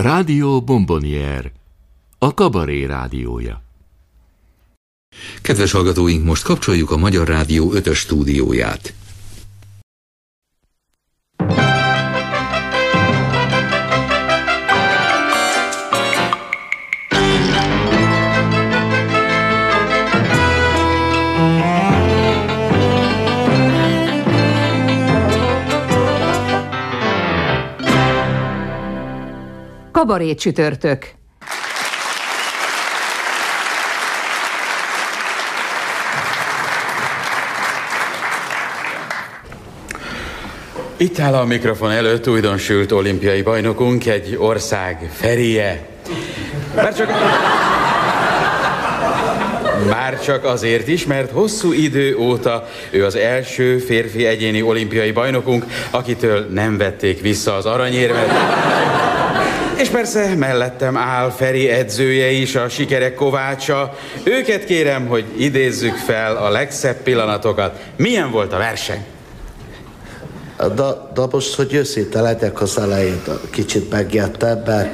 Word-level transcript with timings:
Rádió 0.00 0.62
Bombonier, 0.62 1.52
a 2.18 2.34
kabaré 2.34 2.84
rádiója. 2.86 3.62
Kedves 5.42 5.72
hallgatóink, 5.72 6.24
most 6.24 6.42
kapcsoljuk 6.42 6.90
a 6.90 6.96
Magyar 6.96 7.28
Rádió 7.28 7.72
5 7.72 7.94
stúdióját. 7.94 8.94
Kabaré 30.00 30.34
csütörtök. 30.34 31.06
Itt 40.96 41.18
áll 41.18 41.34
a 41.34 41.44
mikrofon 41.44 41.90
előtt 41.90 42.28
újdonsült 42.28 42.92
olimpiai 42.92 43.42
bajnokunk, 43.42 44.06
egy 44.06 44.36
ország 44.38 45.10
ferie. 45.12 45.86
Már 46.74 46.94
csak... 46.94 47.10
Már 49.88 50.20
csak 50.20 50.44
azért 50.44 50.88
is, 50.88 51.06
mert 51.06 51.30
hosszú 51.30 51.72
idő 51.72 52.16
óta 52.16 52.68
ő 52.90 53.04
az 53.04 53.16
első 53.16 53.78
férfi 53.78 54.26
egyéni 54.26 54.62
olimpiai 54.62 55.12
bajnokunk, 55.12 55.64
akitől 55.90 56.46
nem 56.50 56.76
vették 56.76 57.20
vissza 57.20 57.54
az 57.54 57.66
aranyérmet. 57.66 58.30
És 59.80 59.88
persze 59.88 60.34
mellettem 60.34 60.96
áll 60.96 61.30
Feri 61.30 61.68
edzője 61.68 62.30
is, 62.30 62.54
a 62.54 62.68
sikerek 62.68 63.14
kovácsa. 63.14 63.94
Őket 64.24 64.64
kérem, 64.64 65.06
hogy 65.06 65.24
idézzük 65.36 65.94
fel 65.94 66.36
a 66.36 66.50
legszebb 66.50 66.96
pillanatokat. 66.96 67.78
Milyen 67.96 68.30
volt 68.30 68.52
a 68.52 68.58
verseny? 68.58 69.04
De, 70.56 70.84
de 71.14 71.22
most, 71.30 71.54
hogy 71.54 71.74
őszinte 71.74 72.20
legyek 72.20 72.60
az 72.60 72.78
elején, 72.78 73.22
kicsit 73.50 73.90
megjettem, 73.90 74.62
mert 74.66 74.88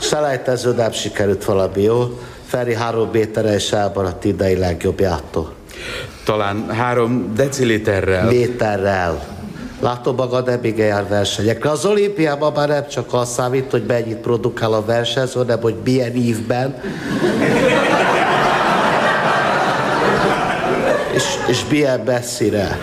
selejtező 0.00 0.72
nem 0.74 0.92
sikerült 0.92 1.44
valami 1.44 1.82
jó. 1.82 2.20
Feri 2.46 2.74
három 2.74 3.08
méterre 3.12 3.54
és 3.54 3.72
elmaradt 3.72 4.24
idei 4.24 4.56
legjobbjától. 4.56 5.54
Talán 6.24 6.70
három 6.70 7.34
deciliterrel. 7.34 8.26
Méterrel. 8.26 9.39
Látom 9.80 10.14
magad 10.14 10.48
ebben 10.48 10.76
jár 10.76 11.08
versenyekre. 11.08 11.70
Az 11.70 11.84
olimpiában 11.84 12.52
már 12.52 12.68
nem 12.68 12.88
csak 12.88 13.12
az 13.12 13.32
számít, 13.32 13.70
hogy 13.70 13.84
mennyit 13.86 14.16
produkál 14.16 14.72
a 14.72 14.84
versenyző, 14.84 15.38
hanem 15.38 15.60
hogy 15.60 15.76
milyen 15.84 16.14
évben. 16.14 16.82
és, 21.14 21.24
és 21.46 21.60
milyen 21.70 22.00
messzire. 22.00 22.78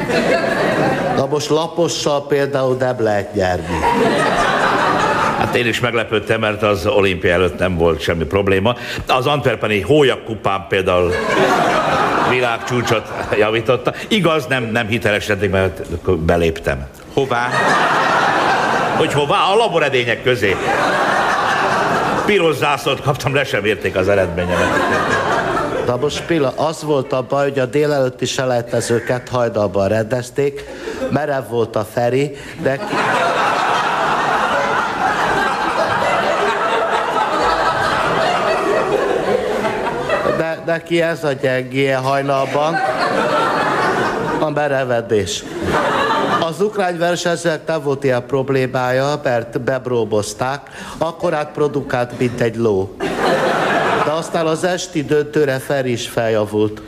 Na 1.15 1.25
most 1.25 1.49
lapossal 1.49 2.27
például 2.27 2.75
nem 2.79 2.95
lehet 2.99 3.33
nyerni. 3.33 3.79
Hát 5.37 5.55
én 5.55 5.67
is 5.67 5.79
meglepődtem, 5.79 6.39
mert 6.39 6.63
az 6.63 6.85
olimpia 6.85 7.31
előtt 7.33 7.59
nem 7.59 7.77
volt 7.77 7.99
semmi 7.99 8.23
probléma. 8.23 8.75
Az 9.07 9.25
Antwerpeni 9.25 9.81
Hólyak 9.81 10.23
kupán 10.23 10.65
például 10.69 11.13
világcsúcsot 12.29 13.07
javította. 13.37 13.93
Igaz, 14.07 14.45
nem, 14.45 14.63
nem 14.63 14.87
hitelesítették, 14.87 15.51
mert 15.51 15.81
beléptem. 16.17 16.87
Hová? 17.13 17.47
Hogy 18.97 19.13
hová? 19.13 19.37
A 19.51 19.55
laboredények 19.55 20.23
közé. 20.23 20.55
Piros 22.25 22.55
zászlót 22.55 23.01
kaptam, 23.01 23.33
le 23.33 23.43
sem 23.43 23.65
érték 23.65 23.95
az 23.95 24.09
eredményemet. 24.09 24.67
Na 25.85 25.97
most 25.97 26.25
Pilla, 26.25 26.53
az 26.55 26.83
volt 26.83 27.13
a 27.13 27.21
baj, 27.21 27.49
hogy 27.49 27.59
a 27.59 27.65
délelőtti 27.65 28.25
selejtezőket 28.25 29.29
hajnalban 29.29 29.87
rendezték, 29.87 30.63
merev 31.09 31.47
volt 31.49 31.75
a 31.75 31.85
Feri, 31.93 32.35
de... 32.61 32.79
De 40.37 40.56
neki 40.67 41.01
ez 41.01 41.23
a 41.23 41.31
gyengéje 41.31 41.95
hajnalban, 41.95 42.75
a 44.39 44.49
merevedés. 44.49 45.43
Az 46.39 46.61
ukrán 46.61 46.97
versenyzőnek 46.97 47.67
nem 47.67 47.81
volt 47.83 48.03
ilyen 48.03 48.25
problémája, 48.25 49.19
mert 49.23 49.61
bebróbozták, 49.61 50.61
akkor 50.97 51.33
átprodukált, 51.33 52.19
mint 52.19 52.41
egy 52.41 52.55
ló. 52.55 52.95
De 54.05 54.11
aztán 54.11 54.45
az 54.45 54.63
esti 54.63 55.03
döntőre 55.03 55.59
fel 55.59 55.85
is 55.85 56.07
feljavult. 56.07 56.81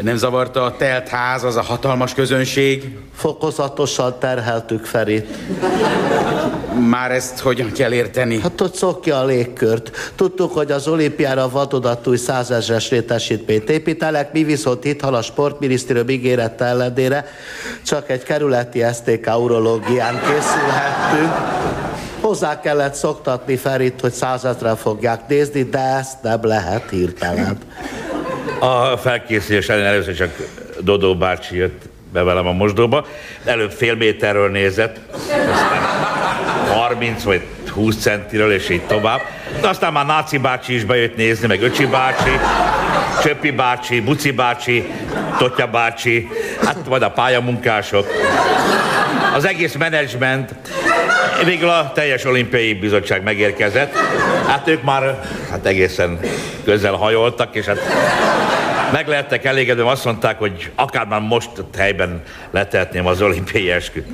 Nem 0.00 0.16
zavarta 0.16 0.64
a 0.64 0.76
telt 0.76 1.08
ház, 1.08 1.44
az 1.44 1.56
a 1.56 1.62
hatalmas 1.62 2.14
közönség? 2.14 2.98
Fokozatosan 3.14 4.18
terheltük 4.18 4.84
Ferit. 4.84 5.36
Már 6.88 7.10
ezt 7.10 7.38
hogyan 7.38 7.72
kell 7.72 7.92
érteni? 7.92 8.40
Hát 8.40 8.60
ott 8.60 8.74
szokja 8.74 9.18
a 9.18 9.24
légkört. 9.24 10.12
Tudtuk, 10.16 10.52
hogy 10.52 10.70
az 10.70 10.88
olimpiára 10.88 11.48
vadonatúj 11.48 12.16
százezres 12.16 12.90
létesítményt 12.90 13.70
építenek, 13.70 14.32
mi 14.32 14.42
viszont 14.42 14.84
itt 14.84 15.02
a 15.02 15.22
sportminisztérium 15.22 16.08
ígérete 16.08 16.64
ellenére 16.64 17.26
csak 17.86 18.10
egy 18.10 18.22
kerületi 18.22 18.82
STK 18.94 19.30
urológián 19.38 20.14
készülhettünk. 20.14 21.32
Hozzá 22.20 22.60
kellett 22.60 22.94
szoktatni 22.94 23.56
Ferit, 23.56 24.00
hogy 24.00 24.12
százezre 24.12 24.74
fogják 24.74 25.28
nézni, 25.28 25.62
de 25.62 25.78
ezt 25.78 26.22
nem 26.22 26.40
lehet 26.42 26.90
hirtelen. 26.90 27.58
A 28.58 28.96
felkészülés 28.96 29.68
ellen 29.68 29.84
először 29.84 30.14
csak 30.14 30.30
Dodó 30.80 31.16
bácsi 31.16 31.56
jött 31.56 31.82
be 32.12 32.22
velem 32.22 32.46
a 32.46 32.52
mosdóba. 32.52 33.06
Előbb 33.44 33.70
fél 33.70 33.94
méterről 33.94 34.50
nézett, 34.50 35.00
aztán 35.52 35.82
30 36.68 37.22
vagy 37.22 37.42
20 37.70 37.96
centiről, 37.96 38.52
és 38.52 38.68
így 38.68 38.82
tovább. 38.82 39.20
De 39.60 39.68
aztán 39.68 39.92
már 39.92 40.06
Náci 40.06 40.38
bácsi 40.38 40.74
is 40.74 40.84
bejött 40.84 41.16
nézni, 41.16 41.46
meg 41.46 41.62
Öcsi 41.62 41.86
bácsi, 41.86 42.30
Csöppi 43.22 43.50
bácsi, 43.50 44.00
Buci 44.00 44.30
bácsi, 44.30 44.92
Totya 45.38 45.66
bácsi, 45.66 46.28
hát 46.64 46.88
majd 46.88 47.02
a 47.02 47.10
pályamunkások. 47.10 48.06
Az 49.34 49.44
egész 49.44 49.74
menedzsment, 49.74 50.54
végül 51.44 51.68
a 51.68 51.92
teljes 51.94 52.24
olimpiai 52.24 52.74
bizottság 52.74 53.22
megérkezett. 53.22 53.96
Hát 54.46 54.68
ők 54.68 54.82
már 54.82 55.20
hát 55.50 55.66
egészen 55.66 56.20
közel 56.64 56.92
hajoltak, 56.92 57.54
és 57.54 57.64
hát 57.64 57.78
meg 58.92 59.08
lehettek 59.08 59.44
elégedve, 59.44 59.88
azt 59.88 60.04
mondták, 60.04 60.38
hogy 60.38 60.70
akár 60.74 61.06
már 61.06 61.20
most 61.20 61.50
helyben 61.76 62.22
letehetném 62.50 63.06
az 63.06 63.22
olimpiai 63.22 63.70
esküt. 63.70 64.06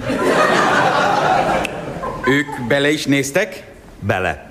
Ők 2.25 2.67
bele 2.69 2.91
is 2.91 3.05
néztek? 3.05 3.63
Bele. 4.01 4.51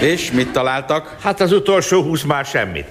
És 0.00 0.30
mit 0.30 0.52
találtak? 0.52 1.16
Hát 1.22 1.40
az 1.40 1.52
utolsó 1.52 2.02
húsz 2.02 2.22
már 2.22 2.44
semmit. 2.44 2.86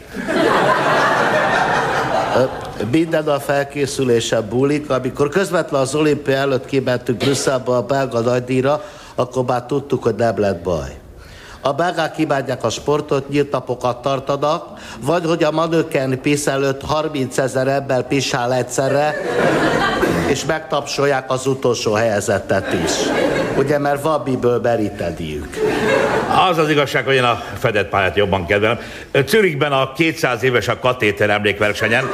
Minden 2.92 3.28
a 3.28 3.40
felkészülése 3.40 4.42
bulik. 4.42 4.90
Amikor 4.90 5.30
közvetlen 5.30 5.82
az 5.82 5.96
olimpia 5.96 6.36
előtt 6.36 6.66
kimentünk 6.66 7.18
Brüsszelbe 7.18 7.72
a 7.72 7.82
belga 7.82 8.20
nagydíjra, 8.20 8.84
akkor 9.16 9.46
már 9.46 9.66
tudtuk, 9.66 10.04
hogy 10.04 10.16
nem 10.16 10.40
lett 10.40 10.64
baj. 10.64 11.00
A 11.62 11.74
belgák 11.74 12.12
kívánják 12.12 12.64
a 12.64 12.70
sportot, 12.70 13.30
nyílt 13.30 13.52
napokat 13.52 14.02
tartanak, 14.02 14.80
vagy 15.02 15.26
hogy 15.26 15.44
a 15.44 15.52
manöken 15.52 16.22
pisz 16.22 16.48
előtt 16.48 16.82
30 16.82 17.38
ezer 17.38 17.68
ember 17.68 18.08
pisál 18.08 18.54
egyszerre, 18.54 19.16
és 20.28 20.46
megtapsolják 20.46 21.32
az 21.32 21.48
utolsó 21.48 21.94
helyezettet 21.94 22.74
is. 22.74 22.92
Ugye, 23.58 23.78
mert 23.78 24.02
van 24.02 24.22
miből 24.26 24.60
meríteniük. 24.60 25.58
Az 26.50 26.58
az 26.58 26.70
igazság, 26.70 27.06
hogy 27.06 27.16
én 27.16 27.24
a 27.24 27.44
fedett 27.58 27.90
pályát 27.90 28.16
jobban 28.16 28.46
kedvelem. 28.46 28.80
Zürichben 29.26 29.72
a 29.72 29.94
200 29.94 30.44
éves 30.44 30.68
a 30.68 30.80
katéter 30.80 31.30
emlékversenyen. 31.30 32.10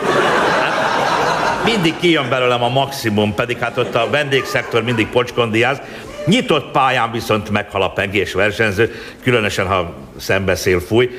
Hát 0.61 1.63
mindig 1.63 1.95
kijön 1.99 2.29
belőlem 2.29 2.63
a 2.63 2.69
maximum, 2.69 3.33
pedig 3.33 3.57
hát 3.57 3.77
ott 3.77 3.95
a 3.95 4.07
vendégszektor 4.09 4.83
mindig 4.83 5.07
pocskondiáz. 5.07 5.81
Nyitott 6.25 6.71
pályán 6.71 7.11
viszont 7.11 7.49
meghal 7.49 7.81
a 7.81 7.89
pengés 7.89 8.33
versenyző, 8.33 8.91
különösen 9.23 9.67
ha 9.67 9.93
szembeszél 10.17 10.79
fúj. 10.79 11.09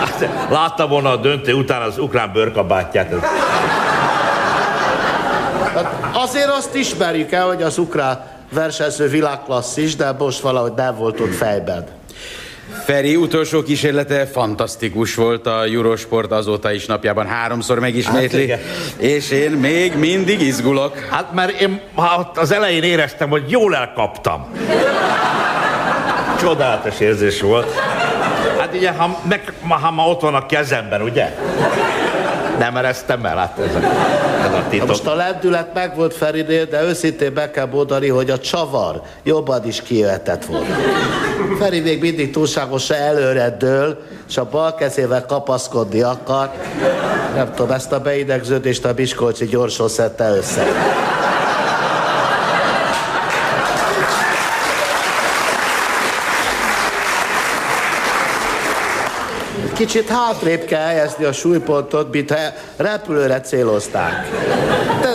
Hát, 0.00 0.28
látta 0.50 0.86
volna 0.86 1.10
a 1.10 1.16
döntő 1.16 1.52
után 1.52 1.82
az 1.82 1.98
ukrán 1.98 2.32
bőrkabátját. 2.32 3.14
Hát 5.74 5.94
azért 6.12 6.48
azt 6.48 6.74
ismerjük 6.74 7.32
el, 7.32 7.46
hogy 7.46 7.62
az 7.62 7.78
ukrán 7.78 8.39
versenyző 8.50 9.08
világklasszis, 9.08 9.96
de 9.96 10.12
most 10.18 10.40
valahogy 10.40 10.72
nem 10.76 10.96
volt 10.96 11.20
ott 11.20 11.34
fejben. 11.34 11.86
Feri 12.84 13.16
utolsó 13.16 13.62
kísérlete 13.62 14.26
fantasztikus 14.26 15.14
volt, 15.14 15.46
a 15.46 15.64
Eurosport 15.64 16.32
azóta 16.32 16.72
is 16.72 16.86
napjában 16.86 17.26
háromszor 17.26 17.78
megismétli, 17.78 18.50
Hát 18.50 18.60
és 18.96 19.30
én 19.30 19.50
még 19.50 19.94
mindig 19.94 20.40
izgulok. 20.40 20.98
Hát 20.98 21.32
mert 21.32 21.60
én 21.60 21.80
hát 21.96 22.38
az 22.38 22.52
elején 22.52 22.82
éreztem, 22.82 23.28
hogy 23.28 23.50
jól 23.50 23.76
elkaptam. 23.76 24.46
Csodálatos 26.40 27.00
érzés 27.00 27.40
volt. 27.40 27.70
Hát 28.58 28.74
ugye, 28.74 28.90
ha, 28.90 29.20
meg, 29.28 29.52
ha 29.68 29.90
ma 29.90 30.06
ott 30.06 30.20
van 30.20 30.34
a 30.34 30.46
kezemben, 30.46 31.02
ugye? 31.02 31.36
Nem 32.60 32.76
eresztem 32.76 33.24
el, 33.24 33.36
hát 33.36 33.58
ez 33.58 33.74
a, 33.74 33.78
ez 34.44 34.52
a 34.52 34.64
titok. 34.68 34.88
Most 34.88 35.06
a 35.06 35.14
lendület 35.14 35.74
meg 35.74 35.96
volt 35.96 36.14
Ferinél, 36.14 36.64
de 36.64 36.82
őszintén 36.82 37.34
be 37.34 37.50
kell 37.50 37.66
mondani, 37.66 38.08
hogy 38.08 38.30
a 38.30 38.38
csavar 38.38 39.02
jobban 39.22 39.66
is 39.66 39.82
kijöhetett 39.82 40.44
volna. 40.44 40.76
Feri 41.58 41.80
még 41.80 42.00
mindig 42.00 42.32
túlságosan 42.32 42.96
előre 42.96 43.56
dől, 43.58 44.02
és 44.28 44.36
a 44.36 44.44
bal 44.44 44.74
kezével 44.74 45.26
kapaszkodni 45.26 46.00
akar. 46.00 46.50
Nem 47.34 47.52
tudom, 47.54 47.70
ezt 47.70 47.92
a 47.92 48.00
beidegződést 48.00 48.84
a 48.84 48.92
Miskolci 48.96 49.46
gyorsan 49.46 49.88
szedte 49.88 50.30
össze. 50.30 50.66
Kicsit 59.80 60.08
hátrébb 60.08 60.64
kell 60.64 60.86
helyezni 60.86 61.24
a 61.24 61.32
súlypontot, 61.32 62.12
mintha 62.12 62.36
repülőre 62.76 63.40
célozták. 63.40 64.28
De, 65.00 65.14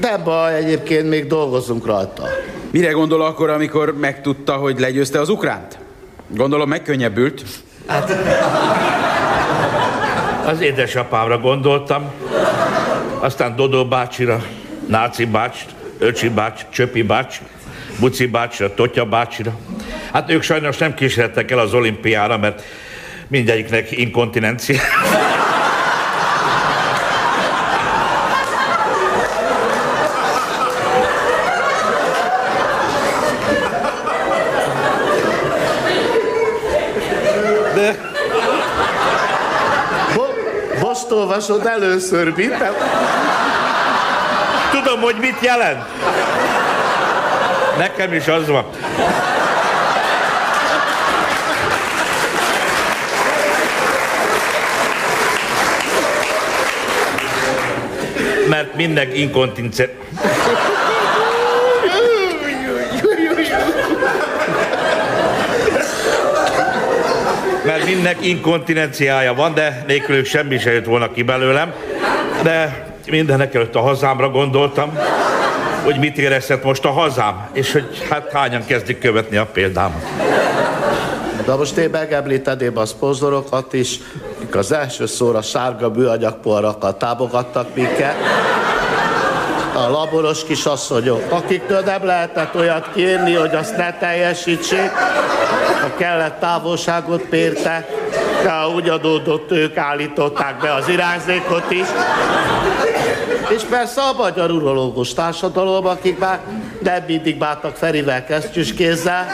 de 0.00 0.16
baj, 0.16 0.54
egyébként 0.54 1.08
még 1.08 1.26
dolgozunk 1.26 1.86
rajta. 1.86 2.28
Mire 2.70 2.90
gondol 2.90 3.22
akkor, 3.22 3.50
amikor 3.50 3.98
megtudta, 3.98 4.52
hogy 4.52 4.80
legyőzte 4.80 5.20
az 5.20 5.28
ukránt? 5.28 5.78
Gondolom 6.28 6.68
megkönnyebbült. 6.68 7.42
Az 10.46 10.60
édesapámra 10.60 11.38
gondoltam, 11.38 12.12
aztán 13.18 13.56
Dodó 13.56 13.84
bácsira, 13.84 14.44
Náci 14.86 15.24
bács, 15.24 15.58
Öcsi 15.98 16.28
bács, 16.28 16.60
Csöpi 16.70 17.02
bács, 17.02 17.40
Buci 18.00 18.26
bácsira, 18.26 18.74
Totya 18.74 19.04
bácsira. 19.04 19.58
Hát 20.12 20.30
ők 20.30 20.42
sajnos 20.42 20.78
nem 20.78 20.94
kísérlettek 20.94 21.50
el 21.50 21.58
az 21.58 21.74
olimpiára, 21.74 22.38
mert 22.38 22.62
mindegyiknek 23.34 23.90
inkontinencia. 23.90 24.80
De 37.74 37.96
Bo- 40.14 40.34
most 40.80 41.10
olvasod 41.10 41.66
először, 41.66 42.32
mit? 42.36 42.58
Nem? 42.58 42.72
tudom, 44.70 45.00
hogy 45.00 45.16
mit 45.20 45.36
jelent. 45.40 45.84
Nekem 47.78 48.12
is 48.12 48.28
az 48.28 48.48
van. 48.48 48.64
Mert 58.54 58.74
mindenki 58.76 59.20
inkontinence... 59.20 59.88
Mert 67.64 67.84
mindenki 67.84 68.28
inkontinenciája 68.28 69.34
van, 69.34 69.54
de 69.54 69.84
nélkülük 69.86 70.26
semmi 70.26 70.58
se 70.58 70.72
jött 70.72 70.84
volna 70.84 71.12
ki 71.12 71.22
belőlem. 71.22 71.72
De 72.42 72.86
mindenek 73.10 73.54
előtt 73.54 73.74
a 73.74 73.80
hazámra 73.80 74.30
gondoltam, 74.30 74.98
hogy 75.84 75.98
mit 75.98 76.18
érezhet 76.18 76.64
most 76.64 76.84
a 76.84 76.90
hazám, 76.90 77.48
és 77.52 77.72
hogy 77.72 78.06
hát 78.10 78.32
hányan 78.32 78.64
kezdik 78.66 78.98
követni 78.98 79.36
a 79.36 79.46
példámat. 79.46 80.02
De 81.46 81.54
most 81.54 81.76
én 81.76 81.90
megemlíteném 81.90 82.78
a 82.78 82.86
szponzorokat 82.86 83.72
is, 83.72 83.98
akik 84.54 84.70
az 84.70 84.72
első 84.72 85.06
szóra 85.06 85.42
sárga 85.42 85.90
műanyagpoharakkal 85.90 86.96
támogattak 86.96 87.74
minket. 87.74 88.14
A 89.74 89.90
laboros 89.90 90.44
kisasszonyok, 90.44 91.22
akiktől 91.30 91.80
nem 91.80 92.04
lehetett 92.04 92.54
olyat 92.54 92.88
kérni, 92.94 93.34
hogy 93.34 93.54
azt 93.54 93.76
ne 93.76 93.92
teljesítsék, 93.92 94.90
a 95.84 95.96
kellett 95.96 96.40
távolságot 96.40 97.30
mérte, 97.30 97.88
de 98.42 98.66
úgy 98.74 98.88
adódott, 98.88 99.50
ők 99.50 99.76
állították 99.76 100.60
be 100.60 100.74
az 100.74 100.88
irányzékot 100.88 101.70
is. 101.70 101.86
És 103.48 103.62
persze 103.62 104.00
a 104.00 104.12
magyar 104.12 104.50
urológus 104.50 105.14
társadalom, 105.14 105.86
akik 105.86 106.18
már 106.18 106.40
nem 106.82 107.02
mindig 107.06 107.38
bántak 107.38 107.76
Ferivel 107.76 108.24
kesztyűs 108.24 108.74
kézzel, 108.74 109.26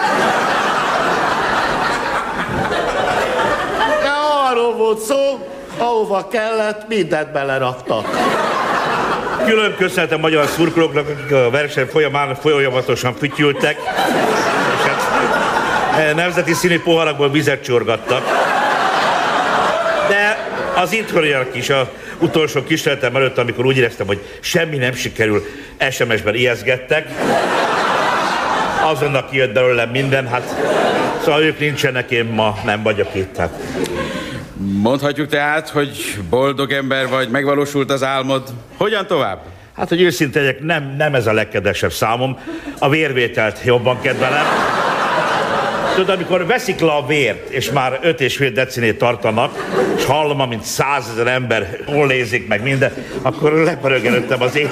De 4.02 4.10
arról 4.50 4.69
volt 4.80 5.00
szó, 5.00 5.46
ahova 5.78 6.28
kellett, 6.28 6.88
mindent 6.88 7.32
beleraktak. 7.32 8.06
Külön 9.44 9.74
köszönhetem 9.76 10.18
a 10.18 10.20
magyar 10.20 10.46
szurkolóknak, 10.46 11.08
akik 11.08 11.32
a 11.32 11.50
verseny 11.50 11.86
folyamán 11.86 12.34
folyamatosan 12.34 13.14
fütyültek, 13.14 13.76
és 14.74 14.90
hát 14.90 15.02
eh, 15.98 16.14
nemzeti 16.14 16.52
színű 16.52 16.80
poharakból 16.80 17.30
vizet 17.30 17.62
csorgattak. 17.62 18.22
De 20.08 20.48
az 20.76 20.92
itthoniak 20.92 21.56
is 21.56 21.70
a 21.70 21.90
utolsó 22.18 22.62
kísérletem 22.62 23.16
előtt, 23.16 23.38
amikor 23.38 23.66
úgy 23.66 23.76
éreztem, 23.76 24.06
hogy 24.06 24.20
semmi 24.40 24.76
nem 24.76 24.94
sikerül, 24.94 25.44
SMS-ben 25.90 26.34
ijeszgettek. 26.34 27.08
Azonnal 28.82 29.28
kijött 29.30 29.52
belőlem 29.52 29.90
minden, 29.90 30.26
hát 30.26 30.54
szóval 31.24 31.42
ők 31.42 31.58
nincsenek, 31.58 32.10
én 32.10 32.24
ma 32.24 32.58
nem 32.64 32.82
vagyok 32.82 33.08
itt. 33.14 33.36
Hát. 33.36 33.50
Mondhatjuk 34.62 35.28
tehát, 35.28 35.68
hogy 35.68 36.18
boldog 36.30 36.72
ember 36.72 37.08
vagy, 37.08 37.28
megvalósult 37.28 37.90
az 37.90 38.02
álmod. 38.02 38.42
Hogyan 38.76 39.06
tovább? 39.06 39.38
Hát, 39.76 39.88
hogy 39.88 40.02
őszinte 40.02 40.40
legyek, 40.40 40.60
nem, 40.60 40.94
nem 40.98 41.14
ez 41.14 41.26
a 41.26 41.32
legkedvesebb 41.32 41.92
számom. 41.92 42.38
A 42.78 42.88
vérvételt 42.88 43.60
jobban 43.64 44.00
kedvelem. 44.00 44.44
Tudod, 45.94 46.16
amikor 46.16 46.46
veszik 46.46 46.80
le 46.80 46.92
a 46.92 47.06
vért, 47.06 47.48
és 47.48 47.70
már 47.70 47.98
5,5 48.02 48.50
decinét 48.54 48.98
tartanak, 48.98 49.72
és 49.96 50.04
hallom, 50.04 50.40
amint 50.40 50.62
százezer 50.62 51.26
ember 51.26 51.78
ollézik 51.86 52.48
meg 52.48 52.62
minden, 52.62 52.92
akkor 53.22 53.52
lepörög 53.52 54.24
az 54.38 54.56
ég. 54.56 54.68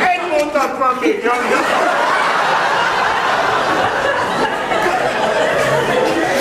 Egy 0.00 0.30
mondat 0.30 0.78
van 0.78 0.96
még, 1.00 1.20
Jani. 1.24 1.86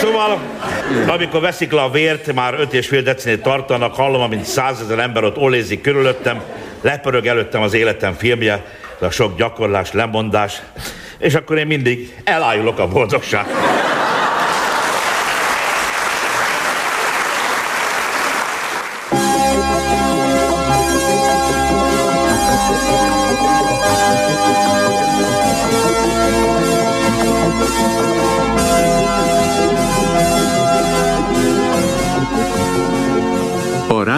Szóval, 0.06 0.40
amikor 1.08 1.42
veszik 1.42 1.72
le 1.72 1.82
a 1.82 1.90
vért, 1.90 2.34
már 2.34 2.54
5,5 2.54 3.02
decinét 3.04 3.42
tartanak, 3.42 3.96
hallom, 3.96 4.22
amint 4.22 4.44
százezer 4.44 5.00
ember 5.00 5.24
ott 5.24 5.38
olézik 5.38 5.82
körülöttem, 5.82 6.42
lepörög 6.82 7.26
előttem 7.26 7.62
az 7.62 7.74
életem 7.74 8.14
filmje, 8.14 8.66
a 9.00 9.10
sok 9.10 9.38
gyakorlás, 9.38 9.92
lemondás, 9.92 10.62
és 11.18 11.36
akkor 11.36 11.58
én 11.58 11.68
mindig 11.68 12.16
elájulok 12.24 12.80
a 12.80 12.88
boldogság. 12.88 13.46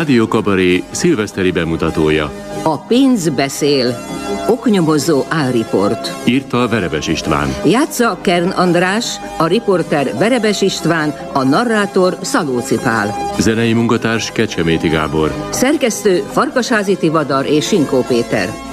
Rádió 0.08 0.28
Kabaré 0.28 0.84
szilveszteri 0.92 1.52
bemutatója. 1.52 2.32
A 2.64 2.78
pénz 2.78 3.30
beszél. 3.30 4.06
Oknyomozó 4.50 5.24
álriport. 5.30 6.28
Írta 6.28 6.68
Verebes 6.68 7.08
István. 7.08 7.48
Játsza 7.66 8.18
Kern 8.22 8.50
András, 8.50 9.06
a 9.38 9.48
riporter 9.48 10.18
Verebes 10.18 10.62
István, 10.62 11.16
a 11.34 11.44
narrátor 11.44 12.18
Szalóci 12.22 12.76
Pál. 12.76 13.34
Zenei 13.40 13.74
munkatárs 13.74 14.32
Kecseméti 14.32 14.88
Gábor. 14.88 15.34
Szerkesztő 15.50 16.24
Farkasházi 16.32 16.98
Tivadar 16.98 17.46
és 17.46 17.68
Sinkó 17.68 18.02
Péter. 18.02 18.67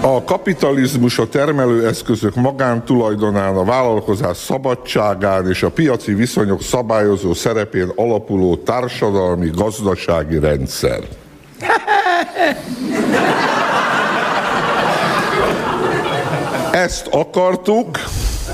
A 0.00 0.24
kapitalizmus 0.24 1.18
a 1.18 1.28
termelőeszközök 1.28 2.34
magántulajdonán, 2.34 3.56
a 3.56 3.64
vállalkozás 3.64 4.36
szabadságán 4.36 5.48
és 5.48 5.62
a 5.62 5.70
piaci 5.70 6.14
viszonyok 6.14 6.62
szabályozó 6.62 7.34
szerepén 7.34 7.92
alapuló 7.96 8.56
társadalmi 8.56 9.50
gazdasági 9.54 10.38
rendszer. 10.38 11.00
Ezt 16.72 17.06
akartuk, 17.06 17.98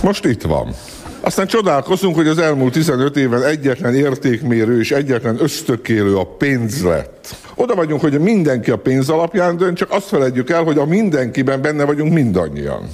most 0.03 0.25
itt 0.25 0.43
van. 0.43 0.75
Aztán 1.21 1.47
csodálkozunk, 1.47 2.15
hogy 2.15 2.29
az 2.29 2.39
elmúlt 2.39 2.73
15 2.73 3.17
évben 3.17 3.43
egyetlen 3.45 3.95
értékmérő 3.95 4.79
és 4.81 4.91
egyetlen 4.91 5.37
ösztökélő 5.41 6.17
a 6.17 6.25
pénz 6.25 6.85
lett. 6.85 7.42
Oda 7.63 7.75
vagyunk, 7.75 8.01
hogy 8.01 8.21
mindenki 8.21 8.71
a 8.71 8.77
pénz 8.77 9.09
alapján 9.09 9.57
dönt, 9.57 9.77
csak 9.77 9.91
azt 9.91 10.07
feledjük 10.07 10.51
el, 10.51 10.63
hogy 10.63 10.79
a 10.79 10.87
mindenkiben 10.87 11.63
benne 11.63 11.85
vagyunk 11.85 12.13
mindannyian. 12.13 12.89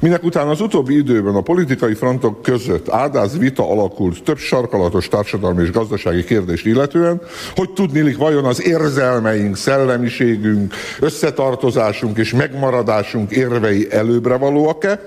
Minek 0.00 0.24
után 0.24 0.48
az 0.48 0.60
utóbbi 0.60 0.96
időben 0.96 1.34
a 1.34 1.40
politikai 1.40 1.94
frontok 1.94 2.42
között 2.42 2.88
áldáz 2.88 3.38
vita 3.38 3.70
alakult 3.70 4.22
több 4.22 4.38
sarkalatos 4.38 5.08
társadalmi 5.08 5.62
és 5.62 5.70
gazdasági 5.70 6.24
kérdést 6.24 6.66
illetően, 6.66 7.20
hogy 7.54 7.70
tudnilik 7.70 8.16
vajon 8.16 8.44
az 8.44 8.62
érzelmeink, 8.62 9.56
szellemiségünk, 9.56 10.74
összetartozásunk 11.00 12.18
és 12.18 12.32
megmaradásunk 12.32 13.30
érvei 13.30 13.88
előbbre 13.90 14.36
valóak-e, 14.36 15.00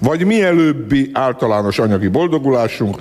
vagy 0.00 0.24
mielőbbi 0.24 1.10
általános 1.12 1.78
anyagi 1.78 2.08
boldogulásunk. 2.08 2.96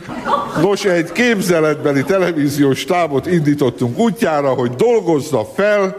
Nos, 0.60 0.86
egy 0.86 1.12
képzeletbeli 1.12 2.04
televíziós 2.04 2.84
tábot 2.84 3.26
indítottunk 3.26 3.98
útjára, 3.98 4.50
hogy 4.50 4.72
dolgozza 4.72 5.46
fel, 5.56 5.98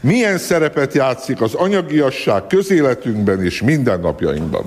milyen 0.00 0.38
szerepet 0.38 0.94
játszik 0.94 1.40
az 1.40 1.54
anyagiasság 1.54 2.46
közéletünkben 2.46 3.44
és 3.44 3.62
mindennapjainkban. 3.62 4.64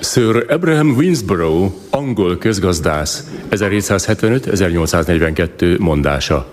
Sir 0.00 0.44
Abraham 0.48 0.94
Winsborough, 0.96 1.72
angol 1.90 2.38
közgazdász, 2.38 3.24
1775-1842 3.50 5.78
mondása. 5.78 6.46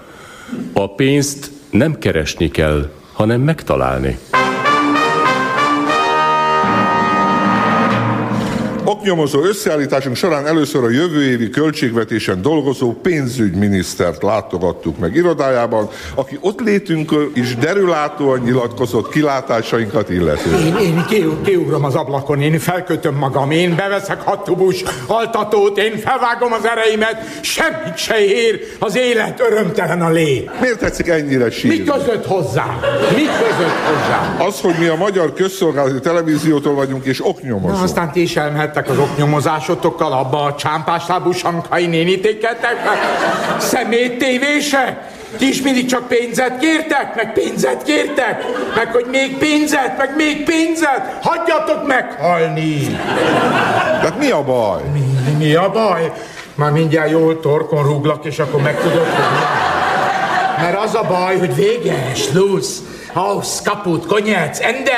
A 0.74 0.96
pénzt 0.96 1.57
nem 1.72 1.98
keresni 2.00 2.50
kell, 2.50 2.92
hanem 3.14 3.42
megtalálni. 3.42 4.18
Oknyomozó 9.08 9.44
összeállításunk 9.44 10.16
során 10.16 10.48
először 10.48 10.84
a 10.84 10.90
jövő 10.90 11.24
évi 11.24 11.50
költségvetésen 11.50 12.42
dolgozó 12.42 12.94
pénzügyminisztert 12.94 14.24
látogattuk 14.24 14.98
meg 14.98 15.16
irodájában, 15.16 15.90
aki 16.16 16.38
ott 16.42 16.60
létünkről 16.60 17.32
is 17.34 17.56
derülátóan 17.56 18.40
nyilatkozott 18.40 19.10
kilátásainkat 19.10 20.10
illetően. 20.10 20.66
Én, 20.66 20.76
én 20.76 21.06
kiug, 21.10 21.42
kiugrom 21.42 21.84
az 21.84 21.96
ablakon, 21.96 22.42
én 22.42 22.60
felkötöm 22.60 23.16
magam, 23.16 23.52
én 23.52 23.76
beveszek 23.76 24.22
hattubus 24.22 24.84
altatót, 25.06 25.78
én 25.78 25.98
felvágom 25.98 26.54
az 26.54 26.66
ereimet, 26.66 27.40
semmit 27.42 27.98
se 27.98 28.26
ér, 28.26 28.60
az 28.80 28.98
élet 28.98 29.40
örömtelen 29.40 30.02
a 30.02 30.10
lé. 30.10 30.50
Miért 30.62 30.80
tetszik 30.80 31.08
ennyire 31.08 31.52
sírni? 31.52 31.78
Mi 31.78 31.84
között 31.84 32.26
hozzá? 32.26 32.80
Mi 33.16 33.24
között 33.24 33.78
hozzá? 33.88 34.46
Az, 34.48 34.62
hogy 34.62 34.76
mi 34.80 34.86
a 34.86 34.96
magyar 34.96 35.34
közszolgálati 35.34 36.00
televíziótól 36.00 36.74
vagyunk 36.74 37.06
és 37.06 37.26
oknyomozó. 37.26 37.76
Na, 37.76 37.82
aztán 37.82 38.12
ti 38.12 38.22
is 38.22 38.36
elmehettek 38.36 38.90
az 38.90 38.97
oknyomozásotokkal 38.98 40.12
abba 40.12 40.44
a 40.44 40.56
csámpáslábú 40.56 41.32
sankai 41.32 41.86
nénitéketek, 41.86 42.76
szemét 43.58 44.18
tévése? 44.18 45.12
Ti 45.38 45.48
is 45.48 45.62
mindig 45.62 45.86
csak 45.86 46.08
pénzet 46.08 46.60
kértek, 46.60 47.16
meg 47.16 47.34
pénzet 47.34 47.84
kértek, 47.84 48.44
meg 48.76 48.92
hogy 48.92 49.06
még 49.12 49.38
pénzet, 49.38 49.98
meg 49.98 50.14
még 50.16 50.44
pénzet, 50.44 51.18
hagyjatok 51.22 51.88
meghalni! 51.88 52.98
Tehát 54.02 54.18
mi 54.18 54.30
a 54.30 54.44
baj? 54.44 54.82
Mi, 54.94 55.36
mi 55.38 55.56
a 55.56 55.72
baj? 55.72 56.12
Már 56.56 56.72
mindjárt 56.72 57.10
jól 57.10 57.40
torkon 57.40 57.84
rúglak, 57.84 58.26
és 58.26 58.40
akkor 58.40 58.62
megtudod, 58.62 59.08
hogy. 59.08 59.26
Mert 60.62 60.84
az 60.84 60.96
a 60.96 61.04
baj, 61.08 61.38
hogy 61.38 61.56
véges, 61.56 62.32
lusz, 62.34 62.82
Haus, 63.18 63.62
kaput, 63.64 64.06
konyec, 64.06 64.60
ende! 64.60 64.92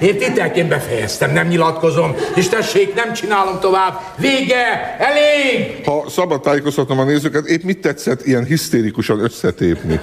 Értitek? 0.00 0.56
Én 0.56 0.68
befejeztem, 0.68 1.32
nem 1.32 1.46
nyilatkozom. 1.46 2.14
És 2.34 2.48
tessék, 2.48 2.94
nem 2.94 3.12
csinálom 3.12 3.60
tovább. 3.60 4.00
Vége! 4.16 4.96
Elég! 4.98 5.84
Ha 5.84 6.04
szabad 6.08 6.40
tájékoztatnom 6.40 6.98
a 6.98 7.04
nézőket, 7.04 7.46
épp 7.46 7.62
mit 7.62 7.78
tetszett 7.78 8.26
ilyen 8.26 8.44
hisztérikusan 8.44 9.20
összetépni? 9.20 10.00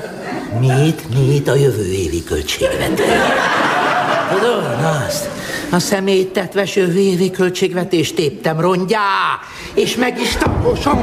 Mit, 0.59 1.27
mit 1.27 1.47
a 1.47 1.55
jövő 1.55 1.91
évi 1.91 2.23
költségvetés? 2.23 3.05
Tudod, 4.33 4.63
azt, 5.07 5.29
a 5.71 5.79
személytetves 5.79 6.75
jövő 6.75 6.99
évi 6.99 7.31
költségvetést 7.31 8.15
téptem 8.15 8.59
rongyá, 8.59 9.39
és 9.73 9.95
meg 9.95 10.19
is 10.19 10.35
taposom 10.35 10.99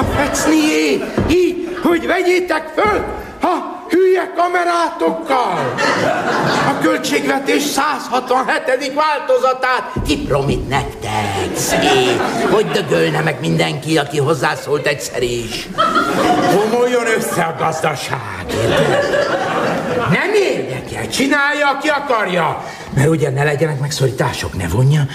a 0.00 0.04
fecnié, 0.16 1.00
így, 1.30 1.78
hogy 1.82 2.06
vegyétek 2.06 2.72
föl, 2.76 3.04
ha 3.40 3.75
hülye 3.90 4.32
kamerátokkal. 4.36 5.74
A 6.68 6.78
költségvetés 6.82 7.62
167. 7.62 8.94
változatát 8.94 9.92
kipromit 10.06 10.68
nektek, 10.68 11.56
szép, 11.56 12.20
hogy 12.50 12.66
dögölne 12.70 13.20
meg 13.20 13.40
mindenki, 13.40 13.98
aki 13.98 14.18
hozzászólt 14.18 14.86
egyszer 14.86 15.22
is. 15.22 15.68
Homoljon 16.54 17.06
össze 17.06 17.42
a 17.42 17.54
gazdaság? 17.58 18.44
Nem 20.10 20.32
érdekel, 20.34 21.08
csinálja, 21.08 21.68
aki 21.68 21.88
akarja. 21.88 22.64
Mert 22.96 23.08
ugye 23.08 23.30
ne 23.30 23.44
legyenek 23.44 23.80
megszorítások, 23.80 24.56
ne 24.56 24.68
vonja 24.68 25.06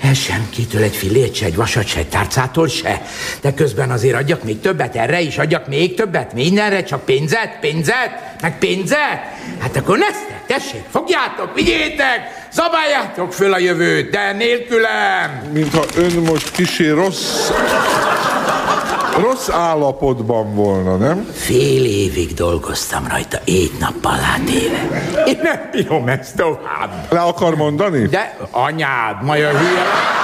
el 0.00 0.14
senkitől 0.14 0.82
egy 0.82 0.96
fillét 0.96 1.34
se, 1.34 1.44
egy 1.44 1.56
vasat 1.56 1.86
se, 1.86 1.98
egy 1.98 2.08
tárcától 2.08 2.68
se. 2.68 3.02
De 3.40 3.54
közben 3.54 3.90
azért 3.90 4.16
adjak 4.16 4.44
még 4.44 4.60
többet, 4.60 4.96
erre 4.96 5.20
is 5.20 5.38
adjak 5.38 5.66
még 5.66 5.94
többet, 5.94 6.32
mindenre, 6.32 6.82
csak 6.82 7.04
pénzet, 7.04 7.58
pénzet, 7.60 8.38
meg 8.42 8.58
pénzet. 8.58 9.20
Hát 9.60 9.76
akkor 9.76 9.98
neztek, 9.98 10.46
tessék, 10.46 10.82
fogjátok, 10.90 11.54
vigyétek, 11.54 12.48
zabáljátok 12.52 13.32
föl 13.32 13.52
a 13.52 13.58
jövőt, 13.58 14.10
de 14.10 14.32
nélkülem. 14.32 15.50
Mintha 15.52 15.84
ön 15.96 16.12
most 16.12 16.50
kisé 16.50 16.88
rossz 16.88 17.50
rossz 19.18 19.48
állapotban 19.48 20.54
volna, 20.54 20.96
nem? 20.96 21.30
Fél 21.32 21.84
évig 21.84 22.34
dolgoztam 22.34 23.06
rajta, 23.08 23.38
egy 23.44 23.72
nappal 23.80 24.18
átéve. 24.34 25.08
Én 25.26 25.38
nem 25.42 25.68
bírom 25.72 26.08
ezt 26.08 26.36
tovább. 26.36 27.06
Le 27.08 27.20
akar 27.20 27.54
mondani? 27.56 28.06
De 28.06 28.36
anyád, 28.50 29.22
majd 29.22 29.44
a 29.44 29.48
hülye... 29.48 30.18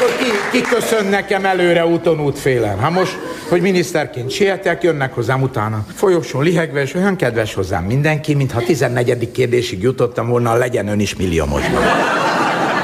akkor 0.00 0.16
ki, 0.16 0.30
ki 0.50 0.60
köszön 0.60 1.06
nekem 1.06 1.44
előre 1.44 1.86
úton 1.86 2.20
útfélen? 2.20 2.80
Ha 2.80 2.90
most, 2.90 3.18
hogy 3.50 3.60
miniszterként 3.60 4.30
sietek, 4.30 4.82
jönnek 4.82 5.14
hozzám 5.14 5.42
utána. 5.42 5.84
Folyosón 5.94 6.42
lihegve, 6.42 6.80
és 6.80 6.94
olyan 6.94 7.16
kedves 7.16 7.54
hozzám 7.54 7.84
mindenki, 7.84 8.34
mintha 8.34 8.60
14. 8.60 9.30
kérdésig 9.30 9.82
jutottam 9.82 10.28
volna, 10.28 10.54
legyen 10.54 10.88
ön 10.88 11.00
is 11.00 11.16
milliómos. 11.16 11.62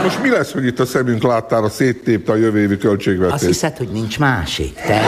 Most 0.02 0.22
mi 0.22 0.30
lesz, 0.30 0.52
hogy 0.52 0.66
itt 0.66 0.80
a 0.80 0.86
szemünk 0.86 1.22
láttára 1.22 1.68
széttépte 1.68 2.32
a 2.32 2.36
jövő 2.36 2.58
évi 2.58 2.78
költségvetést? 2.78 3.34
Azt 3.34 3.46
hiszed, 3.46 3.76
hogy 3.76 3.88
nincs 3.88 4.18
másik, 4.18 4.74
te? 4.74 5.00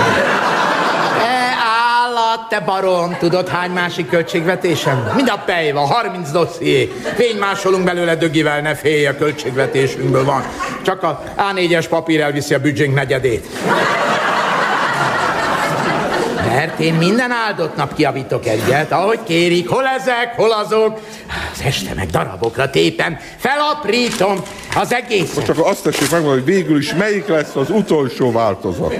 Állat, 1.94 2.48
te 2.48 2.60
barom, 2.60 3.16
tudod 3.18 3.48
hány 3.48 3.70
másik 3.70 4.08
költségvetésem? 4.08 5.10
Mind 5.14 5.28
a 5.28 5.42
pejva, 5.46 5.80
30 5.80 6.30
dosszié. 6.30 6.92
Fénymásolunk 7.14 7.84
belőle 7.84 8.16
dögivel, 8.16 8.60
ne 8.60 8.74
félj, 8.74 9.06
a 9.06 9.16
költségvetésünkből 9.16 10.24
van. 10.24 10.42
Csak 10.82 11.02
a 11.02 11.22
A4-es 11.36 11.86
papír 11.88 12.20
elviszi 12.20 12.54
a 12.54 12.58
büdzsénk 12.58 12.94
negyedét. 12.94 13.46
Mert 16.58 16.80
én 16.80 16.94
minden 16.94 17.30
áldott 17.30 17.76
nap 17.76 17.94
kiavítok 17.94 18.46
egyet, 18.46 18.92
ahogy 18.92 19.18
kérik, 19.24 19.68
hol 19.68 19.86
ezek, 19.86 20.34
hol 20.36 20.52
azok. 20.52 21.00
Az 21.52 21.62
este 21.64 21.94
meg 21.94 22.06
darabokra 22.06 22.70
tépem, 22.70 23.18
felaprítom 23.36 24.42
az 24.76 24.92
egészet. 24.92 25.34
Most 25.34 25.46
csak 25.46 25.66
azt 25.66 25.82
tessék 25.82 26.10
megmondani, 26.10 26.42
hogy 26.42 26.54
végül 26.54 26.78
is 26.78 26.94
melyik 26.94 27.26
lesz 27.26 27.56
az 27.56 27.70
utolsó 27.70 28.32
változat. 28.32 28.94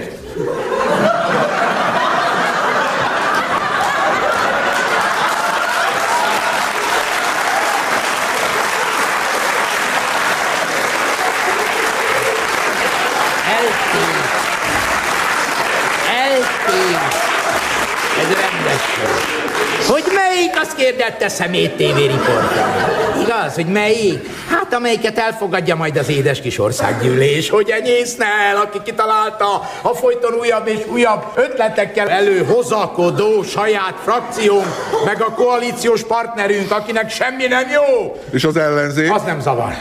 Azt 21.09 21.17
kérdette 21.17 21.29
szemét 21.29 21.71
TV 21.71 21.97
riporter. 21.97 22.89
Igaz, 23.21 23.55
hogy 23.55 23.65
melyik? 23.65 24.29
Hát 24.49 24.73
amelyiket 24.73 25.17
elfogadja 25.17 25.75
majd 25.75 25.97
az 25.97 26.09
édes 26.09 26.41
kis 26.41 26.59
országgyűlés, 26.59 27.49
hogy 27.49 27.69
enyészne 27.69 28.25
el, 28.25 28.57
aki 28.57 28.81
kitalálta 28.83 29.69
a 29.81 29.95
folyton 29.95 30.33
újabb 30.33 30.67
és 30.67 30.79
újabb 30.91 31.23
ötletekkel 31.35 32.09
előhozakodó 32.09 33.43
saját 33.43 33.95
frakciónk, 34.03 34.67
meg 35.05 35.21
a 35.21 35.33
koalíciós 35.33 36.03
partnerünk, 36.03 36.71
akinek 36.71 37.09
semmi 37.09 37.47
nem 37.47 37.69
jó. 37.69 38.15
És 38.31 38.43
az 38.43 38.57
ellenzék? 38.57 39.13
Az 39.13 39.23
nem 39.23 39.39
zavar. 39.39 39.73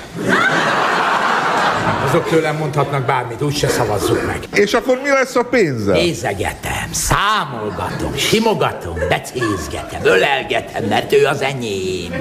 Azok 2.09 2.29
tőlem 2.29 2.57
mondhatnak 2.57 3.05
bármit, 3.05 3.43
úgyse 3.43 3.69
szavazzuk 3.69 4.27
meg. 4.27 4.39
És 4.53 4.75
akkor 4.75 5.01
mi 5.03 5.09
lesz 5.09 5.37
a 5.37 5.43
pénzzel? 5.43 5.95
Nézegetem, 5.95 6.89
számolgatom, 6.93 8.17
simogatom, 8.17 8.95
becézgetem, 9.09 10.01
ölelgetem, 10.03 10.85
mert 10.85 11.13
ő 11.13 11.25
az 11.25 11.41
enyém. 11.41 12.13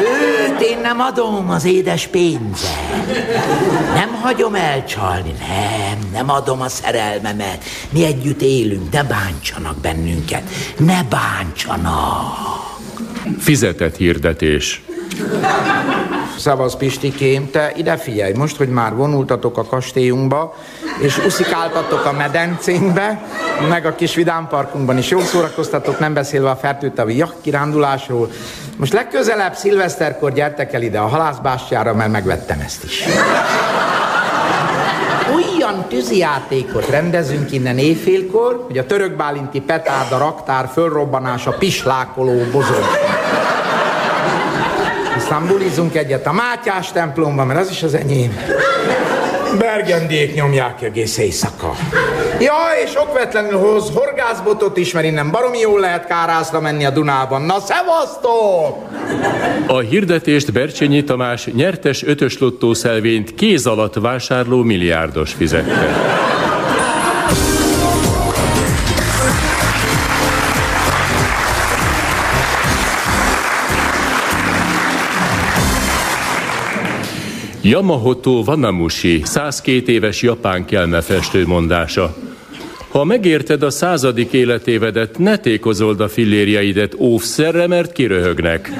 Őt 0.00 0.60
én 0.60 0.78
nem 0.82 1.00
adom 1.00 1.50
az 1.50 1.64
édes 1.64 2.06
pénzet. 2.06 2.76
Nem 3.94 4.14
hagyom 4.22 4.54
elcsalni, 4.54 5.34
nem, 5.38 5.98
nem 6.12 6.30
adom 6.30 6.60
a 6.60 6.68
szerelmemet. 6.68 7.64
Mi 7.90 8.04
együtt 8.04 8.42
élünk, 8.42 8.92
ne 8.92 9.04
bántsanak 9.04 9.80
bennünket, 9.80 10.42
ne 10.76 11.02
bántsanak. 11.02 12.36
Fizetett 13.38 13.96
hirdetés. 13.96 14.82
Szavasz 16.38 16.74
Pistikém, 16.74 17.50
te 17.50 17.72
ide 17.76 17.96
figyelj 17.96 18.32
most, 18.32 18.56
hogy 18.56 18.68
már 18.68 18.94
vonultatok 18.94 19.58
a 19.58 19.64
kastélyunkba, 19.64 20.54
és 21.00 21.18
uszikáltatok 21.18 22.04
a 22.04 22.12
medencénkbe, 22.12 23.22
meg 23.68 23.86
a 23.86 23.94
kis 23.94 24.14
vidámparkunkban 24.14 24.98
is 24.98 25.10
jól 25.10 25.22
szórakoztatok, 25.22 25.98
nem 25.98 26.14
beszélve 26.14 26.50
a 26.50 26.56
fertőtavi 26.56 27.16
jachtkirándulásról. 27.16 28.30
Most 28.76 28.92
legközelebb 28.92 29.54
szilveszterkor 29.54 30.32
gyertek 30.32 30.72
el 30.72 30.82
ide 30.82 30.98
a 30.98 31.06
halászbástyára, 31.06 31.94
mert 31.94 32.10
megvettem 32.10 32.60
ezt 32.60 32.84
is. 32.84 33.04
Olyan 35.34 35.84
tűzijátékot 35.88 36.88
rendezünk 36.88 37.52
innen 37.52 37.78
éjfélkor, 37.78 38.64
hogy 38.66 38.78
a 38.78 38.86
török 38.86 39.16
bálinti 39.16 39.60
petárda 39.60 40.18
raktár 40.18 40.70
fölrobbanása 40.72 41.50
pislákoló 41.50 42.42
bozog. 42.52 42.84
Aztán 45.30 45.46
bulizunk 45.46 45.94
egyet 45.94 46.26
a 46.26 46.32
Mátyás 46.32 46.92
templomban, 46.92 47.46
mert 47.46 47.60
az 47.60 47.70
is 47.70 47.82
az 47.82 47.94
enyém. 47.94 48.38
Bergendiék 49.58 50.34
nyomják 50.34 50.82
egész 50.82 51.18
éjszaka. 51.18 51.74
Ja, 52.40 52.54
és 52.84 52.90
okvetlenül 52.96 53.58
hoz 53.58 53.90
horgászbotot 53.94 54.76
is, 54.76 54.92
mert 54.92 55.06
innen 55.06 55.30
baromi 55.30 55.58
jól 55.58 55.80
lehet 55.80 56.06
kárászra 56.06 56.60
menni 56.60 56.84
a 56.84 56.90
Dunában. 56.90 57.42
Na, 57.42 57.60
szevasztok! 57.60 58.88
A 59.66 59.78
hirdetést 59.78 60.52
Bercsényi 60.52 61.04
Tamás 61.04 61.46
nyertes 61.46 62.04
ötös 62.04 62.38
lottószelvényt 62.38 63.34
kéz 63.34 63.66
alatt 63.66 63.94
vásárló 63.94 64.62
milliárdos 64.62 65.32
fizette. 65.32 65.88
Yamamoto 77.60 78.42
Wanamushi, 78.46 79.22
102 79.24 79.88
éves 79.88 80.22
japán 80.22 80.64
kelmefestő 80.64 81.46
mondása. 81.46 82.16
Ha 82.88 83.04
megérted 83.04 83.62
a 83.62 83.70
századik 83.70 84.32
életévedet, 84.32 85.18
ne 85.18 85.36
tékozold 85.36 86.00
a 86.00 86.08
fillérjeidet 86.08 86.94
óvszerre, 86.98 87.66
mert 87.66 87.92
kiröhögnek. 87.92 88.70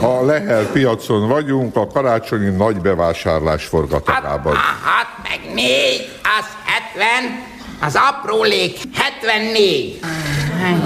A 0.00 0.24
Lehel 0.24 0.66
piacon 0.72 1.28
vagyunk, 1.28 1.76
a 1.76 1.86
karácsonyi 1.86 2.50
nagy 2.56 2.76
bevásárlás 2.76 3.64
forgatagában. 3.64 4.54
Hát 4.84 5.06
meg 5.22 5.54
négy, 5.54 6.08
az 6.38 6.46
70, 6.64 7.53
az 7.86 7.98
aprólék 8.10 8.78
74. 8.94 10.00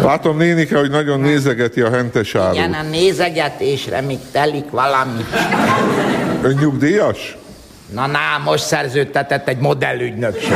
Látom 0.02 0.36
nénike, 0.36 0.78
hogy 0.78 0.90
nagyon 0.90 1.20
nézegeti 1.20 1.80
a 1.80 1.90
hentes 1.90 2.28
Igen, 2.34 2.44
árut. 2.44 2.74
a 2.74 2.82
nézegetésre 2.90 4.00
még 4.00 4.18
telik 4.32 4.70
valami. 4.70 5.24
Ön 6.42 6.56
nyugdíjas? 6.60 7.36
Na, 7.92 8.06
na, 8.06 8.18
most 8.44 8.64
szerződtetett 8.66 9.48
egy 9.48 9.58
modellügynökség. 9.58 10.52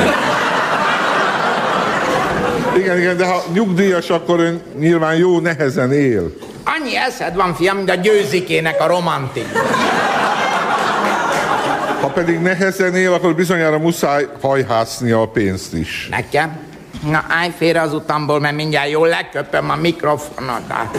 Igen, 2.77 2.99
igen, 2.99 3.17
de 3.17 3.27
ha 3.27 3.45
nyugdíjas, 3.53 4.11
akkor 4.11 4.41
ön 4.41 4.63
nyilván 4.79 5.15
jó 5.15 5.39
nehezen 5.41 5.93
él. 5.93 6.33
Annyi 6.65 6.97
eszed 6.97 7.35
van, 7.35 7.55
fiam, 7.55 7.77
mint 7.77 7.91
a 7.91 7.95
győzikének 7.95 8.81
a 8.81 8.87
romantik. 8.87 9.47
Pedig 12.15 12.39
nehezen 12.39 12.95
él, 12.95 13.13
akkor 13.13 13.35
bizonyára 13.35 13.79
muszáj 13.79 14.27
hajhászni 14.41 15.11
a 15.11 15.29
pénzt 15.29 15.75
is. 15.75 16.09
Nekem? 16.11 16.71
Na, 17.11 17.25
állj 17.29 17.53
félre 17.57 17.81
az 17.81 17.95
utamból, 17.95 18.41
mert 18.41 18.55
mindjárt 18.55 18.91
jól 18.91 19.09
leköpöm 19.09 19.71
a 19.71 19.77
mikrofonodat. 19.77 20.99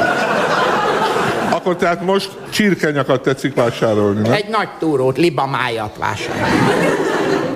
Akkor 1.50 1.76
tehát 1.76 2.04
most 2.04 2.30
csirkenyakat 2.50 3.22
tetszik 3.22 3.54
vásárolni, 3.54 4.20
nem? 4.20 4.32
Egy 4.32 4.48
nagy 4.48 4.68
túrót, 4.78 5.16
libamájat 5.16 5.96
vásároltam. 5.96 6.56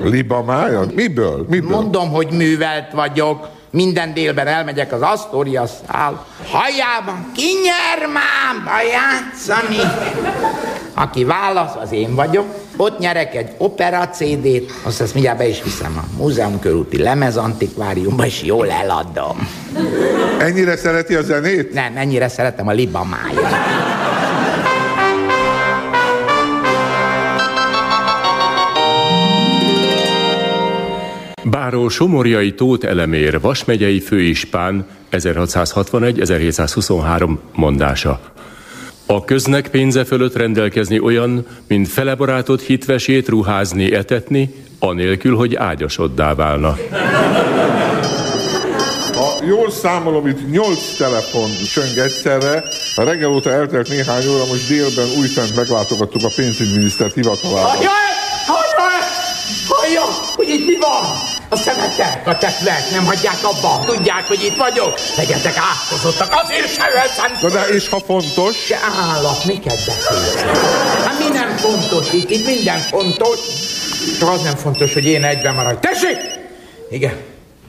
Libamája? 0.03 0.85
Miből? 0.95 1.47
Miből? 1.49 1.71
Mondom, 1.71 2.11
hogy 2.11 2.29
művelt 2.31 2.93
vagyok. 2.93 3.49
Minden 3.71 4.15
délben 4.15 4.47
elmegyek 4.47 4.93
az 4.93 5.01
Astoria 5.01 5.65
szál 5.67 6.27
hajában 6.51 7.33
kinyermámba 7.35 8.83
játszani. 8.93 9.77
Aki 10.95 11.25
válasz, 11.25 11.75
az 11.83 11.93
én 11.93 12.15
vagyok. 12.15 12.45
Ott 12.77 12.99
nyerek 12.99 13.35
egy 13.35 13.51
opera 13.59 14.09
CD-t, 14.09 14.73
azt 14.83 15.01
ezt 15.01 15.15
mindjárt 15.15 15.39
be 15.39 15.49
is 15.49 15.63
viszem 15.63 15.97
a 15.97 16.05
múzeum 16.17 16.61
körúti 16.61 16.99
lemezantikváriumba, 16.99 18.27
és 18.27 18.43
jól 18.43 18.71
eladom. 18.71 19.49
Ennyire 20.39 20.77
szereti 20.77 21.15
a 21.15 21.23
zenét? 21.23 21.73
Nem, 21.73 21.97
ennyire 21.97 22.29
szeretem 22.29 22.69
a 22.69 22.73
libamájat. 22.73 23.51
Báró 31.45 31.89
Somorjai 31.89 32.55
Tóth 32.55 32.87
Elemér, 32.87 33.41
Vas 33.41 33.65
megyei 33.65 34.01
főispán 34.01 34.87
1661-1723 35.13 37.39
mondása. 37.55 38.21
A 39.13 39.25
köznek 39.25 39.69
pénze 39.69 40.05
fölött 40.05 40.37
rendelkezni 40.37 40.99
olyan, 40.99 41.47
mint 41.69 41.89
felebarátot 41.89 42.61
hitvesét 42.61 43.29
ruházni, 43.29 43.95
etetni, 43.95 44.55
anélkül, 44.79 45.37
hogy 45.37 45.55
ágyasoddá 45.55 46.35
válna. 46.35 46.69
A 49.15 49.45
jól 49.47 49.71
számolom, 49.71 50.27
itt 50.27 50.51
8 50.51 50.97
telefon 50.97 51.51
csöng 51.73 51.99
egyszerre. 51.99 52.65
A 52.95 53.03
reggel 53.03 53.31
óta 53.31 53.51
eltelt 53.51 53.89
néhány 53.89 54.27
óra, 54.29 54.47
most 54.47 54.69
délben 54.69 55.07
újfent 55.19 55.57
meglátogattuk 55.57 56.25
a 56.25 56.31
pénzügyminisztert 56.37 57.15
hivatalában. 57.15 57.63
Hallja, 57.63 57.91
hallja, 58.47 58.99
hallja, 59.69 60.03
hogy 60.37 60.49
itt 60.49 60.67
mi 60.67 60.77
van? 60.81 61.32
A 61.53 61.57
szemetek, 61.57 62.27
a 62.27 62.39
tetvek 62.39 62.91
nem 62.91 63.05
hagyják 63.05 63.39
abba. 63.43 63.85
Tudják, 63.87 64.27
hogy 64.27 64.45
itt 64.45 64.57
vagyok. 64.57 64.95
Legyetek 65.17 65.57
átkozottak, 65.57 66.43
azért 66.45 66.73
se 66.73 66.91
veszem. 66.95 67.53
De 67.53 67.75
és 67.75 67.89
ha 67.89 68.01
fontos? 68.07 68.57
Se 68.57 68.79
állat, 69.11 69.45
miket 69.45 69.79
beszélsz? 69.87 70.43
Hát 71.05 71.19
mi 71.19 71.29
nem 71.33 71.57
fontos 71.57 72.13
itt? 72.13 72.31
Itt 72.31 72.47
minden 72.47 72.79
fontos. 72.79 73.39
Csak 74.19 74.29
az 74.29 74.43
nem 74.43 74.57
fontos, 74.57 74.95
hogy 74.95 75.05
én 75.05 75.25
egyben 75.25 75.55
maradj. 75.55 75.79
Tessék! 75.81 76.17
Igen, 76.91 77.17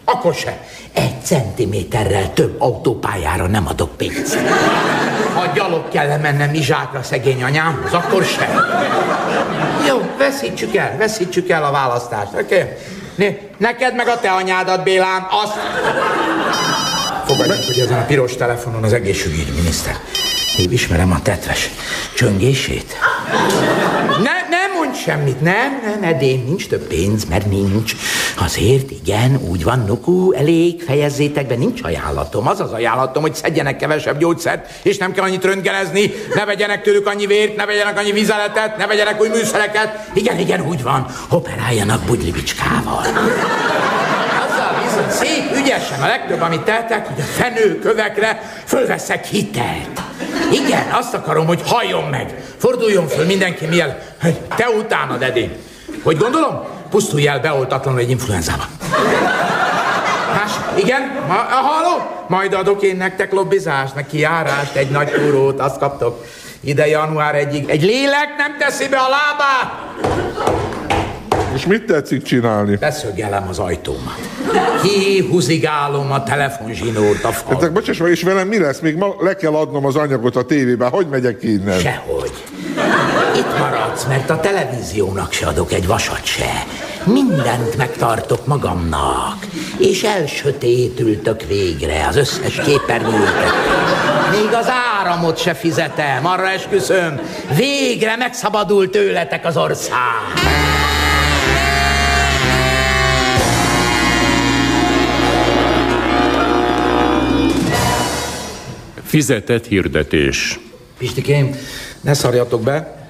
akkor 0.06 0.34
se. 0.34 0.58
Egy 0.94 1.22
centiméterrel 1.24 2.34
több 2.34 2.62
autópályára 2.62 3.48
nem 3.48 3.68
adok 3.68 3.98
pénzt. 3.98 4.38
Ha 5.34 5.52
gyalog 5.56 5.90
kell 5.90 6.18
mennem 6.18 6.54
Izsákra 6.54 7.04
szegény 7.04 7.44
anyámhoz, 7.44 7.94
akkor 7.94 8.24
se. 8.24 8.50
Jó, 9.88 10.02
veszítsük 10.18 10.76
el, 10.76 10.98
veszítsük 10.98 11.50
el 11.50 11.64
a 11.64 11.72
választást, 11.72 12.34
oké? 12.34 12.60
Okay? 12.62 12.70
Ne, 13.16 13.28
neked 13.58 13.96
meg 13.96 14.08
a 14.08 14.20
te 14.20 14.32
anyádat, 14.32 14.84
Bélám, 14.84 15.28
azt... 15.30 15.54
Fogadjuk, 17.26 17.66
hogy 17.66 17.80
ezen 17.80 17.98
a 17.98 18.06
piros 18.06 18.36
telefonon 18.36 18.84
az 18.84 18.94
egészségügyi 18.94 19.52
miniszter. 19.56 19.96
Én 20.58 20.72
ismerem 20.72 21.12
a 21.12 21.22
tetves 21.22 21.70
csöngését. 22.16 22.96
Ne, 24.24 24.48
nem 24.50 24.72
mondj 24.76 24.98
semmit, 24.98 25.42
nem, 25.42 25.82
nem, 25.84 26.04
edén, 26.04 26.44
nincs 26.44 26.68
több 26.68 26.88
pénz, 26.88 27.26
mert 27.26 27.46
nincs. 27.46 27.96
Azért, 28.38 28.92
igen, 28.92 29.40
úgy 29.50 29.64
van, 29.64 29.80
nukú, 29.80 30.32
elég, 30.32 30.84
fejezzétek 30.84 31.48
be, 31.48 31.56
nincs 31.56 31.84
ajánlatom. 31.84 32.48
Az 32.48 32.60
az 32.60 32.72
ajánlatom, 32.72 33.22
hogy 33.22 33.36
szedjenek 33.36 33.78
kevesebb 33.78 34.18
gyógyszert, 34.18 34.70
és 34.82 34.98
nem 34.98 35.12
kell 35.12 35.24
annyit 35.24 35.44
röntgenezni, 35.44 36.12
ne 36.36 36.46
vegyenek 36.46 36.84
tőlük 36.84 37.08
annyi 37.08 37.26
vért, 37.26 37.56
ne 37.56 37.66
vegyenek 37.66 37.98
annyi 37.98 38.12
vizeletet, 38.12 38.78
ne 38.78 38.88
vegyenek 38.88 39.22
új 39.22 39.30
műszereket. 39.30 40.10
Igen, 40.14 40.40
igen, 40.40 40.68
úgy 40.68 40.84
van, 40.84 41.06
operáljanak 41.30 42.04
bugylibicskával. 42.04 43.06
Azzal 44.48 44.84
viszont 44.84 45.12
szép, 45.12 45.56
ügyesen, 45.56 46.02
a 46.02 46.08
legtöbb, 46.08 46.42
amit 46.42 46.62
tettek, 46.62 47.08
hogy 47.08 47.20
a 47.20 47.42
fenőkövekre 47.42 48.62
fölveszek 48.66 49.26
hitelt. 49.26 50.02
Igen, 50.52 50.92
azt 50.92 51.14
akarom, 51.14 51.46
hogy 51.46 51.62
halljon 51.66 52.04
meg. 52.04 52.44
Forduljon 52.58 53.08
föl 53.08 53.26
mindenki 53.26 53.66
miel. 53.66 54.00
Hogy 54.22 54.40
te 54.56 54.70
utánad, 54.70 55.22
Edi. 55.22 55.50
Hogy 56.04 56.18
gondolom? 56.18 56.73
Pusztulj 56.94 57.28
el 57.28 57.40
beoltatlanul 57.40 58.00
egy 58.00 58.10
influenzában. 58.10 58.66
Más? 60.36 60.52
Igen? 60.84 61.02
Ma, 61.28 61.34
halló? 61.34 62.26
Majd 62.28 62.54
adok 62.54 62.82
én 62.82 62.96
nektek 62.96 63.32
lobbizást, 63.32 63.96
meg 63.96 64.06
kiárást, 64.08 64.76
egy 64.76 64.90
nagy 64.90 65.12
túrót, 65.12 65.60
azt 65.60 65.78
kaptok. 65.78 66.26
Ide 66.60 66.88
január 66.88 67.36
egyig. 67.36 67.70
Egy 67.70 67.82
lélek 67.84 68.36
nem 68.38 68.58
teszi 68.58 68.90
be 68.90 68.98
a 68.98 69.08
lábát! 69.10 69.72
És 71.54 71.66
mit 71.66 71.86
tetszik 71.86 72.24
csinálni? 72.24 72.76
Beszögelem 72.76 73.48
az 73.48 73.60
ajtómat. 73.60 74.20
Kihúzigálom 74.82 76.12
a 76.12 76.24
telefonzsinórt 76.24 77.24
a 77.24 77.32
fal. 77.32 77.60
Hát, 77.62 77.74
bocsáss 77.74 77.98
meg, 77.98 78.12
és 78.12 78.24
velem 78.24 78.48
mi 78.48 78.60
lesz? 78.60 78.80
Még 78.80 78.96
ma 78.96 79.16
le 79.20 79.36
kell 79.36 79.54
adnom 79.54 79.86
az 79.86 79.96
anyagot 79.96 80.36
a 80.36 80.44
tévében. 80.44 80.90
Hogy 80.90 81.08
megyek 81.08 81.44
innen? 81.44 81.80
Sehogy. 81.80 82.32
Itt 83.36 83.58
maradsz, 83.60 84.06
mert 84.06 84.30
a 84.30 84.40
televíziónak 84.40 85.32
se 85.32 85.48
adok 85.48 85.74
egy 85.74 85.88
vasat 85.88 86.26
se. 86.26 86.66
Mindent 87.04 87.78
megtartok 87.78 88.46
magamnak. 88.46 89.46
És 89.78 90.04
elsötétültök 90.04 91.44
végre 91.48 92.08
az 92.08 92.16
összes 92.16 92.62
képernyőt. 92.66 93.34
Még 94.32 94.54
az 94.54 94.68
áramot 95.00 95.38
se 95.38 95.54
fizetem, 95.54 96.26
arra 96.26 96.50
esküszöm. 96.50 97.20
Végre 97.56 98.16
megszabadult 98.16 98.92
tőletek 98.92 99.46
az 99.46 99.58
ország. 99.58 100.83
Fizetett 109.14 109.66
hirdetés. 109.66 110.60
Pistikém, 110.98 111.56
ne 112.02 112.14
szarjatok 112.14 112.62
be. 112.62 113.08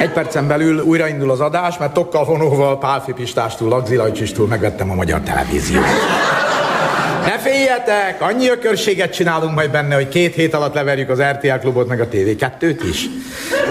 Egy 0.00 0.10
percen 0.10 0.46
belül 0.46 0.80
újraindul 0.80 1.30
az 1.30 1.40
adás, 1.40 1.78
mert 1.78 1.92
Tokkal 1.92 2.24
vonóval, 2.24 2.78
Pálfi 2.78 3.12
Pistástól, 3.12 3.68
Lagzi 3.68 4.00
megvettem 4.48 4.90
a 4.90 4.94
magyar 4.94 5.20
televíziót. 5.20 5.84
Ne 7.24 7.38
féljetek, 7.38 8.16
annyi 8.20 8.48
ökörséget 8.48 9.12
csinálunk 9.12 9.54
majd 9.54 9.70
benne, 9.70 9.94
hogy 9.94 10.08
két 10.08 10.34
hét 10.34 10.54
alatt 10.54 10.74
leverjük 10.74 11.08
az 11.08 11.20
RTL 11.20 11.58
klubot, 11.60 11.88
meg 11.88 12.00
a 12.00 12.08
TV2-t 12.08 12.80
is. 12.90 13.06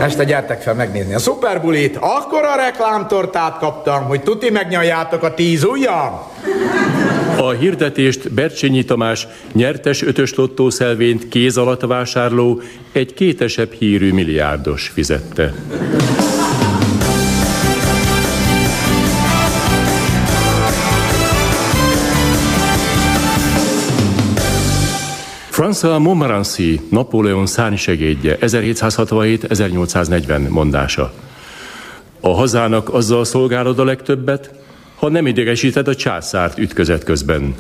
Este 0.02 0.24
gyertek 0.24 0.62
fel 0.62 0.74
megnézni 0.74 1.14
a 1.14 1.20
szuperbulit, 1.20 1.98
akkor 2.00 2.44
a 2.44 2.56
reklámtortát 2.56 3.58
kaptam, 3.58 4.04
hogy 4.04 4.22
tuti 4.22 4.50
megnyaljátok 4.50 5.24
a 5.24 5.34
tíz 5.34 5.64
ujjam. 5.64 6.22
A 7.44 7.52
hirdetést 7.52 8.32
Bercsényi 8.32 8.84
Tamás 8.84 9.28
nyertes 9.54 10.02
ötös 10.02 10.36
lottószelvényt 10.36 11.28
kéz 11.28 11.58
alatt 11.58 11.82
vásárló 11.82 12.62
egy 12.92 13.14
kétesebb 13.14 13.72
hírű 13.72 14.14
milliárdos 14.14 14.88
fizette. 14.88 15.54
François 25.52 26.00
Montmorency, 26.00 26.82
Napóleon 26.90 27.46
szárnysegédje, 27.46 28.38
1767-1840 28.42 30.50
mondása. 30.50 31.14
A 32.20 32.30
hazának 32.30 32.94
azzal 32.94 33.26
szolgálod 33.26 33.80
a 33.80 33.84
legtöbbet, 33.84 34.52
ha 35.04 35.10
nem 35.10 35.28
idegesíted 35.28 35.88
a 35.88 35.96
császárt 35.96 36.58
ütközet 36.58 37.04
közben. 37.04 37.56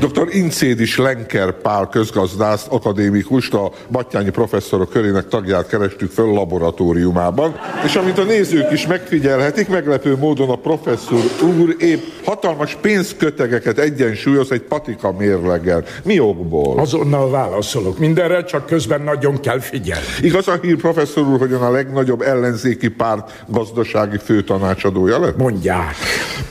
Dr. 0.00 0.28
Incédis 0.30 0.98
Lenker 0.98 1.52
Pál 1.52 1.88
közgazdászt, 1.88 2.66
akadémikust, 2.66 3.54
a 3.54 3.70
Battyányi 3.88 4.30
professzorok 4.30 4.90
körének 4.90 5.28
tagját 5.28 5.66
kerestük 5.66 6.10
föl 6.10 6.32
laboratóriumában, 6.32 7.54
és 7.84 7.96
amit 7.96 8.18
a 8.18 8.22
nézők 8.22 8.72
is 8.72 8.86
megfigyelhetik, 8.86 9.68
meglepő 9.68 10.16
módon 10.16 10.50
a 10.50 10.56
professzor 10.56 11.22
úr 11.42 11.76
épp 11.78 12.02
hatalmas 12.24 12.76
pénzkötegeket 12.80 13.78
egyensúlyoz 13.78 14.52
egy 14.52 14.62
patika 14.62 15.12
mérleggel. 15.12 15.84
Mi 16.04 16.18
okból? 16.18 16.78
Azonnal 16.78 17.30
válaszolok 17.30 17.98
mindenre, 17.98 18.44
csak 18.44 18.66
közben 18.66 19.00
nagyon 19.00 19.40
kell 19.40 19.60
figyelni. 19.60 20.06
Igaz 20.22 20.48
a 20.48 20.58
hír, 20.62 20.76
professzor 20.76 21.26
úr, 21.26 21.38
hogy 21.38 21.52
a 21.52 21.70
legnagyobb 21.70 22.20
ellenzéki 22.20 22.88
párt 22.88 23.44
gazdasági 23.46 24.18
főtanácsadója 24.24 25.20
lett? 25.20 25.36
Mondják. 25.36 25.94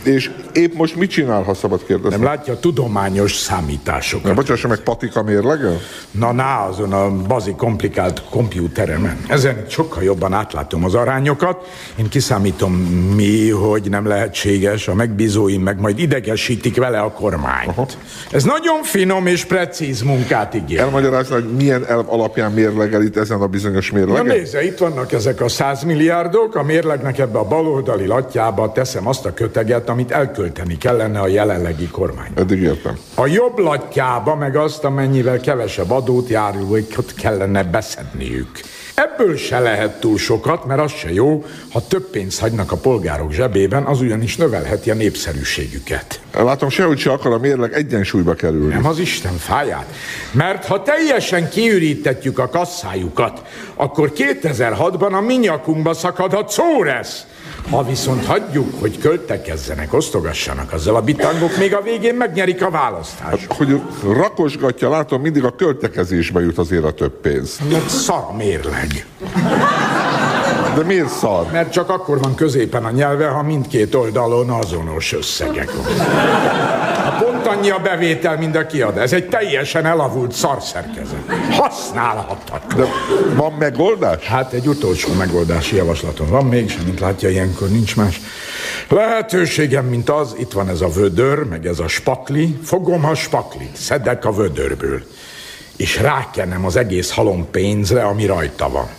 És 0.04 0.32
épp 0.54 0.74
most 0.74 0.96
mit 0.96 1.10
csinál, 1.10 1.42
ha 1.44 1.54
szabad 1.54 1.86
kérdezni? 1.86 2.18
Nem 2.18 2.26
látja 2.26 2.60
tudományos 2.60 3.39
számításokat. 3.40 4.28
Na, 4.28 4.34
bocsássa 4.34 4.68
meg, 4.68 4.80
patika 4.80 5.24
mérlege? 5.24 5.70
Na, 6.12 6.32
ná, 6.32 6.68
azon 6.68 6.94
a 6.94 7.12
bazi 7.12 7.54
komplikált 7.58 8.24
kompjúteremen. 8.30 9.18
Ezen 9.28 9.66
sokkal 9.68 10.04
jobban 10.04 10.34
átlátom 10.34 10.84
az 10.84 10.96
arányokat. 10.96 11.68
Én 11.96 12.10
kiszámítom 12.10 12.74
mi, 13.16 13.50
hogy 13.50 13.90
nem 13.90 14.08
lehetséges, 14.08 14.88
a 14.88 14.94
megbízóim 14.94 15.62
meg 15.62 15.80
majd 15.80 16.00
idegesítik 16.00 16.78
vele 16.78 17.00
a 17.00 17.12
kormányt. 17.12 17.68
Aha. 17.68 17.86
Ez 18.32 18.44
nagyon 18.44 18.84
finom 18.84 19.28
és 19.28 19.46
precíz 19.46 20.02
munkát 20.02 20.56
ígér. 20.56 20.80
Elmagyarázni, 20.80 21.34
hogy 21.34 21.50
milyen 21.58 21.86
elv 21.88 22.06
alapján 22.10 22.52
mérlegel 22.52 23.02
itt 23.02 23.18
ezen 23.18 23.42
a 23.42 23.48
bizonyos 23.48 23.92
mérlegen? 23.92 24.26
Na 24.26 24.34
nézze, 24.34 24.64
itt 24.64 24.78
vannak 24.78 25.12
ezek 25.12 25.42
a 25.42 25.48
százmilliárdok, 25.50 26.56
a 26.56 26.64
mérlegnek 26.64 27.20
ebbe 27.20 27.40
a 27.40 27.44
baloldali 27.44 28.06
latjába 28.06 28.72
teszem 28.72 29.08
azt 29.08 29.26
a 29.26 29.34
köteget, 29.34 29.90
amit 29.90 30.12
elkölteni 30.12 30.78
kellene 30.78 31.20
a 31.20 31.28
jelenlegi 31.28 31.88
kormány. 31.88 32.30
Eddig 32.36 32.62
értem. 32.62 32.98
A 33.16 33.28
jobb 33.32 33.58
latjába 33.58 34.36
meg 34.36 34.56
azt, 34.56 34.84
amennyivel 34.84 35.40
kevesebb 35.40 35.92
adót 35.92 36.30
járulókat 36.30 37.14
kellene 37.14 37.64
beszedniük. 37.64 38.50
Ebből 38.94 39.38
se 39.38 39.60
lehet 39.60 40.00
túl 40.00 40.18
sokat, 40.18 40.66
mert 40.66 40.82
az 40.82 40.92
se 40.92 41.14
jó, 41.14 41.46
ha 41.72 41.88
több 41.88 42.10
pénzt 42.10 42.40
hagynak 42.40 42.72
a 42.72 42.76
polgárok 42.76 43.32
zsebében, 43.32 43.84
az 43.84 44.02
ugyanis 44.02 44.38
növelheti 44.38 44.92
a 44.92 44.94
népszerűségüket. 44.94 46.20
Látom, 46.34 46.70
sehogy 46.70 47.00
se 47.00 47.12
akar 47.12 47.34
a 47.34 47.38
mérleg 47.38 47.74
egyensúlyba 47.74 48.34
kerülni. 48.34 48.74
Nem 48.74 48.86
az 48.86 49.00
Isten 49.00 49.38
fáját. 49.38 49.86
Mert 50.32 50.66
ha 50.66 50.82
teljesen 50.82 51.50
kiürítetjük 51.50 52.40
a 52.40 52.50
kasszájukat, 52.50 53.42
akkor 53.76 54.12
2006-ban 54.16 55.12
a 55.12 55.22
minyakunkba 55.22 55.94
szakadhat 55.94 56.50
Szóresz. 56.50 57.26
Ha 57.70 57.84
viszont 57.84 58.26
hagyjuk, 58.26 58.80
hogy 58.80 59.00
költekezzenek, 59.00 59.94
osztogassanak 59.94 60.74
azzal 60.74 60.96
a 60.96 61.02
bitangok, 61.02 61.58
még 61.58 61.76
a 61.76 61.82
végén 61.82 62.16
megnyerik 62.16 62.64
a 62.64 62.70
választást. 62.70 63.48
Hát, 63.48 63.58
hogy 63.58 63.82
rakosgatja, 64.04 64.90
látom, 64.90 65.22
mindig 65.22 65.44
a 65.44 65.56
költekezésbe 65.56 66.42
jut 66.42 66.58
azért 66.58 66.84
a 66.84 66.92
több 66.92 67.22
pénz. 67.22 67.60
Mert 67.72 67.90
szar 67.90 68.36
mérleg. 68.38 69.06
De 70.80 70.86
miért 70.86 71.10
szar? 71.10 71.52
Mert 71.52 71.72
csak 71.72 71.90
akkor 71.90 72.20
van 72.20 72.36
középen 72.36 72.86
a 72.86 72.90
nyelve, 72.90 73.28
ha 73.28 73.44
mindkét 73.44 73.96
oldalon 73.96 74.50
azonos 74.50 75.14
összegek 75.14 75.72
van. 75.76 76.08
A 77.06 77.24
pont 77.24 77.48
annyi 77.48 77.70
a 77.70 77.80
bevétel, 77.80 78.38
mint 78.38 78.56
a 78.56 78.66
kiadás. 78.66 79.04
Ez 79.04 79.14
egy 79.14 79.28
teljesen 79.28 79.86
elavult 79.86 80.32
szarszerkezet. 80.32 81.20
Használhatatlan. 81.52 82.78
De 82.78 82.86
van 83.36 83.54
megoldás? 83.54 84.26
Hát 84.26 84.54
egy 84.54 84.68
utolsó 84.68 85.14
megoldási 85.14 85.76
javaslatom 85.76 86.28
van 86.28 86.46
még, 86.46 86.74
mint 86.86 87.00
látja, 87.00 87.30
ilyenkor 87.30 87.70
nincs 87.70 87.96
más. 87.96 88.22
Lehetőségem, 88.90 89.86
mint 89.86 90.10
az, 90.10 90.36
itt 90.38 90.52
van 90.52 90.70
ez 90.70 90.82
a 90.82 90.88
vödör, 90.88 91.44
meg 91.44 91.66
ez 91.66 91.80
a 91.80 91.88
spakli, 91.88 92.60
fogom 92.64 93.06
a 93.06 93.16
spaklit, 93.16 93.76
szedek 93.76 94.26
a 94.26 94.32
vödörből, 94.32 95.02
és 95.76 96.02
rákenem 96.02 96.66
az 96.66 96.76
egész 96.76 97.12
halom 97.12 97.48
pénzre, 97.52 98.04
ami 98.04 98.26
rajta 98.26 98.70
van. 98.70 98.99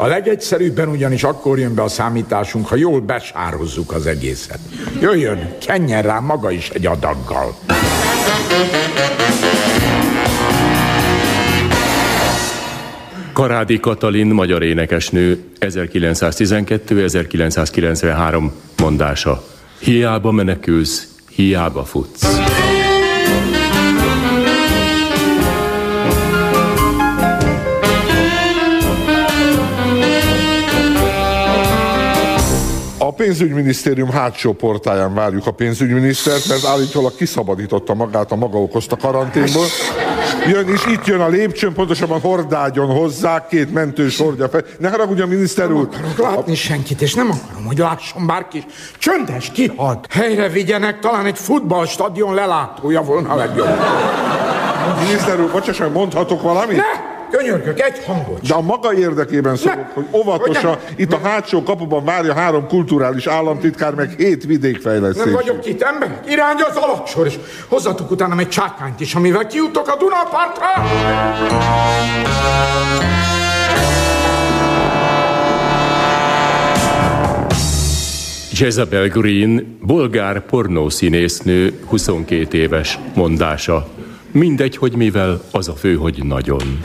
A 0.00 0.06
legegyszerűbben 0.06 0.88
ugyanis 0.88 1.22
akkor 1.22 1.58
jön 1.58 1.74
be 1.74 1.82
a 1.82 1.88
számításunk, 1.88 2.66
ha 2.66 2.76
jól 2.76 3.00
besározzuk 3.00 3.92
az 3.92 4.06
egészet. 4.06 4.58
Jöjjön, 5.00 5.54
kenjen 5.66 6.02
rá 6.02 6.18
maga 6.18 6.50
is 6.50 6.68
egy 6.68 6.86
adaggal. 6.86 7.54
Karádi 13.32 13.80
Katalin, 13.80 14.26
magyar 14.26 14.62
énekesnő, 14.62 15.38
1912-1993 15.60 18.50
mondása. 18.76 19.44
Hiába 19.78 20.30
menekülsz, 20.30 21.08
hiába 21.28 21.84
futsz. 21.84 22.38
Pénzügyminisztérium 33.20 34.10
hátsó 34.10 34.52
portáján 34.52 35.14
várjuk 35.14 35.46
a 35.46 35.50
pénzügyminisztert, 35.50 36.48
mert 36.48 36.64
állítólag 36.64 37.14
kiszabadította 37.14 37.94
magát 37.94 38.32
a 38.32 38.36
maga 38.36 38.58
okozta 38.58 38.96
karanténból. 38.96 39.64
Jön 40.46 40.68
és 40.68 40.86
itt 40.86 41.06
jön 41.06 41.20
a 41.20 41.28
lépcsőn, 41.28 41.72
pontosabban 41.72 42.20
hordágyon 42.20 42.86
hozzá, 42.86 43.46
két 43.46 43.72
mentős 43.72 44.18
hordja 44.18 44.48
fel. 44.48 44.64
Ne 44.78 44.88
haragudjon, 44.88 45.28
miniszter 45.28 45.72
úr! 45.72 45.88
akarok 45.92 46.18
látni 46.18 46.54
senkit, 46.54 47.02
és 47.02 47.14
nem 47.14 47.30
akarom, 47.30 47.64
hogy 47.66 47.78
lásson 47.78 48.26
bárki. 48.26 48.58
is. 48.58 48.64
Csöndes, 48.98 49.50
kihalt. 49.50 50.06
Helyre 50.10 50.48
vigyenek, 50.48 50.98
talán 50.98 51.26
egy 51.26 51.38
futballstadion 51.38 52.34
lelátója 52.34 53.02
volna 53.02 53.28
a 53.28 53.34
legjobb. 53.34 53.68
Miniszter 55.06 55.40
úr, 55.40 55.50
bocsásson, 55.50 55.92
mondhatok 55.92 56.42
valamit? 56.42 56.76
Ne! 56.76 57.09
Könyörgök, 57.30 57.80
egy 57.80 58.04
hangot. 58.04 58.46
De 58.46 58.54
a 58.54 58.60
maga 58.60 58.94
érdekében 58.94 59.56
szólok, 59.56 59.86
hogy 59.94 60.06
óvatosan, 60.12 60.78
itt 60.96 61.12
a 61.12 61.18
hátsó 61.22 61.62
kapuban 61.62 62.04
várja 62.04 62.34
három 62.34 62.66
kulturális 62.66 63.26
államtitkár, 63.26 63.94
meg 63.94 64.14
hét 64.16 64.44
vidékfejlesztés. 64.44 65.24
Nem 65.24 65.32
vagyok 65.32 65.66
itt 65.66 65.82
ember, 65.82 66.20
irány 66.26 66.60
az 66.68 66.76
alaksor, 66.76 67.26
és 67.26 67.38
hozzatok 67.68 68.10
utána 68.10 68.38
egy 68.38 68.48
csákányt 68.48 69.00
is, 69.00 69.14
amivel 69.14 69.46
kijutok 69.46 69.88
a 69.88 69.96
Dunapartra. 69.96 70.66
Jezabel 78.60 79.08
Green, 79.08 79.78
bolgár 79.82 80.40
pornószínésznő, 80.46 81.72
22 81.86 82.58
éves 82.58 82.98
mondása. 83.14 83.88
Mindegy, 84.32 84.76
hogy 84.76 84.96
mivel, 84.96 85.42
az 85.50 85.68
a 85.68 85.74
fő, 85.74 85.94
hogy 85.94 86.24
nagyon. 86.24 86.80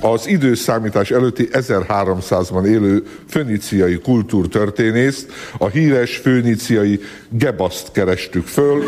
az 0.00 0.26
időszámítás 0.26 1.10
előtti 1.10 1.48
1300-ban 1.52 2.66
élő 2.66 3.02
föníciai 3.28 3.98
kultúrtörténészt, 3.98 5.32
a 5.58 5.66
híres 5.66 6.16
föníciai 6.16 7.00
Gebaszt 7.28 7.92
kerestük 7.92 8.46
föl. 8.46 8.84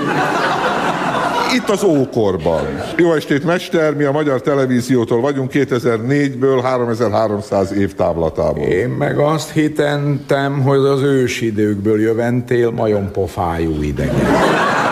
Itt 1.54 1.68
az 1.68 1.82
ókorban. 1.82 2.62
Jó 2.96 3.12
estét, 3.12 3.44
mester! 3.44 3.94
Mi 3.94 4.04
a 4.04 4.12
Magyar 4.12 4.40
Televíziótól 4.40 5.20
vagyunk 5.20 5.50
2004-ből 5.54 6.60
3300 6.62 7.72
év 7.72 7.94
távlatából. 7.94 8.64
Én 8.64 8.88
meg 8.88 9.18
azt 9.18 9.50
hitentem, 9.50 10.62
hogy 10.62 10.78
az 10.78 11.02
ősidőkből 11.02 12.00
jöventél 12.00 12.70
majompofájú 12.70 13.82
idegen. 13.82 14.91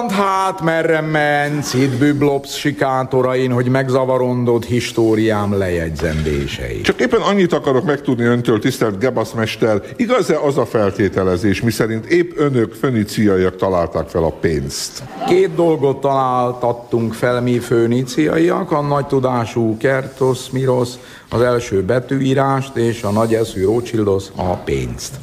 Mondand 0.00 0.20
hát, 0.20 0.60
merre 0.60 1.00
mensz, 1.00 1.74
itt 1.74 1.98
büblopsz 1.98 2.54
sikátorain, 2.54 3.52
hogy 3.52 3.68
megzavarondod 3.68 4.64
históriám 4.64 5.58
lejegyzendései. 5.58 6.80
Csak 6.80 7.00
éppen 7.00 7.20
annyit 7.20 7.52
akarok 7.52 7.84
megtudni 7.84 8.24
öntől, 8.24 8.58
tisztelt 8.58 8.98
Gebasz 8.98 9.32
mester, 9.32 9.82
igaz-e 9.96 10.38
az 10.38 10.58
a 10.58 10.66
feltételezés, 10.66 11.60
miszerint 11.60 12.06
épp 12.06 12.30
önök 12.36 12.72
föníciaiak 12.72 13.56
találták 13.56 14.08
fel 14.08 14.24
a 14.24 14.30
pénzt? 14.30 15.02
Két 15.28 15.54
dolgot 15.54 16.00
találtattunk 16.00 17.14
fel 17.14 17.40
mi 17.40 17.58
föníciaiak, 17.58 18.72
a 18.72 18.80
nagy 18.80 19.06
tudású 19.06 19.76
Kertos, 19.76 20.50
Miros, 20.50 20.88
az 21.30 21.40
első 21.40 21.82
betűírást, 21.82 22.76
és 22.76 23.02
a 23.02 23.10
nagy 23.10 23.34
eszű 23.34 23.64
Rothschildos 23.64 24.24
a 24.34 24.54
pénzt. 24.54 25.14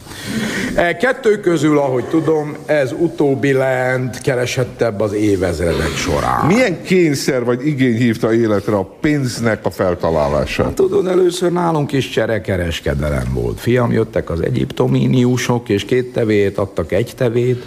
E 0.76 0.98
kettő 0.98 1.39
közül, 1.39 1.78
ahogy 1.78 2.04
tudom, 2.04 2.56
ez 2.65 2.91
utóbbi 3.00 3.52
lent 3.52 4.22
keresettebb 4.22 5.00
az 5.00 5.13
évezredek 5.13 5.96
során. 5.96 6.46
Milyen 6.46 6.82
kényszer 6.82 7.43
vagy 7.43 7.67
igény 7.67 7.96
hívta 7.96 8.34
életre 8.34 8.76
a 8.76 8.84
pénznek 9.02 9.65
a 9.65 9.70
feltalálását? 9.70 10.65
Hát, 10.65 10.76
tudod, 10.76 11.08
először 11.08 11.52
nálunk 11.52 11.91
is 11.91 12.10
cserekereskedelem 12.10 13.34
volt. 13.34 13.60
Fiam, 13.60 13.91
jöttek 13.91 14.30
az 14.30 14.41
egyiptomíniusok, 14.41 15.70
és 15.70 15.86
két 15.86 16.13
tevét 16.13 16.58
adtak 16.58 16.91
egy 16.91 17.13
tevét. 17.17 17.63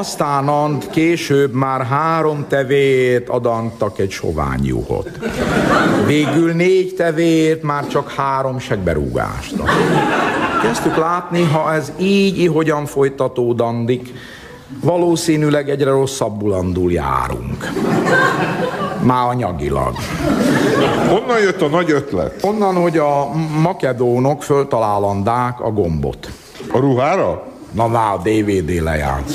Aztán 0.00 0.78
később 0.90 1.52
már 1.52 1.86
három 1.86 2.44
tevét 2.48 3.28
adantak 3.28 3.98
egy 3.98 4.10
sovány 4.10 4.64
juhot. 4.64 5.10
Végül 6.06 6.52
négy 6.52 6.94
tevét, 6.94 7.62
már 7.62 7.86
csak 7.86 8.10
három 8.10 8.58
segberúgást. 8.58 9.54
Kezdtük 10.62 10.96
látni, 10.96 11.42
ha 11.42 11.72
ez 11.72 11.92
így, 11.98 12.46
hogyan 12.46 12.86
folytatódandik, 12.86 14.12
valószínűleg 14.82 15.70
egyre 15.70 15.90
rosszabbul 15.90 16.52
andul 16.52 16.92
járunk. 16.92 17.70
Már 19.02 19.28
anyagilag. 19.28 19.94
Honnan 21.08 21.40
jött 21.40 21.62
a 21.62 21.68
nagy 21.68 21.90
ötlet? 21.90 22.44
Onnan, 22.44 22.74
hogy 22.74 22.98
a 22.98 23.30
makedónok 23.62 24.42
föltalálandák 24.42 25.60
a 25.60 25.70
gombot. 25.70 26.30
A 26.72 26.78
ruhára? 26.78 27.49
Na, 27.70 27.86
na, 27.86 28.10
a 28.10 28.16
DVD 28.22 28.82
lejátsz. 28.82 29.34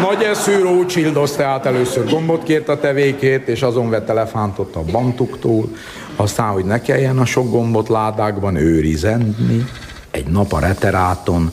Nagy 0.00 0.22
eszű 0.22 0.62
Rothschildos 0.62 1.30
tehát 1.30 1.66
először 1.66 2.10
gombot 2.10 2.42
kért 2.42 2.68
a 2.68 2.80
tevékét, 2.80 3.48
és 3.48 3.62
azon 3.62 3.90
vett 3.90 4.08
elefántot 4.08 4.76
a 4.76 4.82
bantuktól, 4.92 5.68
aztán, 6.16 6.48
hogy 6.50 6.64
ne 6.64 6.80
kelljen 6.80 7.18
a 7.18 7.24
sok 7.24 7.50
gombot 7.50 7.88
ládákban 7.88 8.56
őrizenni, 8.56 9.64
egy 10.10 10.26
nap 10.26 10.52
a 10.52 10.58
reteráton, 10.58 11.52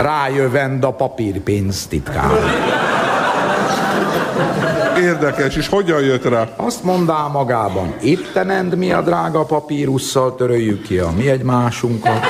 rájövend 0.00 0.84
a 0.84 0.90
papírpénz 0.90 1.86
titkán. 1.86 2.30
Érdekes, 5.00 5.56
és 5.56 5.68
hogyan 5.68 6.00
jött 6.00 6.24
rá? 6.24 6.48
Azt 6.56 6.84
mondá 6.84 7.28
magában, 7.32 7.94
ittenend 8.00 8.76
mi 8.76 8.92
a 8.92 9.02
drága 9.02 9.44
papírusszal 9.44 10.34
töröljük 10.34 10.82
ki 10.82 10.98
a 10.98 11.12
mi 11.16 11.28
egymásunkat, 11.28 12.20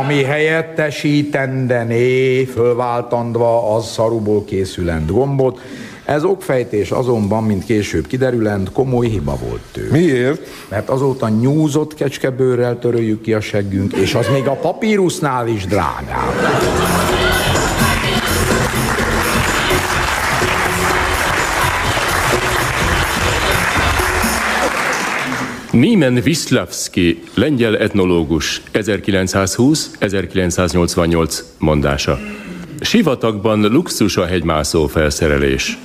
ami 0.00 0.22
helyettesítendené, 0.22 2.44
fölváltandva 2.44 3.74
az 3.74 3.86
szaruból 3.86 4.44
készülend 4.44 5.10
gombot, 5.10 5.60
ez 6.04 6.24
okfejtés 6.24 6.90
azonban, 6.90 7.44
mint 7.44 7.64
később 7.64 8.06
kiderülend, 8.06 8.72
komoly 8.72 9.06
hiba 9.06 9.36
volt 9.48 9.62
tő. 9.72 9.88
Miért? 9.90 10.46
Mert 10.68 10.88
azóta 10.88 11.28
nyúzott 11.28 11.94
kecskebőrrel 11.94 12.78
töröljük 12.78 13.20
ki 13.20 13.32
a 13.32 13.40
seggünk, 13.40 13.92
és 13.92 14.14
az 14.14 14.28
még 14.32 14.46
a 14.46 14.54
papírusznál 14.54 15.48
is 15.48 15.64
drágább. 15.64 16.34
Niemen 25.76 26.22
Wisławski, 26.22 27.22
lengyel 27.34 27.76
etnológus, 27.76 28.62
1920-1988 28.72 31.40
mondása. 31.58 32.18
Sivatagban 32.80 33.60
luxus 33.60 34.16
a 34.16 34.24
hegymászó 34.24 34.86
felszerelés. 34.86 35.78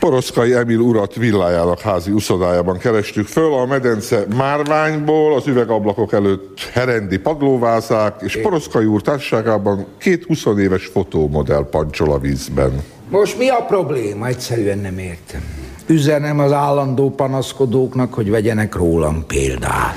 Poroszkai 0.00 0.52
Emil 0.52 0.78
urat 0.78 1.14
villájának 1.14 1.80
házi 1.80 2.10
uszodájában 2.10 2.78
kerestük 2.78 3.26
föl, 3.26 3.54
a 3.54 3.66
medence 3.66 4.24
márványból, 4.36 5.34
az 5.34 5.46
üvegablakok 5.46 6.12
előtt 6.12 6.60
herendi 6.72 7.18
padlóvázák, 7.18 8.20
és 8.20 8.38
Poroszkai 8.42 8.84
úr 8.84 9.02
társaságában 9.02 9.86
két 9.98 10.24
20 10.24 10.44
éves 10.58 10.86
fotómodell 10.86 11.68
pancsol 11.70 12.12
a 12.12 12.18
vízben. 12.18 12.82
Most 13.10 13.38
mi 13.38 13.48
a 13.48 13.64
probléma? 13.68 14.26
Egyszerűen 14.26 14.78
nem 14.78 14.98
értem. 14.98 15.40
Üzenem 15.86 16.38
az 16.38 16.52
állandó 16.52 17.10
panaszkodóknak, 17.10 18.14
hogy 18.14 18.30
vegyenek 18.30 18.74
rólam 18.74 19.24
példát. 19.26 19.96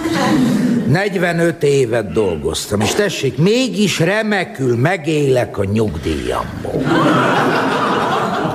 45 0.88 1.64
évet 1.64 2.12
dolgoztam, 2.12 2.80
és 2.80 2.94
tessék, 2.94 3.38
mégis 3.38 4.00
remekül 4.00 4.76
megélek 4.76 5.58
a 5.58 5.64
nyugdíjamból. 5.64 6.84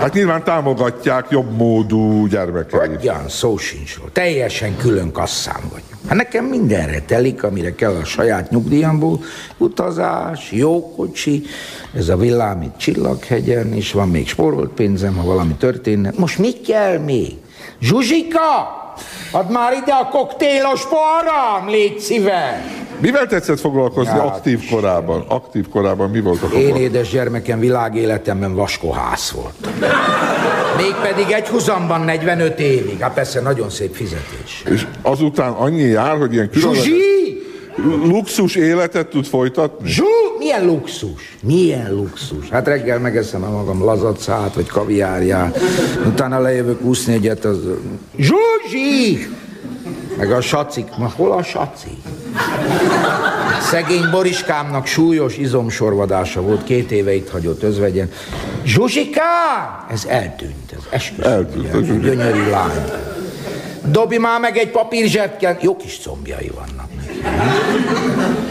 Hát 0.01 0.13
nyilván 0.13 0.45
támogatják 0.45 1.27
jobb 1.31 1.57
módú 1.57 2.27
gyermekeit. 2.27 2.97
Hogyan? 2.97 3.29
Szó 3.29 3.57
sincs. 3.57 3.97
Teljesen 4.13 4.77
külön 4.77 5.13
kasszám 5.13 5.61
vagy. 5.73 5.83
Hát 6.09 6.17
nekem 6.17 6.45
mindenre 6.45 7.01
telik, 7.01 7.43
amire 7.43 7.75
kell 7.75 7.95
a 7.95 8.05
saját 8.05 8.51
nyugdíjamból. 8.51 9.21
Utazás, 9.57 10.53
jó 10.53 10.93
kocsi, 10.97 11.43
ez 11.95 12.09
a 12.09 12.17
villám 12.17 12.63
itt 12.63 12.77
Csillaghegyen, 12.77 13.73
és 13.73 13.93
van 13.93 14.09
még 14.09 14.29
spórolt 14.29 14.71
pénzem, 14.71 15.17
ha 15.17 15.25
valami 15.25 15.53
történne. 15.53 16.13
Most 16.17 16.39
mi 16.39 16.53
kell 16.53 16.99
még? 16.99 17.37
Zsuzsika! 17.81 18.77
Add 19.33 19.51
már 19.53 19.73
ide 19.73 19.93
a 19.93 20.09
koktélos 20.09 20.87
param, 20.87 21.69
légy 21.69 21.99
szíves! 21.99 22.88
Mivel 23.01 23.27
tetszett 23.27 23.61
foglalkozni 23.61 24.15
Ja, 24.15 24.25
aktív 24.25 24.69
korában? 24.71 25.25
Aktív 25.29 25.69
korában 25.69 26.11
mi 26.11 26.21
volt 26.21 26.43
a 26.43 26.47
Én 26.47 26.77
édes 26.77 27.11
gyermekem 27.11 27.59
világéletemben 27.59 28.55
vaskohász 28.55 29.31
volt. 29.31 29.69
Mégpedig 30.77 31.31
egy 31.31 31.49
huzamban 31.49 32.01
45 32.01 32.59
évig. 32.59 32.99
Hát 33.01 33.15
persze 33.15 33.41
nagyon 33.41 33.71
szép 33.71 33.95
fizetés. 33.95 34.63
És 34.71 34.87
azután 35.03 35.53
annyi 35.53 35.83
jár, 35.83 36.17
hogy 36.19 36.33
ilyen 36.33 36.51
különleges 36.51 36.85
Zsuzsi! 36.85 37.19
luxus 38.05 38.55
életet 38.55 39.07
tud 39.07 39.25
folytatni? 39.25 39.89
Zsú! 39.89 40.05
Milyen 40.39 40.65
luxus? 40.65 41.37
Milyen 41.43 41.95
luxus? 41.95 42.49
Hát 42.49 42.67
reggel 42.67 42.99
megeszem 42.99 43.45
a 43.45 43.51
magam 43.51 43.85
lazacát, 43.85 44.55
vagy 44.55 44.67
kaviárját, 44.67 45.61
utána 46.07 46.39
lejövök 46.39 46.83
úszni 46.83 47.13
egyet 47.13 47.45
az... 47.45 47.59
Zsuzsi! 48.17 49.29
Meg 50.19 50.33
a 50.33 50.41
sacik. 50.41 50.87
Ma 50.99 51.13
hol 51.17 51.33
a 51.33 51.43
saci? 51.43 51.97
Szegény 53.61 54.11
Boriskámnak 54.11 54.87
súlyos 54.87 55.37
izomsorvadása 55.37 56.41
volt, 56.41 56.64
két 56.64 56.91
éve 56.91 57.14
itt 57.14 57.31
hagyott 57.31 57.62
özvegyen. 57.62 58.11
Zsuzsika! 58.64 59.21
Ez 59.91 60.05
eltűnt, 60.09 60.73
ez 60.73 60.83
esküszöm. 60.91 61.33
Eltűnt, 61.33 61.75
ugye, 61.75 61.93
Gyönyörű 61.93 62.51
lány. 62.51 62.91
Dobj 63.85 64.17
már 64.17 64.41
meg 64.41 64.57
egy 64.57 64.71
papír 64.71 65.09
zsebken. 65.09 65.59
Jó 65.61 65.77
kis 65.77 65.99
combjai 66.03 66.51
vannak 66.55 66.88
neki. 66.97 67.21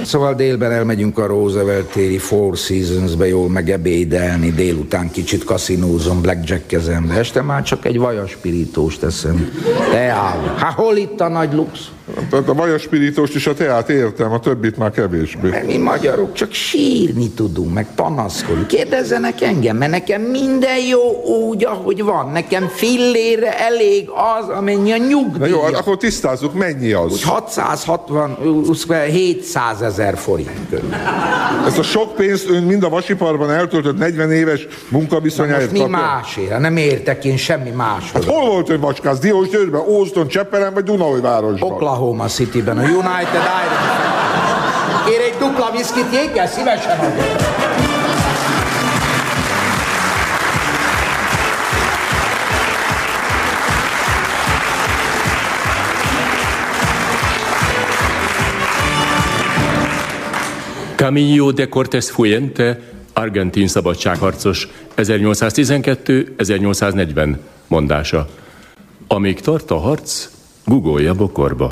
Szóval 0.04 0.34
délben 0.34 0.72
elmegyünk 0.72 1.18
a 1.18 1.26
Roosevelt 1.26 1.86
téri 1.86 2.18
Four 2.18 2.58
Seasons-be 2.58 3.28
jól 3.28 3.50
megebédelni, 3.50 4.52
délután 4.52 5.12
kicsit 5.12 5.44
kaszinózom, 5.44 6.22
blackjackezem, 6.22 7.08
de 7.08 7.14
este 7.14 7.42
már 7.42 7.64
csak 7.64 7.86
egy 7.86 7.98
vajaspirítós 7.98 8.98
teszem. 8.98 9.52
Teával. 9.92 10.56
Hát 10.58 10.74
hol 10.74 10.96
itt 10.96 11.22
a 11.22 11.28
nagy 11.28 11.54
lux? 11.54 11.80
Tehát 12.30 12.50
a 12.50 12.54
vajaspirítóst 12.54 13.36
és 13.36 13.48
a 13.48 13.54
teát 13.54 13.90
értem, 13.90 14.32
a 14.32 14.40
többit 14.40 14.78
már 14.78 14.92
kevésbé. 14.92 15.50
Mert 15.50 15.66
mi 15.66 15.78
magyarok 15.78 16.34
csak 16.34 16.54
sírni 16.54 17.30
tudunk, 17.30 17.74
meg 17.74 17.88
panaszkodni. 17.96 18.66
Kérdezzenek 18.66 19.42
engem, 19.42 19.78
mert 19.78 19.92
nekem 19.92 20.22
minden 20.22 20.80
jó 20.90 21.24
úgy, 21.48 21.66
ahogy 21.66 22.04
van. 22.04 22.32
Nekem 22.32 22.68
fillére 22.68 23.60
elég 23.60 24.10
az, 24.40 24.50
amennyi 24.50 24.92
a 24.92 24.98
Na 24.98 25.06
nyugdíj. 25.08 25.50
jó, 25.50 25.62
akkor 25.62 25.98
tisztázzuk, 25.98 26.54
mennyi 26.54 26.92
az? 26.92 27.24
660, 27.24 28.38
700 29.10 29.82
ezer 29.88 30.18
forint 30.18 30.70
körül. 30.70 30.90
Ezt 31.66 31.78
a 31.78 31.84
sok 31.84 32.16
pénzt 32.16 32.50
ön 32.50 32.64
mind 32.64 32.84
a 32.84 32.90
vasiparban 32.90 33.52
eltöltött 33.52 33.98
40 33.98 34.32
éves 34.32 34.68
munkaviszonyáért 34.90 35.72
mi 35.72 35.80
kapja? 35.80 35.98
másért? 35.98 36.60
Nem 36.60 36.78
értek 36.78 37.26
én 37.26 37.38
semmi 37.38 37.70
máshoz. 37.70 38.26
Hát 38.26 38.34
hol 38.34 38.50
volt 38.50 38.70
ön 38.70 38.80
vacskász? 38.80 39.20
Diósgyőrben, 39.20 39.82
Ózton, 39.82 40.28
Cseppelen 40.28 40.74
vagy 40.74 40.84
Dunaújvárosban? 40.84 41.72
Oklahoma 41.72 42.26
City-ben, 42.26 42.78
a 42.78 42.82
United 42.82 43.42
Iron. 43.64 43.86
Kér 45.06 45.20
egy 45.20 45.36
dupla 45.40 45.72
viszkit, 45.72 46.14
jéggel 46.14 46.48
szívesen 46.48 47.00
adok. 47.00 47.67
Camillo 60.98 61.52
de 61.52 61.68
Cortés 61.68 62.10
Fuente, 62.10 62.80
argentin 63.14 63.68
szabadságharcos, 63.68 64.70
1812-1840 64.96 67.36
mondása. 67.68 68.28
Amíg 69.08 69.40
tart 69.40 69.72
a 69.72 69.80
harc, 69.80 70.30
gugolja 70.66 71.14
bokorba. 71.14 71.70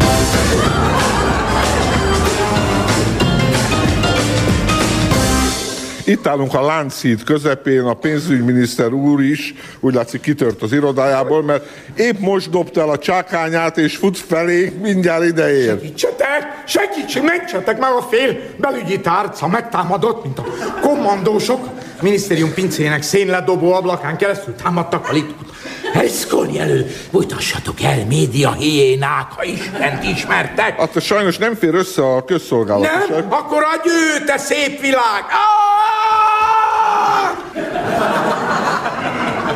Itt 6.08 6.28
állunk 6.28 6.54
a 6.54 6.62
Lánchíd 6.62 7.24
közepén, 7.24 7.82
a 7.82 7.94
pénzügyminiszter 7.94 8.94
úr 8.94 9.22
is 9.22 9.54
úgy 9.80 9.94
látszik 9.94 10.22
kitört 10.22 10.62
az 10.62 10.72
irodájából, 10.72 11.44
mert 11.44 11.66
épp 11.96 12.20
most 12.20 12.50
dobta 12.50 12.82
el 12.82 12.90
a 12.90 12.98
csákányát 12.98 13.78
és 13.78 13.96
fut 13.96 14.18
felé, 14.18 14.74
mindjárt 14.82 15.24
ideér. 15.24 15.68
Segítsetek! 15.68 16.64
Segítség, 16.68 17.24
mentsetek 17.24 17.80
meg 17.80 17.92
a 17.92 18.02
fél 18.02 18.38
belügyi 18.58 19.00
tárca 19.00 19.48
megtámadott, 19.48 20.24
mint 20.24 20.40
a 20.40 20.46
kommandósok. 20.82 21.66
A 22.00 22.04
minisztérium 22.04 22.54
pincének 22.54 23.02
szénledobó 23.02 23.74
ablakán 23.74 24.18
keresztül 24.18 24.56
támadtak 24.56 25.10
a 25.10 25.14
litkut. 25.14 25.54
Eszkolj 25.94 26.60
elő, 26.60 26.92
bújtassatok 27.12 27.82
el, 27.82 28.06
média 28.08 28.52
hiénák, 28.52 29.32
ha 29.36 29.44
Istent 29.44 30.04
ismertek. 30.04 30.80
Hát 30.80 31.02
sajnos 31.02 31.38
nem 31.38 31.56
fér 31.56 31.74
össze 31.74 32.04
a 32.04 32.26
közszolgálat. 32.26 33.10
Nem? 33.10 33.26
Akkor 33.30 33.64
adj 33.74 33.90
ő, 33.90 34.24
te 34.26 34.38
szép 34.38 34.82
világ! 34.82 35.24
Ah! 35.30 35.95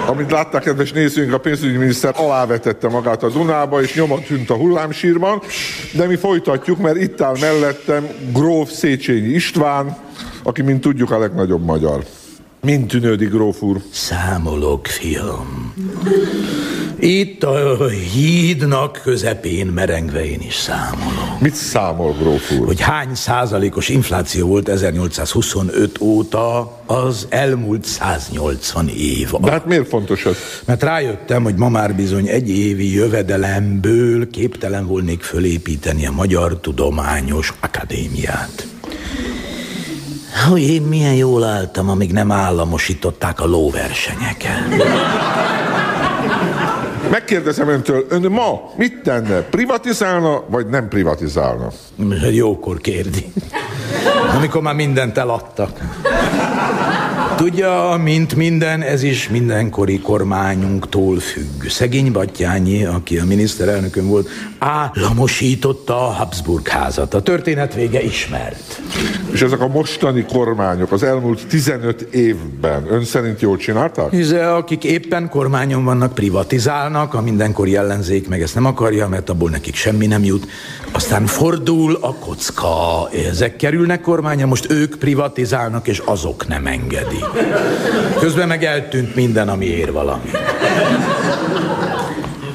Amit 0.10 0.32
látták, 0.32 0.64
kedves 0.64 0.92
nézőink, 0.92 1.34
a 1.34 1.38
pénzügyminiszter 1.38 2.14
alávetette 2.18 2.88
magát 2.88 3.24
a 3.24 3.30
Dunába, 3.30 3.82
és 3.82 3.96
nyoma 3.96 4.20
tűnt 4.20 4.50
a 4.50 4.56
hullámsírban, 4.56 5.42
de 5.94 6.06
mi 6.06 6.16
folytatjuk, 6.16 6.78
mert 6.78 6.98
itt 6.98 7.22
áll 7.22 7.36
mellettem 7.40 8.08
gróf 8.34 8.72
Széchenyi 8.72 9.28
István, 9.28 9.98
aki, 10.44 10.62
mint 10.62 10.82
tudjuk, 10.82 11.12
a 11.12 11.20
legnagyobb 11.20 11.66
magyar. 11.66 12.04
Mint 12.62 12.88
tűnődi 12.88 13.26
gróf 13.26 13.62
úr? 13.62 13.82
Számolok, 13.92 14.88
fiam. 14.88 15.74
Itt 17.00 17.44
a 17.44 17.88
hídnak 17.88 19.02
közepén 19.04 19.68
merengve 19.68 20.26
én 20.26 20.42
is 20.42 20.56
számolok. 20.56 21.40
Mit 21.40 21.56
számol 21.56 22.14
gróf 22.14 22.52
úr? 22.52 22.66
Hogy 22.66 22.82
hány 22.82 23.16
százalékos 23.16 23.90
infláció 23.90 24.48
volt 24.48 24.70
1825 24.70 26.02
óta 26.02 26.78
az 26.86 27.28
elmúlt 27.30 27.86
180 27.86 28.88
év 28.88 29.32
De 29.32 29.52
hát 29.52 29.66
miért 29.66 29.88
fontos 29.88 30.26
ez? 30.26 30.38
Mert 30.66 30.84
rájöttem, 30.84 31.44
hogy 31.44 31.56
ma 31.56 31.70
már 31.70 31.96
bizony 31.96 32.28
egy 32.28 32.50
évi 32.50 32.94
jövedelemből 32.94 34.30
képtelen 34.30 34.86
volnék 34.88 35.22
fölépíteni 35.22 36.06
a 36.06 36.12
Magyar 36.12 36.60
Tudományos 36.60 37.54
Akadémiát. 37.60 38.68
Hogy 40.48 40.62
én 40.62 40.82
milyen 40.82 41.14
jól 41.14 41.44
álltam, 41.44 41.90
amíg 41.90 42.12
nem 42.12 42.32
államosították 42.32 43.40
a 43.40 43.46
lóversenyeket. 43.46 44.88
Megkérdezem 47.12 47.68
öntől, 47.68 48.06
ön 48.10 48.32
ma 48.32 48.72
mit 48.76 49.02
tenne? 49.04 49.42
Privatizálna, 49.42 50.44
vagy 50.48 50.68
nem 50.68 50.88
privatizálna? 50.88 51.68
Jókor 52.32 52.78
kérdi. 52.78 53.34
Amikor 54.36 54.62
már 54.62 54.76
mindent 54.76 55.18
eladtak. 55.18 55.80
Tudja, 57.40 58.00
mint 58.04 58.36
minden, 58.36 58.82
ez 58.82 59.04
is 59.04 59.30
mindenkori 59.30 60.00
kormányunktól 60.00 61.20
függ. 61.20 61.68
Szegény 61.68 62.12
Battyányi, 62.12 62.86
aki 62.86 63.18
a 63.18 63.26
miniszterelnökön 63.26 64.08
volt, 64.08 64.30
államosította 64.58 66.08
a 66.08 66.12
Habsburg 66.12 66.68
házat. 66.68 67.14
A 67.14 67.22
történet 67.22 67.74
vége 67.74 68.02
ismert. 68.02 68.82
És 69.32 69.42
ezek 69.42 69.62
a 69.62 69.68
mostani 69.68 70.26
kormányok 70.34 70.92
az 70.92 71.04
elmúlt 71.04 71.48
15 71.48 72.02
évben 72.02 72.86
ön 72.92 73.04
szerint 73.04 73.42
jól 73.42 73.58
csinálták? 73.58 74.12
Hisze, 74.12 74.54
akik 74.54 74.84
éppen 74.84 75.30
kormányon 75.30 75.84
vannak, 75.84 76.14
privatizálnak, 76.14 77.14
a 77.14 77.22
mindenkori 77.22 77.76
ellenzék 77.76 78.28
meg 78.28 78.42
ezt 78.42 78.56
nem 78.56 78.66
akarja, 78.66 79.08
mert 79.08 79.30
abból 79.30 79.50
nekik 79.50 79.76
semmi 79.76 80.06
nem 80.06 80.24
jut. 80.24 80.48
Aztán 80.92 81.26
fordul 81.26 81.98
a 82.02 82.14
kocka. 82.14 83.10
Ezek 83.30 83.56
kerülnek 83.56 84.02
kormánya, 84.02 84.46
most 84.46 84.72
ők 84.72 84.96
privatizálnak, 84.98 85.88
és 85.88 86.02
azok 86.06 86.48
nem 86.48 86.66
engedik. 86.66 87.26
Közben 88.20 88.48
meg 88.48 88.64
eltűnt 88.64 89.16
minden, 89.16 89.50
ami 89.50 89.66
ér 89.66 89.92
valami. 89.92 90.32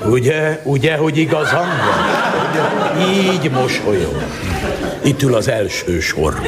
Ugye, 0.05 0.61
ugye, 0.65 0.97
hogy 0.97 1.19
igazam 1.19 1.67
van? 1.67 2.25
Így 3.09 3.51
mosolyog. 3.51 4.23
Itt 5.05 5.23
ül 5.23 5.35
az 5.35 5.49
első 5.49 6.01
sorban. 6.01 6.43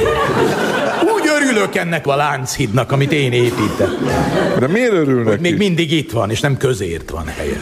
Úgy 1.01 1.27
örülök 1.41 1.75
ennek 1.75 2.07
a 2.07 2.15
Lánchídnak, 2.15 2.91
amit 2.91 3.11
én 3.11 3.31
építettem. 3.31 4.19
De 4.59 4.67
miért 4.67 4.91
örül 4.91 5.23
Hogy 5.25 5.39
még 5.39 5.57
mindig 5.57 5.91
itt 5.91 6.11
van, 6.11 6.29
és 6.29 6.39
nem 6.39 6.57
közért 6.57 7.09
van 7.09 7.25
helye. 7.27 7.61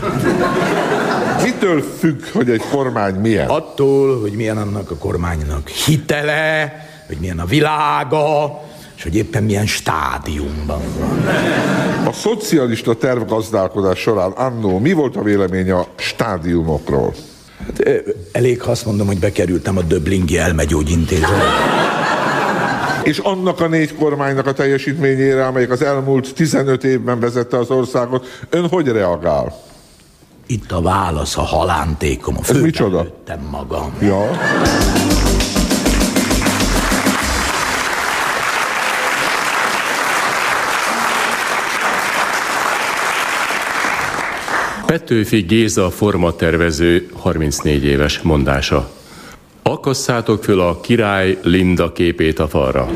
Mitől 1.45 1.81
függ, 1.81 2.23
hogy 2.33 2.49
egy 2.49 2.61
kormány 2.71 3.13
milyen? 3.15 3.47
Attól, 3.47 4.19
hogy 4.21 4.31
milyen 4.31 4.57
annak 4.57 4.91
a 4.91 4.95
kormánynak 4.95 5.67
hitele, 5.67 6.73
hogy 7.07 7.17
milyen 7.19 7.39
a 7.39 7.45
világa, 7.45 8.61
és 8.95 9.03
hogy 9.03 9.15
éppen 9.15 9.43
milyen 9.43 9.65
stádiumban 9.65 10.81
van. 10.99 11.27
A 12.07 12.11
szocialista 12.11 12.95
tervgazdálkodás 12.95 13.99
során 13.99 14.31
annó 14.31 14.79
mi 14.79 14.93
volt 14.93 15.15
a 15.15 15.21
véleménye 15.21 15.75
a 15.75 15.87
stádiumokról? 15.95 17.13
Hát, 17.65 18.03
elég, 18.31 18.61
ha 18.61 18.71
azt 18.71 18.85
mondom, 18.85 19.07
hogy 19.07 19.19
bekerültem 19.19 19.77
a 19.77 19.81
Döblingi 19.81 20.37
elmegyógyintézetbe. 20.37 21.53
És 23.03 23.17
annak 23.17 23.59
a 23.59 23.67
négy 23.67 23.95
kormánynak 23.95 24.47
a 24.47 24.53
teljesítményére, 24.53 25.45
amelyik 25.45 25.69
az 25.69 25.81
elmúlt 25.81 26.33
15 26.33 26.83
évben 26.83 27.19
vezette 27.19 27.57
az 27.57 27.69
országot, 27.69 28.25
ön 28.49 28.67
hogy 28.69 28.87
reagál? 28.87 29.73
Itt 30.47 30.71
a 30.71 30.81
válasz, 30.81 31.37
a 31.37 31.41
halántékom, 31.41 32.35
a 32.37 32.39
Ez 32.49 32.61
micsoda? 32.61 33.05
magam. 33.51 33.93
Ja. 34.01 34.29
Petőfi 44.85 45.39
Géza 45.41 45.89
formatervező 45.89 47.09
34 47.19 47.83
éves 47.83 48.19
mondása. 48.21 48.89
Akasszátok 49.63 50.43
föl 50.43 50.59
a 50.61 50.79
király 50.79 51.37
Linda 51.43 51.91
képét 51.91 52.39
a 52.39 52.47
falra. 52.47 52.87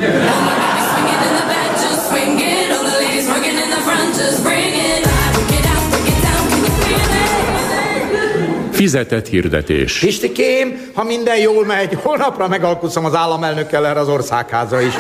Fizetett 8.90 9.28
hirdetés. 9.28 10.00
Pistikém, 10.00 10.92
ha 10.94 11.04
minden 11.04 11.38
jól 11.38 11.66
megy, 11.66 11.98
holnapra 12.02 12.48
megalkuszom 12.48 13.06
az 13.06 13.16
államelnökkel 13.16 13.88
erre 13.88 14.00
az 14.00 14.08
országháza 14.08 14.82
is. 14.82 14.94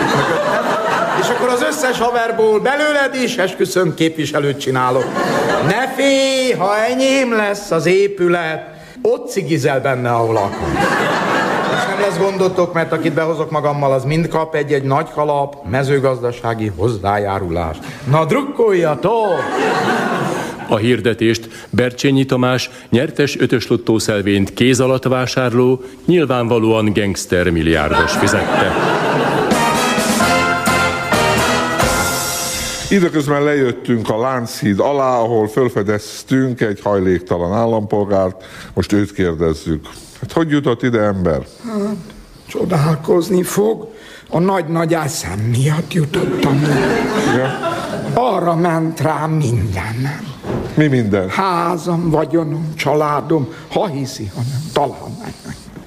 És 1.21 1.29
akkor 1.29 1.49
az 1.49 1.61
összes 1.61 1.99
haverból 1.99 2.59
belőled 2.59 3.23
is 3.23 3.37
esküszöm 3.37 3.93
képviselőt 3.93 4.59
csinálok. 4.59 5.05
Ne 5.65 5.87
félj, 5.87 6.51
ha 6.51 6.75
enyém 6.77 7.35
lesz 7.35 7.71
az 7.71 7.85
épület, 7.85 8.67
ott 9.01 9.29
cigizel 9.29 9.81
benne, 9.81 10.11
ahol 10.11 10.37
akar. 10.37 10.67
Nem 11.89 11.99
lesz 11.99 12.17
gondotok, 12.17 12.73
mert 12.73 12.91
akit 12.91 13.13
behozok 13.13 13.51
magammal, 13.51 13.91
az 13.91 14.03
mind 14.03 14.27
kap 14.27 14.55
egy-egy 14.55 14.83
nagy 14.83 15.11
kalap 15.13 15.55
mezőgazdasági 15.69 16.71
hozzájárulást. 16.77 17.79
Na 18.09 18.25
drukkoljatok! 18.25 19.43
A 20.69 20.77
hirdetést 20.77 21.67
Bercsényi 21.69 22.25
Tamás 22.25 22.69
nyertes 22.89 23.39
ötös 23.39 23.67
lottószelvényt 23.67 24.53
kéz 24.53 24.79
alatt 24.79 25.03
vásárló, 25.03 25.83
nyilvánvalóan 26.05 26.93
gangster 26.93 27.49
milliárdos 27.49 28.11
fizette. 28.11 28.71
Időközben 32.89 33.43
lejöttünk 33.43 34.09
a 34.09 34.19
Lánchíd 34.19 34.79
alá, 34.79 35.17
ahol 35.17 35.47
felfedeztünk 35.47 36.61
egy 36.61 36.79
hajléktalan 36.83 37.53
állampolgárt. 37.53 38.43
Most 38.73 38.93
őt 38.93 39.13
kérdezzük. 39.13 39.87
Hát 40.21 40.31
hogy 40.31 40.49
jutott 40.49 40.83
ide 40.83 40.99
ember? 40.99 41.41
Csodálkozni 42.47 43.43
fog. 43.43 43.87
A 44.29 44.39
nagy-nagy 44.39 44.93
eszem 44.93 45.39
miatt 45.39 45.93
jutottam. 45.93 46.61
Ja. 47.37 47.57
Arra 48.13 48.55
ment 48.55 48.99
rám 48.99 49.31
mindenem. 49.31 50.38
Mi 50.75 50.87
minden? 50.87 51.29
Házam, 51.29 52.09
vagyonom, 52.09 52.73
családom, 52.75 53.47
ha 53.69 53.87
hiszi, 53.87 54.31
hanem 54.35 54.61
találmány. 54.73 55.33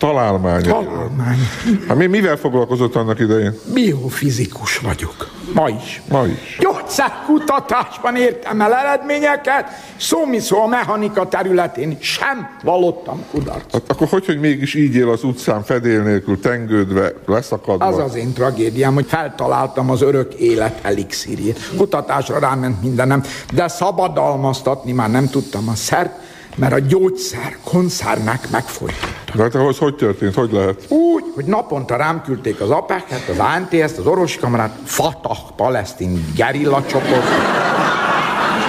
Találmány. 0.02 0.62
Találmány. 0.62 1.48
Hát 1.88 1.96
mi 1.96 2.06
mivel 2.06 2.36
foglalkozott 2.36 2.94
annak 2.94 3.18
idején? 3.18 3.54
Biofizikus 3.74 4.78
vagyok. 4.78 5.30
Ma 5.54 5.68
is. 5.68 6.02
Ma 6.08 6.26
is. 6.26 6.58
Gyógyszerkutatásban 6.60 8.16
értem 8.16 8.60
el 8.60 8.74
eredményeket, 8.74 9.64
szómiszó 9.96 10.62
a 10.62 10.66
mechanika 10.66 11.28
területén 11.28 11.96
sem 12.00 12.48
vallottam 12.62 13.24
kudarcot. 13.30 13.72
Hát 13.72 13.90
akkor 13.90 14.08
hogy, 14.08 14.26
hogy 14.26 14.40
mégis 14.40 14.74
így 14.74 14.94
él 14.94 15.10
az 15.10 15.24
utcán 15.24 15.62
fedél 15.62 16.02
nélkül, 16.02 16.40
tengődve, 16.40 17.12
leszakadva? 17.26 17.84
Az 17.84 17.98
az 17.98 18.14
én 18.14 18.32
tragédiám, 18.32 18.94
hogy 18.94 19.06
feltaláltam 19.06 19.90
az 19.90 20.02
örök 20.02 20.34
élet 20.34 20.78
elixírjét. 20.82 21.58
Kutatásra 21.76 22.38
ráment 22.38 22.82
mindenem, 22.82 23.22
de 23.52 23.68
szabadalmaztatni 23.68 24.92
már 24.92 25.10
nem 25.10 25.28
tudtam 25.28 25.68
a 25.68 25.74
szert, 25.74 26.18
mert 26.56 26.72
a 26.72 26.78
gyógyszer 26.78 27.56
konszernek 27.64 28.50
megfolyt. 28.50 28.94
De 29.34 29.42
hát 29.42 29.54
ahhoz 29.54 29.78
hogy 29.78 29.94
történt? 29.94 30.34
Hogy 30.34 30.52
lehet? 30.52 30.84
Úgy, 30.88 31.24
hogy 31.34 31.44
naponta 31.44 31.96
rám 31.96 32.22
küldték 32.22 32.60
az 32.60 32.70
apáket, 32.70 33.28
az 33.28 33.38
ANTS-t, 33.38 33.98
az 33.98 34.06
orvosi 34.06 34.38
kamarát, 34.38 34.78
Fatah, 34.84 35.38
palesztin 35.56 36.32
gerilla 36.36 36.84
csoport, 36.86 37.26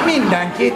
mindenkit, 0.05 0.73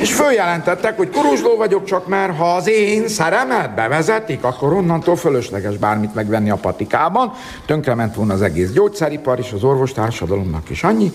és 0.00 0.14
följelentettek, 0.14 0.96
hogy 0.96 1.10
kuruzsló 1.10 1.56
vagyok 1.56 1.84
csak, 1.84 2.06
mert 2.06 2.36
ha 2.36 2.54
az 2.54 2.68
én 2.68 3.08
szeremet 3.08 3.74
bevezetik, 3.74 4.44
akkor 4.44 4.72
onnantól 4.72 5.16
fölösleges 5.16 5.76
bármit 5.76 6.14
megvenni 6.14 6.50
a 6.50 6.56
patikában. 6.56 7.32
Tönkrement 7.66 8.14
volna 8.14 8.32
az 8.32 8.42
egész 8.42 8.70
gyógyszeripar 8.70 9.38
és 9.38 9.52
az 9.52 9.64
orvostársadalomnak 9.64 10.70
is 10.70 10.82
annyi. 10.82 11.12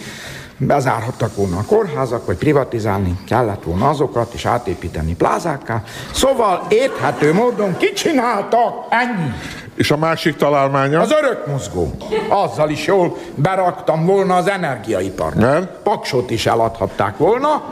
Bezárhattak 0.65 1.35
volna 1.35 1.57
a 1.57 1.63
kórházak, 1.67 2.25
vagy 2.25 2.37
privatizálni 2.37 3.19
kellett 3.27 3.63
volna 3.63 3.89
azokat, 3.89 4.33
és 4.33 4.45
átépíteni 4.45 5.15
plázákká. 5.15 5.83
Szóval 6.11 6.65
érthető 6.69 7.33
módon 7.33 7.77
kicsináltak 7.77 8.85
ennyi. 8.89 9.31
És 9.75 9.91
a 9.91 9.97
másik 9.97 10.35
találmánya? 10.35 11.01
Az 11.01 11.11
örök 11.21 11.47
mozgó. 11.47 11.91
Azzal 12.29 12.69
is 12.69 12.85
jól 12.85 13.17
beraktam 13.35 14.05
volna 14.05 14.35
az 14.35 14.49
energiaipart. 14.49 15.35
Mert? 15.35 15.81
Paksot 15.83 16.31
is 16.31 16.45
eladhatták 16.45 17.17
volna, 17.17 17.63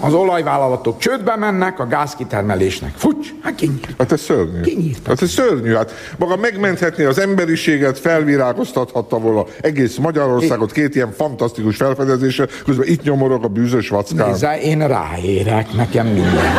az 0.00 0.14
olajvállalatok 0.14 0.98
csődbe 0.98 1.36
mennek, 1.36 1.78
a 1.80 1.86
gázkitermelésnek 1.86 2.92
fucs, 2.96 3.28
hát 3.42 3.54
kinyírt. 3.54 3.94
Hát 3.98 4.12
ez 4.12 4.20
szörnyű. 4.20 4.60
Kinyírtak. 4.60 5.06
Hát 5.06 5.22
ez 5.22 5.30
szörnyű. 5.30 5.74
Hát 5.74 5.92
maga 6.16 6.36
megmenthetné 6.36 7.04
az 7.04 7.18
emberiséget, 7.18 7.98
felvirágoztathatta 7.98 9.18
volna 9.18 9.44
egész 9.60 9.96
Magyarországot 9.96 10.72
két 10.72 10.94
ilyen 10.94 11.12
fantasztikus 11.16 11.76
felfedezéssel, 11.76 12.46
közben 12.64 12.86
itt 12.86 13.02
nyomorog 13.02 13.44
a 13.44 13.48
bűzös 13.48 13.88
vackán. 13.88 14.28
Nézze, 14.28 14.60
én 14.60 14.86
ráérek, 14.86 15.72
nekem 15.72 16.06
minden. 16.06 16.52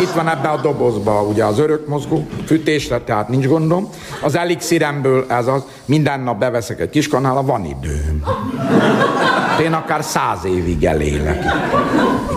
Itt 0.00 0.10
van 0.10 0.28
ebbe 0.28 0.48
a 0.48 0.60
dobozba 0.60 1.22
ugye 1.22 1.44
az 1.44 1.58
örök 1.58 1.86
mozgó, 1.86 2.26
fűtésre, 2.46 3.00
tehát 3.00 3.28
nincs 3.28 3.46
gondom. 3.46 3.88
Az 4.22 4.36
elixiremből 4.36 5.24
ez 5.28 5.46
az, 5.46 5.62
minden 5.84 6.20
nap 6.20 6.38
beveszek 6.38 6.80
egy 6.80 6.90
kis 6.90 7.08
kanála, 7.08 7.42
van 7.42 7.64
időm. 7.64 8.24
Én 9.60 9.72
akár 9.72 10.04
száz 10.04 10.44
évig 10.44 10.84
elélek. 10.84 11.44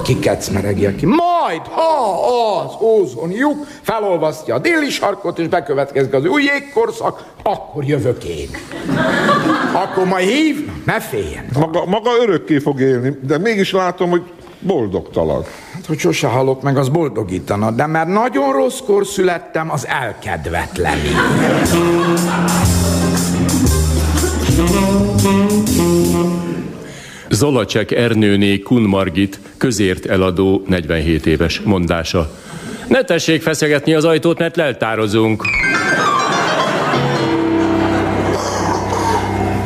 Kikecmeregjek 0.03 0.95
ki. 0.95 1.05
Majd, 1.05 1.61
ha 1.69 2.61
az 2.63 2.71
ózon 2.81 3.31
lyuk 3.31 3.65
felolvasztja 3.81 4.55
a 4.55 4.59
déli 4.59 4.89
sarkot, 4.89 5.39
és 5.39 5.47
bekövetkezik 5.47 6.13
az 6.13 6.25
új 6.25 6.43
jégkorszak, 6.43 7.23
akkor 7.43 7.83
jövök 7.83 8.23
én. 8.23 8.49
Akkor 9.73 10.05
majd 10.05 10.27
hív, 10.27 10.69
ne 10.85 10.99
féljen. 10.99 11.45
Maga, 11.53 11.85
maga 11.85 12.09
örökké 12.21 12.59
fog 12.59 12.79
élni, 12.79 13.17
de 13.21 13.37
mégis 13.37 13.71
látom, 13.71 14.09
hogy 14.09 14.23
boldogtalan. 14.59 15.43
Hát, 15.73 15.85
hogy 15.85 15.99
sose 15.99 16.27
halok 16.27 16.61
meg, 16.61 16.77
az 16.77 16.89
boldogítana, 16.89 17.71
de 17.71 17.85
mert 17.85 18.07
nagyon 18.07 18.51
rosszkor 18.51 19.05
születtem, 19.05 19.71
az 19.71 19.87
elkedvetleni. 19.87 21.09
Zolacsek 27.29 27.91
Ernőné 27.91 28.59
Kun 28.59 28.81
Margit 28.81 29.39
közért 29.57 30.05
eladó 30.05 30.63
47 30.67 31.25
éves 31.25 31.59
mondása. 31.59 32.31
Ne 32.87 33.03
tessék 33.03 33.41
feszegetni 33.41 33.93
az 33.93 34.05
ajtót, 34.05 34.39
mert 34.39 34.55
leltározunk. 34.55 35.43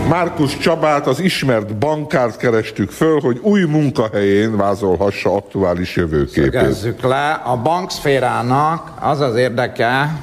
Márkus 0.10 0.58
Csabát, 0.58 1.08
az 1.08 1.20
ismert 1.20 1.76
bankárt 1.76 2.38
kerestük 2.38 2.91
föl, 2.91 3.20
hogy 3.20 3.39
új 3.41 3.64
munkahelyén 3.64 4.58
vázolhassa 4.58 5.36
aktuális 5.36 5.95
jövőképét. 5.95 6.51
Szögezzük 6.51 7.01
le, 7.01 7.32
a 7.32 7.58
bankszférának 7.58 8.91
az 8.99 9.20
az 9.20 9.36
érdeke, 9.36 10.22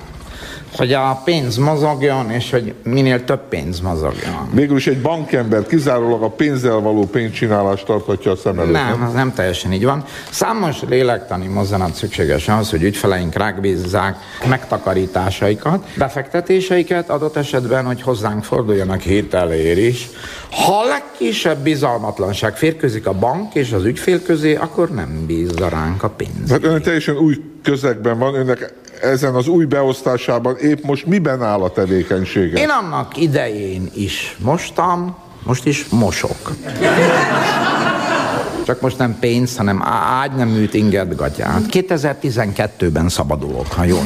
hogy 0.76 0.92
a 0.92 1.20
pénz 1.24 1.56
mozogjon, 1.56 2.30
és 2.30 2.50
hogy 2.50 2.74
minél 2.82 3.24
több 3.24 3.48
pénz 3.48 3.80
mozogjon. 3.80 4.48
Végül 4.52 4.76
is 4.76 4.86
egy 4.86 5.00
bankember 5.00 5.66
kizárólag 5.66 6.22
a 6.22 6.28
pénzzel 6.28 6.78
való 6.78 7.06
pénzcsinálást 7.06 7.86
tarthatja 7.86 8.30
a 8.30 8.36
szem 8.36 8.58
előtt. 8.58 8.72
Nem, 8.72 9.02
az 9.02 9.12
nem 9.12 9.32
teljesen 9.32 9.72
így 9.72 9.84
van. 9.84 10.04
Számos 10.30 10.76
lélektani 10.88 11.46
mozzanat 11.46 11.94
szükséges 11.94 12.48
ahhoz, 12.48 12.70
hogy 12.70 12.82
ügyfeleink 12.82 13.34
rákbízzák 13.34 14.16
megtakarításaikat, 14.48 15.84
befektetéseiket, 15.96 17.10
adott 17.10 17.36
esetben, 17.36 17.84
hogy 17.84 18.02
hozzánk 18.02 18.44
forduljanak 18.44 19.00
hitelért 19.00 19.78
is. 19.78 20.08
Ha 20.50 20.72
a 20.72 20.86
legkisebb 20.86 21.58
bizalmatlanság 21.58 22.56
férkőzik 22.56 23.06
a 23.06 23.12
bank 23.12 23.54
és 23.54 23.72
az 23.72 23.84
ügyfél 23.84 24.22
közé, 24.22 24.54
akkor 24.54 24.90
nem 24.90 25.26
bízza 25.26 25.68
ránk 25.68 26.02
a 26.02 26.08
pénzt. 26.08 26.50
Hát 26.50 26.64
ön 26.64 26.82
teljesen 26.82 27.16
új 27.16 27.36
közegben 27.62 28.18
van, 28.18 28.34
önnek 28.34 28.72
ezen 29.04 29.34
az 29.34 29.48
új 29.48 29.64
beosztásában 29.64 30.56
épp 30.56 30.84
most 30.84 31.06
miben 31.06 31.42
áll 31.42 31.60
a 31.60 31.70
tevékenysége? 31.70 32.60
Én 32.60 32.68
annak 32.68 33.16
idején 33.16 33.90
is 33.94 34.36
mostam, 34.38 35.16
most 35.42 35.66
is 35.66 35.86
mosok. 35.88 36.52
Csak 38.64 38.80
most 38.80 38.98
nem 38.98 39.16
pénz, 39.20 39.56
hanem 39.56 39.82
ágyneműt 40.22 40.74
inget 40.74 41.16
gatyát. 41.16 41.62
2012-ben 41.70 43.08
szabadulok, 43.08 43.66
ha 43.72 43.84
jól. 43.84 44.04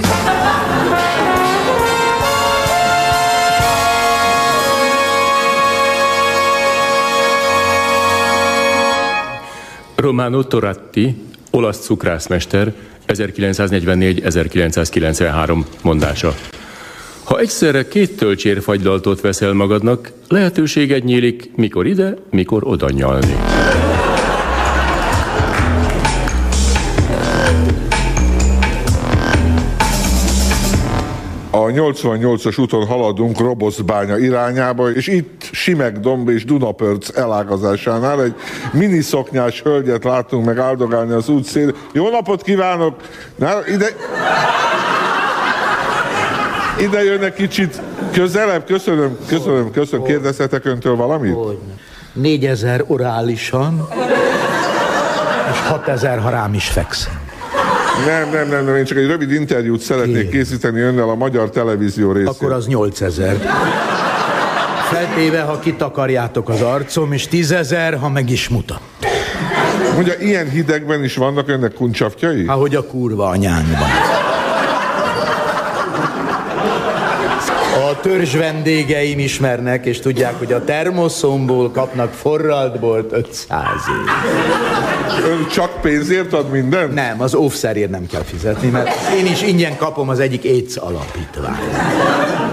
Romano 9.97 10.43
Toratti, 10.43 11.25
olasz 11.51 11.79
cukrászmester, 11.79 12.73
1944-1993 13.09 15.65
mondása. 15.83 16.35
Ha 17.25 17.39
egyszerre 17.39 17.89
két 17.89 18.17
tölcsérfagydaltot 18.17 19.21
veszel 19.21 19.53
magadnak, 19.53 20.13
lehetőséged 20.29 21.05
nyílik, 21.05 21.51
mikor 21.57 21.87
ide, 21.87 22.17
mikor 22.31 22.67
oda 22.67 22.91
nyalni. 22.91 23.37
A 31.59 31.71
88-as 31.71 32.61
úton 32.61 32.87
haladunk 32.87 33.39
Roboszbánya 33.39 34.19
irányába, 34.19 34.91
és 34.91 35.07
itt 35.07 35.49
Simegdomb 35.53 36.29
és 36.29 36.45
Dunapörc 36.45 37.17
elágazásánál 37.17 38.23
egy 38.23 38.35
miniszoknyás 38.73 39.63
hölgyet 39.63 40.05
látunk 40.05 40.45
meg 40.45 40.59
áldogálni 40.59 41.13
az 41.13 41.29
útszél. 41.29 41.75
Jó 41.93 42.11
napot 42.11 42.43
kívánok! 42.43 42.97
Na, 43.35 43.67
ide... 43.67 43.87
Ide 46.81 47.05
jönnek 47.05 47.35
kicsit 47.35 47.81
közelebb, 48.13 48.65
köszönöm, 48.65 49.17
köszönöm, 49.27 49.71
köszönöm. 49.71 50.07
Kérdezhetek 50.07 50.65
öntől 50.65 50.97
valamit? 50.97 51.35
Hogy? 51.35 51.59
4000 52.13 52.85
orálisan, 52.87 53.89
és 55.53 55.61
6000, 55.61 56.19
ha 56.19 56.31
rám 56.31 56.55
is 56.55 56.69
fekszem. 56.69 57.18
Nem, 58.07 58.31
nem, 58.31 58.49
nem, 58.49 58.65
nem, 58.65 58.77
én 58.77 58.85
csak 58.85 58.99
egy 58.99 59.07
rövid 59.07 59.33
interjút 59.33 59.81
szeretnék 59.81 60.31
készíteni 60.31 60.81
önnel 60.81 61.09
a 61.09 61.15
magyar 61.15 61.51
televízió 61.51 62.13
részén. 62.13 62.29
Akkor 62.29 62.53
az 62.53 62.67
8000. 62.67 63.37
Feltéve, 64.91 65.41
ha 65.41 65.59
kitakarjátok 65.59 66.49
az 66.49 66.61
arcom, 66.61 67.13
és 67.13 67.27
tízezer, 67.27 67.99
ha 67.99 68.09
meg 68.09 68.31
is 68.31 68.49
mutat. 68.49 68.81
Mondja, 69.95 70.15
ilyen 70.19 70.51
hidegben 70.51 71.05
is 71.05 71.17
vannak 71.17 71.49
önnek 71.49 71.73
kuncsaftjai? 71.73 72.47
Ahogy 72.47 72.75
a 72.75 72.87
kurva 72.87 73.29
anyánkban. 73.29 73.89
A 77.89 78.01
törzs 78.01 78.35
vendégeim 78.35 79.19
ismernek, 79.19 79.87
és 79.87 79.99
tudják, 79.99 80.39
hogy 80.39 80.53
a 80.53 80.65
termoszomból 80.65 81.71
kapnak 81.71 82.13
forraltbolt 82.13 83.13
500 83.13 83.67
év. 83.89 84.07
Ön 85.31 85.47
csak 85.49 85.81
pénzért 85.81 86.33
ad 86.33 86.51
mindent? 86.51 86.95
Nem, 86.95 87.21
az 87.21 87.35
óvszerért 87.35 87.91
nem 87.91 88.07
kell 88.07 88.23
fizetni, 88.23 88.69
mert 88.69 88.89
én 89.19 89.27
is 89.27 89.43
ingyen 89.43 89.77
kapom 89.77 90.09
az 90.09 90.21
egyik 90.21 90.45
AIDS 90.45 90.77
alapítvány. 90.77 91.59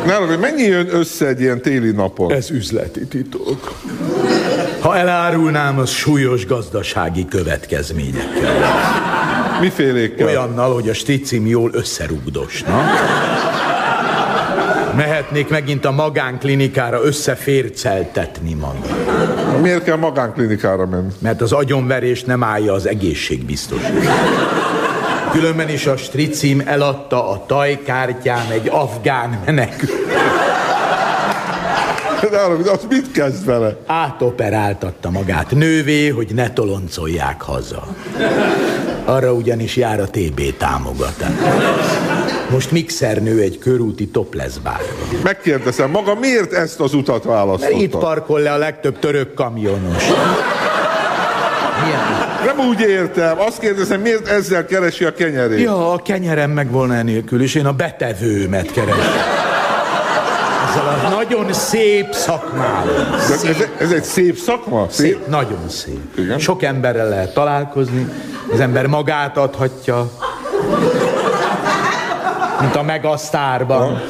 Ne, 0.06 0.36
mennyi 0.36 0.64
jön 0.64 0.88
össze 0.90 1.28
egy 1.28 1.42
ilyen 1.42 1.62
téli 1.62 1.92
napon? 1.92 2.32
Ez 2.32 2.52
üzleti 2.52 3.08
titok. 3.08 3.74
Ha 4.80 4.98
elárulnám, 4.98 5.80
az 5.80 5.90
súlyos 5.90 6.46
gazdasági 6.46 7.26
következményekkel. 7.26 8.54
Mifélékkel? 9.62 10.28
Olyannal, 10.28 10.74
hogy 10.74 10.90
a 10.90 10.94
stricim 10.94 11.48
jól 11.48 11.70
összerugdosna. 11.74 12.84
Mehetnék 14.96 15.50
megint 15.50 15.86
a 15.86 15.92
magánklinikára 15.92 17.04
összeférceltetni 17.04 18.54
magam. 18.54 18.82
Miért 19.62 19.84
kell 19.84 19.96
magánklinikára 19.96 20.86
menni? 20.86 21.12
Mert 21.20 21.42
az 21.42 21.52
agyonverés 21.52 22.24
nem 22.24 22.44
állja 22.44 22.74
az 22.74 22.88
egészségbiztosítást. 22.88 24.10
Különben 25.32 25.70
is 25.70 25.86
a 25.86 25.98
stricim 25.98 26.62
eladta 26.66 27.30
a 27.30 27.46
tajkártyám 27.46 28.46
egy 28.52 28.68
afgán 28.68 29.42
menekül. 29.46 29.90
De 32.32 32.38
arra, 32.38 32.72
az 32.72 32.88
mit 32.90 33.12
kezd 33.12 33.46
vele? 33.46 33.78
Átoperáltatta 33.86 35.10
magát 35.10 35.52
nővé, 35.52 36.08
hogy 36.08 36.28
ne 36.34 36.54
toloncolják 36.54 37.42
haza. 37.42 37.88
Arra 39.06 39.34
ugyanis 39.34 39.76
jár 39.76 40.00
a 40.00 40.06
TB 40.06 40.58
támogatás. 40.58 41.30
Most 42.50 42.72
mixernő 42.72 43.42
egy 43.42 43.58
körúti 43.58 44.08
topless 44.08 44.58
bárban. 44.64 44.88
Megkérdezem, 45.24 45.90
maga 45.90 46.16
miért 46.16 46.54
ezt 46.54 46.80
az 46.80 46.94
utat 46.94 47.24
választotta? 47.24 47.72
Mert 47.72 47.84
itt 47.84 47.98
parkol 47.98 48.40
le 48.40 48.52
a 48.52 48.58
legtöbb 48.58 49.00
török 49.00 49.34
kamionos. 49.34 50.04
Nem 52.46 52.68
úgy 52.68 52.80
értem. 52.80 53.40
Azt 53.40 53.60
kérdezem, 53.60 54.02
miért 54.02 54.28
ezzel 54.28 54.66
keresi 54.66 55.04
a 55.04 55.14
kenyerét? 55.14 55.60
Ja, 55.60 55.92
a 55.92 56.02
kenyerem 56.02 56.52
meg 56.52 56.72
volna 56.72 56.96
enélkül, 56.96 57.42
és 57.42 57.56
én 57.56 57.66
a 57.66 57.72
betevőmet 57.72 58.72
keresem. 58.72 59.45
Ezzel 60.76 61.06
a 61.06 61.10
nagyon 61.10 61.54
szép 61.54 62.14
szakmával. 62.14 62.94
De 63.28 63.50
Ez, 63.50 63.64
ez 63.78 63.92
egy 63.92 64.04
szép 64.04 64.38
szakma? 64.38 64.88
Szép, 64.90 65.16
szép 65.16 65.28
nagyon 65.28 65.70
szép. 65.70 66.18
Igen? 66.18 66.40
Sok 66.40 66.64
emberrel 66.64 67.10
lehet 67.10 67.34
találkozni, 67.34 68.10
az 68.52 68.60
ember 68.60 68.86
magát 68.88 69.38
adhatja, 69.38 70.12
mint 72.60 72.76
a 72.76 72.84
megasztárban. 72.84 74.02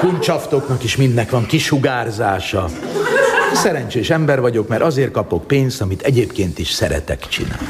Kuncsaftoknak 0.00 0.84
is 0.84 0.96
mindnek 0.96 1.30
van 1.30 1.46
kisugárzása. 1.46 2.68
Szerencsés 3.52 4.10
ember 4.10 4.40
vagyok, 4.40 4.68
mert 4.68 4.82
azért 4.82 5.10
kapok 5.10 5.46
pénzt, 5.46 5.80
amit 5.80 6.02
egyébként 6.02 6.58
is 6.58 6.70
szeretek 6.70 7.28
csinálni. 7.28 7.66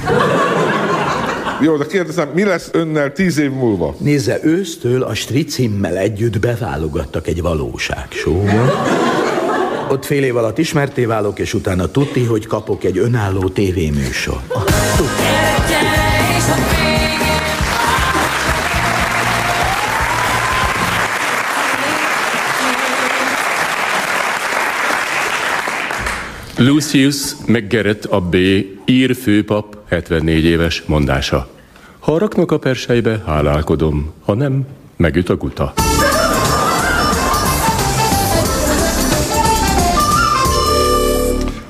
Jó, 1.60 1.76
de 1.76 1.86
kérdezem, 1.86 2.28
mi 2.34 2.44
lesz 2.44 2.68
önnel 2.72 3.12
tíz 3.12 3.38
év 3.38 3.50
múlva? 3.50 3.94
Nézze, 3.98 4.38
ősztől 4.42 5.02
a 5.02 5.14
stricimmel 5.14 5.96
együtt 5.96 6.38
beválogattak 6.38 7.26
egy 7.26 7.42
valóságsóba. 7.42 8.72
Ott 9.90 10.04
fél 10.04 10.24
év 10.24 10.36
alatt 10.36 10.58
ismerté 10.58 11.04
válok, 11.04 11.38
és 11.38 11.54
utána 11.54 11.90
tudti, 11.90 12.24
hogy 12.24 12.46
kapok 12.46 12.84
egy 12.84 12.98
önálló 12.98 13.48
tévéműsor. 13.48 14.40
Tudti. 14.96 16.87
Lucius 26.60 27.34
McGarrett 27.46 28.04
abbé, 28.04 28.78
ír 28.84 29.14
főpap, 29.16 29.76
74 29.88 30.44
éves 30.44 30.82
mondása. 30.86 31.48
Ha 31.98 32.18
raknak 32.18 32.52
a 32.52 32.58
persejbe, 32.58 33.22
hálálkodom, 33.26 34.12
ha 34.24 34.34
nem, 34.34 34.66
megüt 34.96 35.28
a 35.28 35.36
guta. 35.36 35.72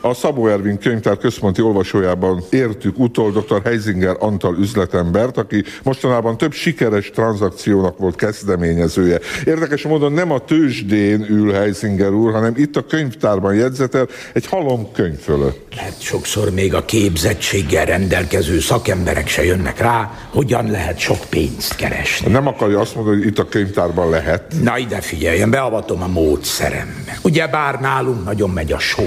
A 0.01 0.15
Szabó 0.15 0.49
Ervin 0.49 0.79
könyvtár 0.79 1.17
központi 1.17 1.63
olvasójában 1.63 2.43
értük 2.51 2.99
utol 2.99 3.31
dr. 3.31 3.63
Heisinger 3.65 4.17
Antal 4.19 4.57
üzletembert, 4.59 5.37
aki 5.37 5.65
mostanában 5.83 6.37
több 6.37 6.53
sikeres 6.53 7.11
tranzakciónak 7.11 7.99
volt 7.99 8.17
kezdeményezője. 8.17 9.19
Érdekes 9.45 9.83
módon 9.83 10.13
nem 10.13 10.31
a 10.31 10.39
tőzsdén 10.39 11.27
ül 11.29 11.53
Heisinger 11.53 12.11
úr, 12.11 12.33
hanem 12.33 12.53
itt 12.57 12.77
a 12.77 12.87
könyvtárban 12.87 13.55
jegyzetel 13.55 14.09
egy 14.33 14.47
halom 14.47 14.93
könyv 14.93 15.19
fölött. 15.19 15.75
Mert 15.77 16.01
sokszor 16.01 16.51
még 16.51 16.75
a 16.75 16.85
képzettséggel 16.85 17.85
rendelkező 17.85 18.61
szakemberek 18.61 19.29
se 19.29 19.45
jönnek 19.45 19.79
rá, 19.79 20.11
hogyan 20.31 20.71
lehet 20.71 20.99
sok 20.99 21.19
pénzt 21.31 21.77
keresni. 21.77 22.31
Nem 22.31 22.47
akarja 22.47 22.81
azt 22.81 22.95
mondani, 22.95 23.17
hogy 23.17 23.27
itt 23.27 23.39
a 23.39 23.49
könyvtárban 23.49 24.11
lehet? 24.11 24.55
Na 24.63 24.79
ide 24.79 25.01
figyeljen, 25.01 25.51
beavatom 25.51 26.03
a 26.03 26.07
módszerem. 26.07 27.05
Ugye 27.23 27.47
bár 27.47 27.81
nálunk 27.81 28.25
nagyon 28.25 28.51
megy 28.51 28.73
a 28.73 28.79
só. 28.79 29.05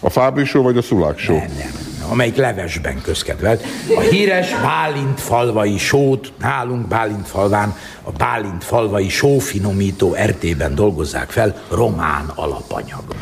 A 0.00 0.10
Fábri 0.10 0.44
show 0.44 0.62
vagy 0.62 0.76
a 0.76 0.82
Szulák 0.82 1.18
show? 1.18 1.36
Nem, 1.36 1.46
nem. 1.58 2.10
amelyik 2.10 2.36
levesben 2.36 3.00
közkedvelt. 3.02 3.64
A 3.96 4.00
híres 4.00 4.50
Bálint 4.62 5.20
falvai 5.20 5.78
sót 5.78 6.32
nálunk 6.38 6.88
Bálint 6.88 7.28
falván 7.28 7.76
a 8.02 8.10
Bálint 8.10 8.64
falvai 8.64 9.08
sófinomító 9.08 10.16
RT-ben 10.24 10.74
dolgozzák 10.74 11.30
fel 11.30 11.62
román 11.70 12.32
alapanyagból. 12.34 13.16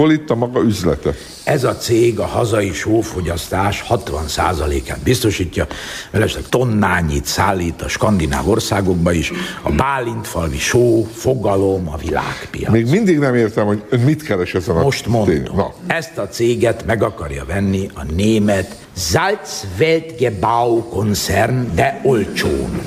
Hol 0.00 0.12
itt 0.12 0.30
a 0.30 0.34
maga 0.34 0.60
üzlete? 0.60 1.14
Ez 1.44 1.64
a 1.64 1.76
cég 1.76 2.18
a 2.18 2.26
hazai 2.26 2.72
sófogyasztás 2.72 3.84
60%-át 3.88 4.98
biztosítja, 5.02 5.66
mellesleg 6.10 6.42
tonnányit 6.48 7.24
szállít 7.24 7.82
a 7.82 7.88
skandináv 7.88 8.48
országokba 8.48 9.12
is, 9.12 9.32
a 9.62 9.72
Bálintfalvi 9.72 10.58
só, 10.58 11.06
fogalom, 11.12 11.88
a 11.88 11.96
világpiac. 11.96 12.72
Még 12.72 12.86
mindig 12.86 13.18
nem 13.18 13.34
értem, 13.34 13.66
hogy 13.66 13.82
ön 13.88 14.00
mit 14.00 14.22
keres 14.22 14.54
ezen 14.54 14.76
a 14.76 14.82
Most 14.82 15.06
mondom, 15.06 15.34
tény- 15.34 15.50
Na, 15.54 15.72
ezt 15.86 16.18
a 16.18 16.28
céget 16.28 16.86
meg 16.86 17.02
akarja 17.02 17.44
venni 17.44 17.90
a 17.94 18.04
német 18.14 18.76
Salzweltgebau 19.00 20.88
koncern, 20.88 21.74
de 21.74 22.00
olcsón. 22.02 22.80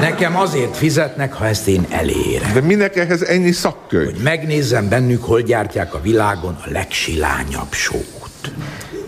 Nekem 0.00 0.36
azért 0.36 0.76
fizetnek, 0.76 1.32
ha 1.32 1.46
ezt 1.46 1.68
én 1.68 1.86
elérem. 1.90 2.52
de 2.52 2.60
minek 2.60 2.96
ehhez 2.96 3.22
ennyi 3.22 3.52
szakkönyv? 3.52 4.04
Hogy 4.04 4.22
megnézzem 4.22 4.88
bennük, 4.88 5.24
hol 5.24 5.40
gyártják 5.40 5.94
a 5.94 6.00
világon 6.00 6.58
a 6.64 6.70
legsilányabb 6.70 7.72
sót. 7.72 8.52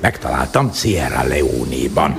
Megtaláltam 0.00 0.72
Sierra 0.72 1.22
Leone-ban. 1.22 2.16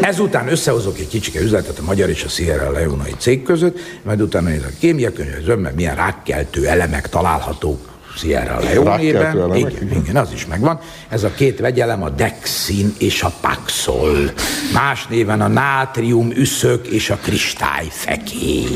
Ezután 0.00 0.48
összehozok 0.48 0.98
egy 0.98 1.08
kicsike 1.08 1.40
üzletet 1.40 1.78
a 1.78 1.82
magyar 1.82 2.08
és 2.08 2.24
a 2.24 2.28
Sierra 2.28 2.70
Leone-i 2.70 3.14
cég 3.18 3.42
között, 3.42 3.78
majd 4.02 4.20
utána 4.20 4.48
nézek 4.48 4.70
a 4.70 4.78
kémiakönyvezőm, 4.78 5.60
mert 5.60 5.74
milyen 5.74 5.94
rákkeltő 5.94 6.66
elemek 6.66 7.08
találhatók 7.08 7.89
Sierra 8.16 8.58
Leone-ben. 8.60 9.54
Igen. 9.54 10.02
igen, 10.02 10.16
az 10.16 10.32
is 10.32 10.46
megvan. 10.46 10.80
Ez 11.08 11.24
a 11.24 11.30
két 11.30 11.60
vegyelem 11.60 12.02
a 12.02 12.08
Dexin 12.08 12.94
és 12.98 13.22
a 13.22 13.32
Paxol. 13.40 14.32
Más 14.72 15.06
néven 15.06 15.40
a 15.40 15.48
nátrium 15.48 16.30
üszök 16.30 16.86
és 16.86 17.10
a 17.10 17.16
kristályfekély. 17.16 18.66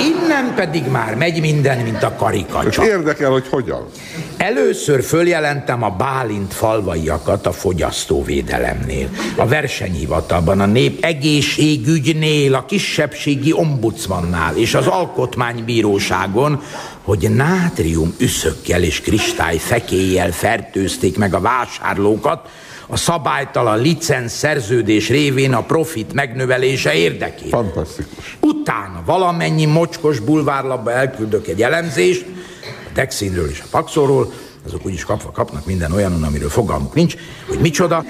Innen 0.00 0.54
pedig 0.54 0.86
már 0.86 1.14
megy 1.14 1.40
minden, 1.40 1.78
mint 1.78 2.02
a 2.02 2.14
karikacsa. 2.16 2.86
érdekel, 2.86 3.30
hogy 3.30 3.48
hogyan. 3.48 3.86
Először 4.36 5.02
följelentem 5.02 5.82
a 5.82 5.90
Bálint 5.90 6.54
falvaiakat 6.54 7.46
a 7.46 7.52
fogyasztóvédelemnél, 7.52 9.08
a 9.36 9.46
versenyhivatalban, 9.46 10.60
a 10.60 10.66
nép 10.66 11.04
egészségügynél, 11.04 12.54
a 12.54 12.64
kisebbségi 12.64 13.52
ombudsmannál 13.52 14.56
és 14.56 14.74
az 14.74 14.86
alkotmánybíróságon, 14.86 16.62
hogy 17.02 17.30
nátrium 17.34 18.14
üszökkel 18.18 18.82
és 18.82 19.00
kristály 19.00 19.56
fekéjjel 19.56 20.30
fertőzték 20.30 21.18
meg 21.18 21.34
a 21.34 21.40
vásárlókat, 21.40 22.48
a 22.90 22.96
szabálytalan 22.96 23.80
licenc 23.80 24.32
szerződés 24.32 25.08
révén 25.08 25.52
a 25.52 25.62
profit 25.62 26.12
megnövelése 26.12 26.94
érdekében. 26.94 27.50
Fantasztikus. 27.50 28.38
Utána 28.40 29.02
valamennyi 29.04 29.64
mocskos 29.64 30.18
bulvárlapba 30.20 30.92
elküldök 30.92 31.46
egy 31.46 31.62
elemzést, 31.62 32.24
a 32.62 32.90
Dexinről 32.94 33.48
és 33.48 33.60
a 33.60 33.66
Paxorról, 33.70 34.32
azok 34.66 34.86
úgyis 34.86 35.04
kapva 35.04 35.30
kapnak 35.30 35.66
minden 35.66 35.92
olyanon, 35.92 36.22
amiről 36.22 36.50
fogalmuk 36.50 36.94
nincs, 36.94 37.14
hogy 37.48 37.58
micsoda. 37.58 38.04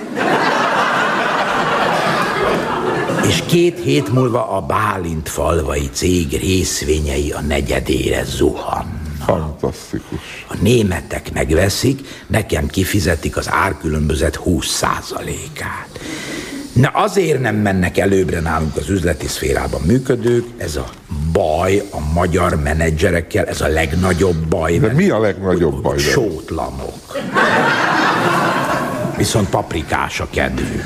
És 3.27 3.43
két 3.47 3.81
hét 3.81 4.13
múlva 4.13 4.51
a 4.51 4.61
Bálint 4.61 5.29
falvai 5.29 5.89
cég 5.93 6.39
részvényei 6.41 7.31
a 7.31 7.41
negyedére 7.41 8.25
zuhan. 8.25 8.98
Fantasztikus. 9.29 10.47
A 10.49 10.55
németek 10.61 11.33
megveszik, 11.33 12.01
nekem 12.27 12.67
kifizetik 12.67 13.37
az 13.37 13.51
árkülönbözet 13.51 14.41
20%-át. 14.45 16.01
Na 16.73 16.89
azért 16.89 17.41
nem 17.41 17.57
mennek 17.57 17.99
előbbre 17.99 18.41
nálunk 18.41 18.77
az 18.77 18.89
üzleti 18.89 19.27
szférában 19.27 19.81
működők, 19.81 20.47
ez 20.57 20.77
a 20.77 20.89
baj 21.33 21.83
a 21.91 22.13
magyar 22.13 22.63
menedzserekkel, 22.63 23.45
ez 23.45 23.61
a 23.61 23.69
legnagyobb 23.69 24.47
baj. 24.47 24.79
De 24.79 24.93
mi 24.93 25.09
a 25.11 25.21
legnagyobb 25.21 25.83
baj? 25.83 25.97
velük? 25.97 26.11
Sótlanok. 26.11 27.19
Viszont 29.17 29.49
paprikás 29.49 30.21
a 30.21 30.27
kedvű. 30.31 30.83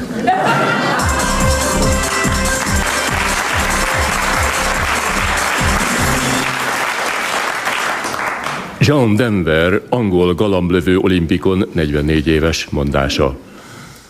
Jean 8.84 9.16
Denver, 9.16 9.80
angol 9.88 10.34
galamblövő 10.34 10.96
olimpikon 10.98 11.68
44 11.72 12.26
éves 12.26 12.66
mondása. 12.70 13.36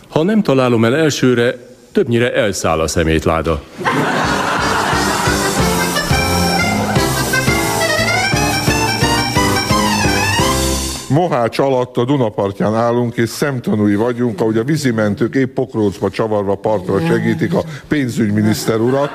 Ha 0.08 0.22
nem 0.22 0.42
találom 0.42 0.84
el 0.84 0.96
elsőre, 0.96 1.54
többnyire 1.92 2.34
elszáll 2.34 2.80
a 2.80 2.86
szemétláda. 2.86 3.62
Mohács 11.08 11.58
alatt 11.58 11.96
a 11.96 12.04
Dunapartján 12.04 12.74
állunk, 12.74 13.16
és 13.16 13.28
szemtanúi 13.28 13.94
vagyunk, 13.94 14.40
ahogy 14.40 14.56
a 14.56 14.64
vízimentők 14.64 15.34
épp 15.34 15.54
pokrócba 15.54 16.10
csavarva 16.10 16.54
partra 16.54 17.00
segítik 17.06 17.54
a 17.54 17.62
pénzügyminiszter 17.88 18.80
urat. 18.80 19.10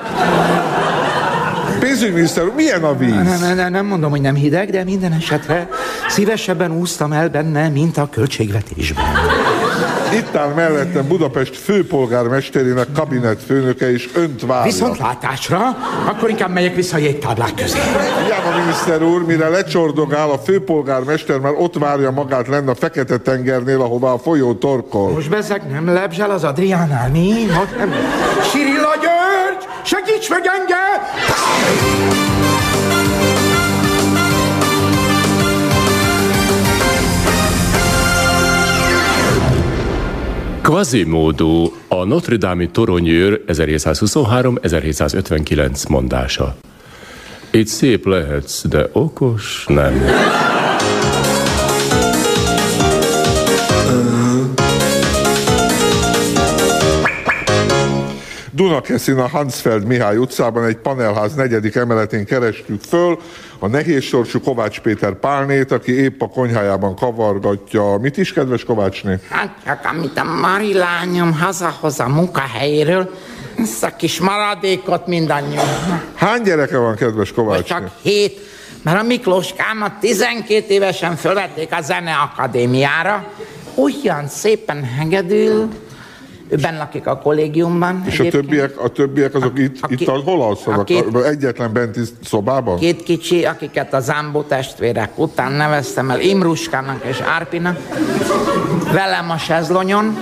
Pénzügyminiszter 1.97 2.43
úr, 2.43 2.53
milyen 2.53 2.83
a 2.83 2.97
víz? 2.97 3.13
Nem, 3.13 3.39
nem, 3.39 3.55
nem, 3.55 3.71
nem 3.71 3.85
mondom, 3.85 4.09
hogy 4.09 4.21
nem 4.21 4.35
hideg, 4.35 4.69
de 4.69 4.83
minden 4.83 5.11
esetre 5.11 5.69
szívesebben 6.07 6.71
úsztam 6.71 7.11
el 7.11 7.29
benne, 7.29 7.69
mint 7.69 7.97
a 7.97 8.09
költségvetésben. 8.11 9.05
Itt 10.13 10.35
áll 10.35 10.53
mellettem 10.53 11.07
Budapest 11.07 11.57
főpolgármesterének 11.57 12.87
kabinet 12.95 13.43
főnöke, 13.43 13.91
és 13.91 14.09
önt 14.13 14.41
várja. 14.45 14.71
Viszont 14.71 14.97
látásra, 14.97 15.59
akkor 16.05 16.29
inkább 16.29 16.53
megyek 16.53 16.75
vissza 16.75 16.95
a 16.95 16.99
jégtáblák 16.99 17.53
közé. 17.55 17.77
Hiába, 18.25 18.57
miniszter 18.59 19.03
úr, 19.03 19.25
mire 19.25 19.49
lecsordogál 19.49 20.29
a 20.29 20.37
főpolgármester, 20.37 21.39
már 21.39 21.53
ott 21.57 21.77
várja 21.77 22.11
magát 22.11 22.47
lenne 22.47 22.71
a 22.71 22.75
Fekete-tengernél, 22.75 23.81
ahová 23.81 24.09
a 24.09 24.17
folyó 24.17 24.53
torkol. 24.53 25.11
Most 25.11 25.29
bezzeg 25.29 25.61
nem 25.71 25.93
lebzsel 25.93 26.31
az 26.31 26.43
Adriánál, 26.43 27.09
mi? 27.09 27.33
Most 27.57 27.77
nem. 27.77 27.93
Sirilla 28.51 28.95
György! 29.01 29.46
Segíts 29.87 30.29
meg 30.29 30.41
engem! 30.45 31.01
Quasimodo, 40.61 41.71
a 41.87 42.03
Notre 42.03 42.35
Dame-i 42.35 42.69
toronyőr 42.69 43.43
1723-1759 43.47 45.89
mondása. 45.89 46.55
Itt 47.51 47.67
szép 47.67 48.05
lehetsz, 48.05 48.65
de 48.65 48.89
okos 48.91 49.65
nem. 49.67 50.05
Dunakeszin 58.67 59.17
a 59.17 59.27
Hansfeld 59.27 59.85
Mihály 59.85 60.17
utcában 60.17 60.65
egy 60.65 60.77
panelház 60.77 61.33
negyedik 61.33 61.75
emeletén 61.75 62.25
kerestük 62.25 62.81
föl 62.81 63.19
a 63.59 63.67
nehéz 63.67 64.03
sorsú 64.03 64.39
Kovács 64.39 64.79
Péter 64.79 65.13
Pálnét, 65.13 65.71
aki 65.71 65.91
épp 65.91 66.21
a 66.21 66.27
konyhájában 66.27 66.95
kavargatja. 66.95 67.97
Mit 67.97 68.17
is, 68.17 68.33
kedves 68.33 68.63
Kovácsné? 68.63 69.19
Hát 69.29 69.55
csak 69.65 69.85
amit 69.91 70.17
a 70.17 70.23
Mari 70.23 70.73
lányom 70.73 71.33
hazahoz 71.33 71.99
a 71.99 72.07
munkahelyéről, 72.07 73.13
ezt 73.57 73.83
a 73.83 73.95
kis 73.95 74.19
maradékot 74.19 75.07
mindannyian. 75.07 75.65
Hány 76.15 76.41
gyereke 76.41 76.77
van, 76.77 76.95
kedves 76.95 77.31
Kovácsné? 77.31 77.63
csak 77.63 77.91
hét, 78.01 78.39
mert 78.83 78.99
a 78.99 79.03
Miklóskámat 79.03 79.99
12 79.99 80.73
évesen 80.73 81.15
fölvették 81.15 81.73
a 81.73 81.81
Zeneakadémiára, 81.81 83.31
olyan 83.75 84.27
szépen 84.27 84.83
hegedül, 84.83 85.69
ő 86.49 86.55
benn 86.55 86.77
lakik 86.77 87.07
a 87.07 87.17
kollégiumban. 87.17 88.03
És 88.05 88.19
a 88.19 88.23
egyébként. 88.23 88.43
többiek, 88.45 88.79
a 88.83 88.87
többiek 88.87 89.35
azok 89.35 89.59
itt, 89.59 89.77
a 89.81 89.87
itt 89.89 90.07
a, 90.07 90.11
hol 90.25 90.41
alszanak? 90.41 90.79
a 90.79 90.83
két- 90.83 91.15
A- 91.15 91.25
Egyetlen 91.25 91.73
benti 91.73 91.99
szobában? 92.23 92.77
Két 92.77 93.03
kicsi, 93.03 93.45
akiket 93.45 93.93
a 93.93 93.99
Zámbó 93.99 94.41
testvérek 94.41 95.17
után 95.19 95.51
neveztem 95.51 96.09
el 96.09 96.19
Imruskának 96.19 97.03
és 97.05 97.19
Árpinak. 97.19 97.77
Velem 98.91 99.29
a 99.29 99.37
sezlonyon. 99.37 100.17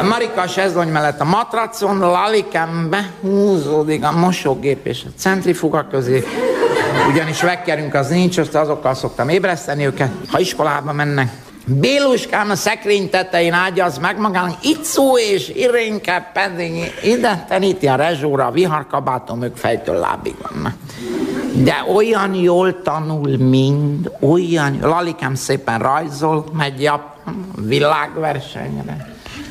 A 0.00 0.04
Marika 0.04 0.40
a 0.40 0.46
sezlony 0.46 0.88
mellett 0.88 1.20
a 1.20 1.24
matracon, 1.24 1.98
Lalikám 1.98 2.90
behúzódik 2.90 4.04
a 4.04 4.12
mosógép 4.12 4.86
és 4.86 5.02
a 5.06 5.08
centrifuga 5.18 5.86
közé. 5.90 6.24
Ugyanis 7.12 7.42
vekkerünk 7.42 7.94
az 7.94 8.08
nincs, 8.08 8.38
azt 8.38 8.54
azokkal 8.54 8.94
szoktam 8.94 9.28
ébreszteni 9.28 9.86
őket, 9.86 10.10
ha 10.28 10.38
iskolába 10.38 10.92
mennek. 10.92 11.32
Béluskám 11.66 12.50
a 12.50 12.54
szekrény 12.54 13.10
tetején 13.10 13.52
ágyaz 13.52 13.98
meg 13.98 14.18
magának, 14.18 14.64
Icú 14.64 15.18
és 15.18 15.48
Irénke 15.48 16.30
pedig 16.32 16.94
ide 17.02 17.44
teníti 17.48 17.86
a 17.86 17.94
rezsóra, 17.94 18.46
a 18.46 18.50
viharkabátom, 18.50 19.42
ők 19.42 19.56
fejtől 19.56 19.98
lábig 19.98 20.34
vannak. 20.50 20.74
De 21.54 21.84
olyan 21.94 22.34
jól 22.34 22.82
tanul 22.82 23.36
mind, 23.36 24.10
olyan, 24.20 24.78
Lalikám 24.80 25.34
szépen 25.34 25.78
rajzol, 25.78 26.44
megy 26.52 26.86
a 26.86 27.14
világversenyre. 27.66 29.10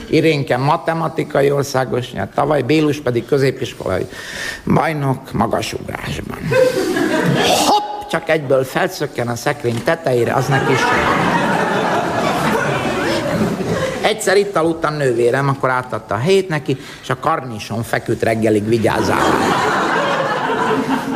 Irénke 0.10 0.58
matematikai 0.58 1.52
országos 1.52 2.06
tavaly 2.34 2.62
Bélus 2.62 3.02
pedig 3.02 3.26
középiskolai 3.26 4.08
bajnok 4.66 5.32
magasugrásban. 5.32 6.38
Hopp, 7.68 8.10
csak 8.10 8.30
egyből 8.30 8.64
felszökken 8.64 9.28
a 9.28 9.36
szekrény 9.36 9.84
tetejére, 9.84 10.34
az 10.34 10.48
neki 10.48 10.74
sem. 10.76 11.41
Egyszer 14.12 14.38
itt 14.38 14.56
aludtam 14.56 14.94
nővérem, 14.94 15.48
akkor 15.48 15.70
átadta 15.70 16.16
a 16.16 16.18
helyét 16.18 16.50
neki, 16.50 16.78
és 17.02 17.10
a 17.10 17.20
karnison 17.20 17.84
feküdt 17.84 18.24
reggelig 18.24 18.68
vigyázál. 18.68 19.26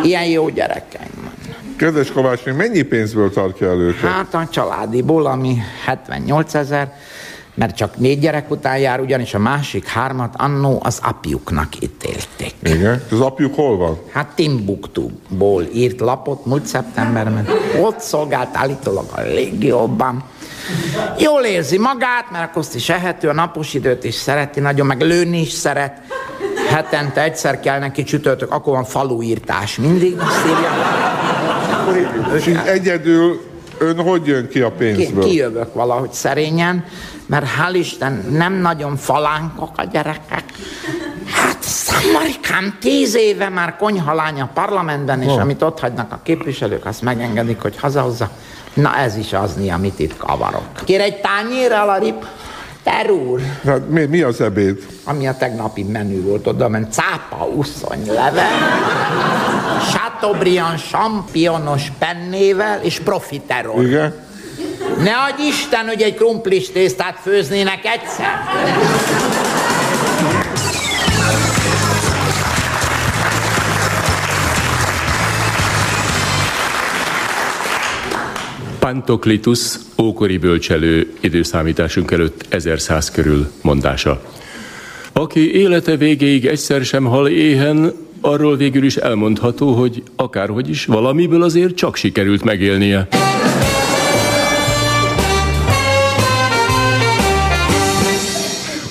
Ilyen 0.04 0.26
jó 0.26 0.50
gyerekeim 0.50 1.12
van. 1.24 1.32
Kedves 1.78 2.12
Kovács, 2.12 2.44
mennyi 2.44 2.82
pénzből 2.82 3.32
tartja 3.32 3.68
el 3.68 3.78
őket? 3.80 4.10
Hát 4.10 4.34
a 4.34 4.48
családiból, 4.52 5.26
ami 5.26 5.58
78 5.86 6.54
ezer, 6.54 6.94
mert 7.54 7.76
csak 7.76 7.98
négy 7.98 8.20
gyerek 8.20 8.52
után 8.52 8.78
jár, 8.78 9.00
ugyanis 9.00 9.34
a 9.34 9.40
másik 9.40 9.88
hármat 9.88 10.34
annó 10.38 10.82
az 10.84 11.00
apjuknak 11.04 11.82
ítélték. 11.82 12.54
Igen? 12.64 13.02
Az 13.12 13.20
apjuk 13.20 13.56
hol 13.56 13.78
van? 13.78 13.98
Hát 14.12 14.28
Timbuktuból 14.36 15.64
írt 15.74 16.00
lapot 16.00 16.46
múlt 16.46 16.66
szeptemberben. 16.66 17.48
Ott 17.82 18.00
szolgált 18.00 18.50
állítólag 18.58 19.06
a 19.16 19.22
légióban. 19.22 20.24
Jól 21.20 21.44
érzi 21.44 21.78
magát, 21.78 22.32
mert 22.32 22.44
akkor 22.44 22.62
azt 22.62 22.76
is 22.76 22.90
ehető, 22.90 23.30
a 23.30 23.34
napos 23.34 23.74
időt 23.74 24.04
is 24.04 24.16
szereti, 24.16 24.60
nagyon 24.60 24.86
meg 24.86 25.02
lőni 25.02 25.42
is 25.42 25.52
szeret. 25.52 26.02
Hetente 26.70 27.22
egyszer 27.24 27.60
kell 27.60 27.80
neki 27.80 28.04
csütörtök, 28.04 28.52
akkor 28.52 28.74
van 28.74 28.84
faluírtás 28.84 29.76
mindig, 29.78 30.18
azt 30.20 30.46
írja. 30.46 30.72
És 32.38 32.48
így 32.48 32.60
egyedül 32.66 33.42
ön 33.78 34.02
hogy 34.02 34.26
jön 34.28 34.48
ki 34.48 34.62
a 34.62 34.70
Ki, 34.70 34.76
pénzből? 34.78 35.24
kijövök 35.24 35.74
valahogy 35.74 36.12
szerényen, 36.12 36.86
mert 37.26 37.46
hál' 37.46 37.74
Isten 37.74 38.26
nem 38.32 38.54
nagyon 38.54 38.96
falánkok 38.98 39.72
a 39.78 39.84
gyerekek. 39.92 40.44
Hát 41.28 41.58
Szamarikám 41.62 42.78
tíz 42.80 43.16
éve 43.16 43.50
már 43.50 43.76
konyhalány 43.76 44.42
a 44.42 44.50
parlamentben, 44.54 45.22
és 45.22 45.32
Oh. 45.32 45.42
amit 45.42 45.62
ott 45.62 45.80
hagynak 45.80 46.12
a 46.12 46.20
képviselők, 46.24 46.86
azt 46.86 47.02
megengedik, 47.02 47.62
hogy 47.62 47.76
hazahozza. 47.80 48.30
Na 48.76 48.98
ez 48.98 49.16
is 49.18 49.34
az, 49.34 49.52
amit 49.74 50.00
itt 50.00 50.18
kavarok. 50.18 50.68
Kér 50.84 51.02
egy 51.02 51.22
tányérral 51.22 51.90
a 51.90 51.98
rip? 51.98 52.26
Ter 52.84 53.10
úr, 53.12 53.42
Hát 53.66 53.90
mi, 53.90 54.06
mi 54.06 54.22
az 54.22 54.42
ebéd? 54.42 54.78
ami 55.04 55.28
a 55.28 55.36
tegnapi 55.38 55.84
menü 55.84 56.22
volt, 56.22 56.48
oda 56.48 56.70
ment 56.70 56.94
cápa 56.94 57.46
uszonyleve, 57.56 58.48
Chateaubriand 59.92 60.80
championos 60.80 61.92
pennével 62.00 62.80
és 62.82 63.00
profiterol. 63.00 63.84
Igen? 63.84 64.14
Ne 65.04 65.12
adj 65.18 65.42
Isten, 65.48 65.86
hogy 65.88 66.02
egy 66.02 66.16
krumplis 66.16 66.72
tésztát 66.72 67.18
főznének 67.22 67.86
egyszer. 67.86 68.40
Pantoklitus, 78.86 79.76
ókori 80.02 80.38
bölcselő 80.38 81.14
időszámításunk 81.20 82.12
előtt 82.12 82.46
1100 82.50 83.12
körül 83.12 83.52
mondása. 83.62 84.22
Aki 85.14 85.56
élete 85.56 85.96
végéig 85.96 86.46
egyszer 86.46 86.84
sem 86.84 87.04
hal 87.04 87.28
éhen, 87.28 87.94
arról 88.22 88.56
végül 88.58 88.84
is 88.84 88.96
elmondható, 88.96 89.74
hogy 89.74 90.04
akárhogy 90.16 90.70
is 90.70 90.86
valamiből 90.86 91.44
azért 91.44 91.76
csak 91.76 91.96
sikerült 91.96 92.44
megélnie. 92.44 93.08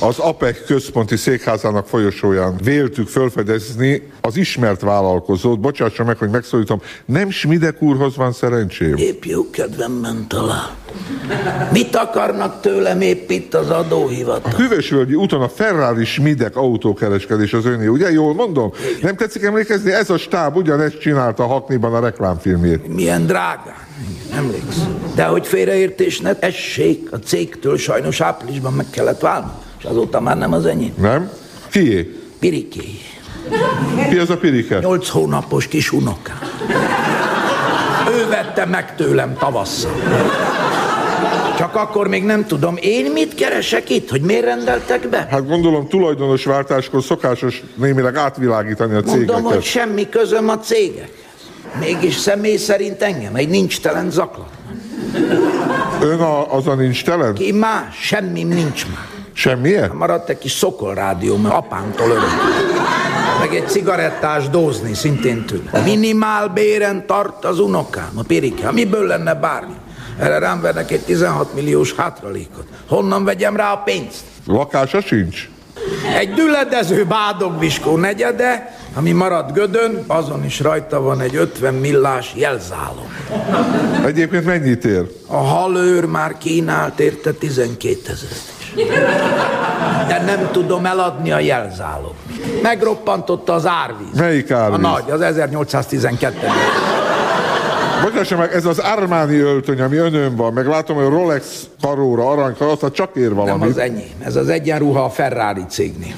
Az 0.07 0.19
APEC 0.19 0.67
központi 0.67 1.17
székházának 1.17 1.87
folyosóján 1.87 2.57
véltük 2.63 3.09
felfedezni 3.09 4.03
az 4.21 4.37
ismert 4.37 4.81
vállalkozót, 4.81 5.61
bocsássa 5.61 6.05
meg, 6.05 6.19
hogy 6.19 6.31
megszólítom, 6.31 6.81
nem 7.05 7.31
Smidek 7.31 7.83
úrhoz 7.83 8.17
van 8.17 8.33
szerencsém? 8.33 8.97
Épp 8.97 9.25
jó 9.25 9.51
kedvem 9.51 9.93
ment 9.93 10.33
alá. 10.33 10.71
Mit 11.73 11.97
akarnak 11.97 12.61
tőlem 12.61 13.01
épp 13.01 13.31
itt 13.31 13.55
az 13.55 13.71
adóhivatal? 13.71 14.53
A 14.53 14.57
Hüvösvölgyi 14.57 15.15
úton 15.15 15.43
a 15.43 15.49
Ferrari 15.49 16.05
Smidek 16.05 16.57
autókereskedés 16.57 17.53
az 17.53 17.67
öné, 17.67 17.87
ugye 17.87 18.11
jól 18.11 18.35
mondom? 18.35 18.73
Nem 19.03 19.17
tetszik 19.17 19.43
emlékezni? 19.43 19.93
Ez 19.93 20.11
a 20.11 20.19
stáb 20.19 20.57
ugyanezt 20.57 20.99
csinálta 20.99 21.43
a 21.43 21.47
Hakniban 21.47 21.95
a 21.95 22.01
reklámfilmjét. 22.01 22.95
Milyen 22.95 23.27
drágán. 23.27 23.87
Emlékszem. 24.35 25.13
De 25.15 25.25
hogy 25.25 25.47
félreértés 25.47 26.21
ne 26.21 26.39
essék, 26.39 27.13
a 27.13 27.17
cégtől 27.17 27.77
sajnos 27.77 28.21
áprilisban 28.21 28.73
meg 28.73 28.87
kellett 28.91 29.21
válni, 29.21 29.51
és 29.85 29.91
azóta 29.91 30.21
már 30.21 30.37
nem 30.37 30.53
az 30.53 30.67
enyém. 30.67 30.95
Nem? 31.01 31.31
Kié? 31.71 32.21
Piriké. 32.39 32.99
Ki 34.11 34.19
az 34.19 34.31
a 34.31 34.37
pirike? 34.37 34.79
Nyolc 34.79 35.09
hónapos 35.09 35.69
kis 35.69 35.93
unokám. 35.93 36.39
Ő 38.17 38.29
vette 38.29 38.65
meg 38.65 38.95
tőlem 38.95 39.37
tavasszal. 39.39 39.93
Csak 41.57 41.75
akkor 41.75 42.09
még 42.09 42.25
nem 42.25 42.47
tudom, 42.47 42.77
én 42.81 43.13
mit 43.13 43.35
keresek 43.35 43.91
itt, 43.91 44.11
hogy 44.11 44.21
miért 44.21 44.45
rendeltek 44.45 45.09
be? 45.09 45.27
Hát 45.31 45.47
gondolom 45.49 45.89
tulajdonos 45.89 46.45
váltáskor 46.45 47.03
szokásos 47.03 47.63
némileg 47.75 48.17
átvilágítani 48.17 48.95
a 48.95 49.01
Mondom, 49.05 49.15
cégeket. 49.15 49.43
hogy 49.43 49.63
semmi 49.63 50.09
közöm 50.09 50.49
a 50.49 50.59
cégek. 50.59 51.11
Mégis 51.81 52.17
személy 52.17 52.57
szerint 52.57 53.03
engem 53.03 53.35
egy 53.35 53.49
nincs 53.49 53.81
telen 53.81 54.11
zaklat. 54.11 54.51
Ön 56.01 56.21
a, 56.21 56.55
az 56.55 56.67
a 56.67 56.75
nincs 56.75 57.05
telen? 57.05 57.35
Ki 57.35 57.53
más? 57.53 57.97
Semmim 58.01 58.49
nincs 58.49 58.87
már. 58.87 59.14
Semmilyen? 59.35 59.91
Maradt 59.91 60.29
egy 60.29 60.39
kis 60.39 60.53
szokolrádió, 60.53 61.37
mert 61.37 61.55
apámtól 61.55 62.11
örök. 62.11 62.31
Meg 63.41 63.55
egy 63.55 63.69
cigarettás 63.69 64.49
dózni, 64.49 64.95
szintén 64.95 65.45
tőle. 65.45 65.83
Minimál 65.85 66.49
béren 66.49 67.07
tart 67.07 67.45
az 67.45 67.59
unokám, 67.59 68.11
a 68.15 68.23
pirike. 68.23 68.71
Miből 68.73 69.07
lenne 69.07 69.35
bármi? 69.35 69.75
Erre 70.19 70.39
rám 70.39 70.61
vernek 70.61 70.91
egy 70.91 71.01
16 71.01 71.55
milliós 71.55 71.95
hátralékot. 71.95 72.67
Honnan 72.89 73.25
vegyem 73.25 73.57
rá 73.57 73.73
a 73.73 73.77
pénzt? 73.77 74.23
Lakása 74.47 75.01
sincs? 75.01 75.49
Egy 76.19 76.33
düledező 76.33 77.05
bádogviskó 77.05 77.97
negyede, 77.97 78.77
ami 78.95 79.13
maradt 79.13 79.53
gödön, 79.53 80.05
azon 80.07 80.45
is 80.45 80.61
rajta 80.61 81.01
van 81.01 81.21
egy 81.21 81.37
50 81.37 81.75
millás 81.75 82.33
jelzálom. 82.37 83.17
Egyébként 84.07 84.45
mennyit 84.45 84.85
ér? 84.85 85.11
A 85.27 85.37
halőr 85.37 86.05
már 86.05 86.39
kínált 86.39 87.01
érte 87.01 87.33
12 87.33 87.99
ezeret. 88.05 88.54
De 90.09 90.23
nem 90.27 90.49
tudom 90.53 90.87
eladni 90.87 91.33
a 91.33 91.39
jelzálog. 91.39 92.13
Megroppantotta 92.63 93.53
az 93.53 93.67
árvíz. 93.67 94.19
Melyik 94.19 94.51
árvíz? 94.51 94.79
A 94.79 94.81
nagy, 94.81 95.11
az 95.11 95.21
1812 95.21 96.37
Bocsássa 98.05 98.37
meg, 98.37 98.53
ez 98.53 98.65
az 98.65 98.79
Armani 98.79 99.39
öltöny, 99.39 99.81
ami 99.81 99.97
önön 99.97 100.37
van, 100.37 100.53
meg 100.53 100.67
látom, 100.67 100.97
hogy 100.97 101.07
Rolex 101.07 101.67
karóra, 101.83 102.31
aranykarasztal 102.31 102.91
csak 102.91 103.17
ér 103.17 103.27
Nem 103.27 103.35
valamit. 103.35 103.69
az 103.69 103.79
enyém, 103.79 104.13
ez 104.25 104.37
az 104.37 104.49
egyenruha 104.49 105.05
a 105.05 105.11
Ferrari 105.11 105.65
cégnél. 105.69 106.15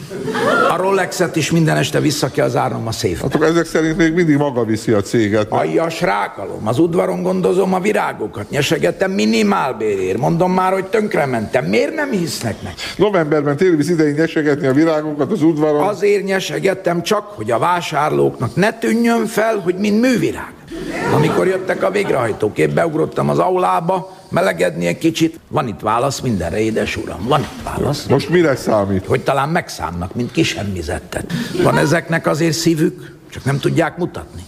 A 0.70 0.76
Rolexet 0.76 1.36
is 1.36 1.50
minden 1.50 1.76
este 1.76 2.00
vissza 2.00 2.30
kell 2.30 2.48
zárnom 2.48 2.86
a 2.86 2.92
széfbe. 2.92 3.28
Hát 3.32 3.42
ezek 3.42 3.66
szerint 3.66 3.96
még 3.96 4.14
mindig 4.14 4.36
maga 4.36 4.64
viszi 4.64 4.92
a 4.92 5.00
céget. 5.00 5.46
Aljas 5.48 6.00
rákalom, 6.00 6.66
az 6.68 6.78
udvaron 6.78 7.22
gondozom 7.22 7.74
a 7.74 7.80
virágokat, 7.80 8.50
nyesegettem 8.50 9.10
minimálbérért, 9.10 10.18
mondom 10.18 10.52
már, 10.52 10.72
hogy 10.72 10.84
tönkrementem. 10.84 11.64
Miért 11.64 11.94
nem 11.94 12.10
hisznek 12.10 12.62
meg? 12.62 12.74
Novemberben 12.96 13.56
télivíz 13.56 13.90
idején 13.90 14.14
nyesegetni 14.14 14.66
a 14.66 14.72
virágokat 14.72 15.32
az 15.32 15.42
udvaron. 15.42 15.82
Azért 15.82 16.24
nyesegettem 16.24 17.02
csak, 17.02 17.24
hogy 17.24 17.50
a 17.50 17.58
vásárlóknak 17.58 18.54
ne 18.56 18.78
tűnjön 18.78 19.26
fel, 19.26 19.58
hogy 19.58 19.74
mind 19.74 20.00
művirág. 20.00 20.52
Amikor 21.14 21.46
jöttek 21.46 21.82
a 21.82 21.90
végrehajtók, 21.90 22.58
én 22.58 22.74
beugrottam 22.74 23.28
az 23.28 23.38
aulába, 23.38 24.16
melegedni 24.28 24.86
egy 24.86 24.98
kicsit. 24.98 25.38
Van 25.48 25.68
itt 25.68 25.80
válasz 25.80 26.20
mindenre, 26.20 26.58
édes 26.58 26.96
uram, 26.96 27.26
van 27.28 27.40
itt 27.40 27.62
válasz. 27.64 28.06
Most 28.08 28.28
mire 28.28 28.56
számít? 28.56 29.06
Hogy 29.06 29.20
talán 29.20 29.48
megszánnak, 29.48 30.14
mint 30.14 30.32
kisemmizettet. 30.32 31.32
Van 31.62 31.78
ezeknek 31.78 32.26
azért 32.26 32.56
szívük, 32.56 33.14
csak 33.30 33.44
nem 33.44 33.58
tudják 33.58 33.96
mutatni. 33.96 34.44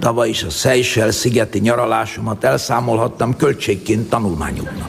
Tavaly 0.00 0.28
is 0.28 0.42
a 0.42 0.50
Seychelles 0.50 1.14
szigeti 1.14 1.58
nyaralásomat 1.58 2.44
elszámolhattam 2.44 3.36
költségként 3.36 4.08
tanulmányoknak. 4.08 4.88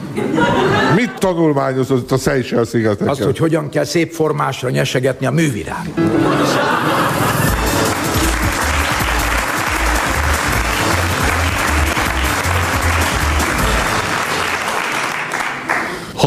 Mit 0.95 1.13
tanulmányozott 1.19 2.11
a 2.11 2.17
Seychelles 2.17 2.67
szigeteken? 2.67 3.07
Azt, 3.07 3.21
hogy 3.21 3.37
hogyan 3.37 3.69
kell 3.69 3.83
szép 3.83 4.11
formásra 4.11 4.69
nyesegetni 4.69 5.25
a 5.25 5.31
művirág. 5.31 5.93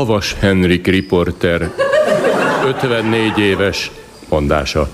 Havas 0.01 0.35
Henrik 0.39 0.87
riporter, 0.87 1.71
54 2.65 3.39
éves 3.39 3.91
mondása. 4.29 4.89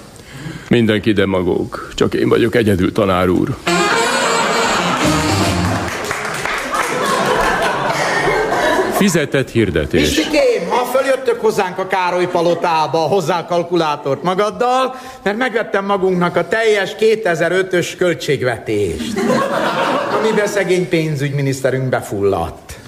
Mindenki 0.68 1.12
demagóg, 1.12 1.88
csak 1.94 2.14
én 2.14 2.28
vagyok 2.28 2.54
egyedül 2.54 2.92
tanár 2.92 3.28
úr. 3.28 3.56
Fizetett 8.92 9.50
hirdetés. 9.50 10.00
Mistikém, 10.00 10.68
ha 10.68 10.84
följöttök 10.84 11.40
hozzánk 11.40 11.78
a 11.78 11.86
Károly 11.86 12.26
palotába, 12.26 12.98
hozzá 12.98 13.46
kalkulátort 13.46 14.22
magaddal, 14.22 14.94
mert 15.22 15.36
megvettem 15.36 15.84
magunknak 15.84 16.36
a 16.36 16.48
teljes 16.48 16.96
2005-ös 17.00 17.92
költségvetést, 17.98 19.20
amiben 20.18 20.46
szegény 20.46 20.88
pénzügyminiszterünk 20.88 21.88
befulladt. 21.88 22.78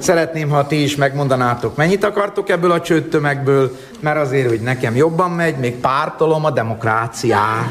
Szeretném, 0.00 0.48
ha 0.48 0.66
ti 0.66 0.82
is 0.82 0.96
megmondanátok, 0.96 1.76
mennyit 1.76 2.04
akartok 2.04 2.48
ebből 2.48 2.70
a 2.70 2.80
csőttömegből, 2.80 3.76
mert 4.00 4.18
azért, 4.18 4.48
hogy 4.48 4.60
nekem 4.60 4.96
jobban 4.96 5.30
megy, 5.30 5.56
még 5.56 5.74
pártolom 5.74 6.44
a 6.44 6.50
demokráciát. 6.50 7.64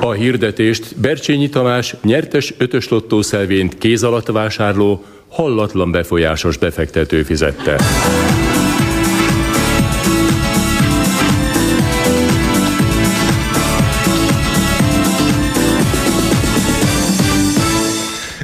A 0.00 0.12
hirdetést 0.12 1.00
Bercsényi 1.00 1.48
Tamás 1.48 1.96
nyertes 2.02 2.54
ötös 2.58 2.88
lottószelvényt 2.88 3.78
kéz 3.78 4.02
alatt 4.02 4.26
vásárló, 4.26 5.04
hallatlan 5.28 5.90
befolyásos 5.90 6.56
befektető 6.56 7.22
fizette. 7.22 7.76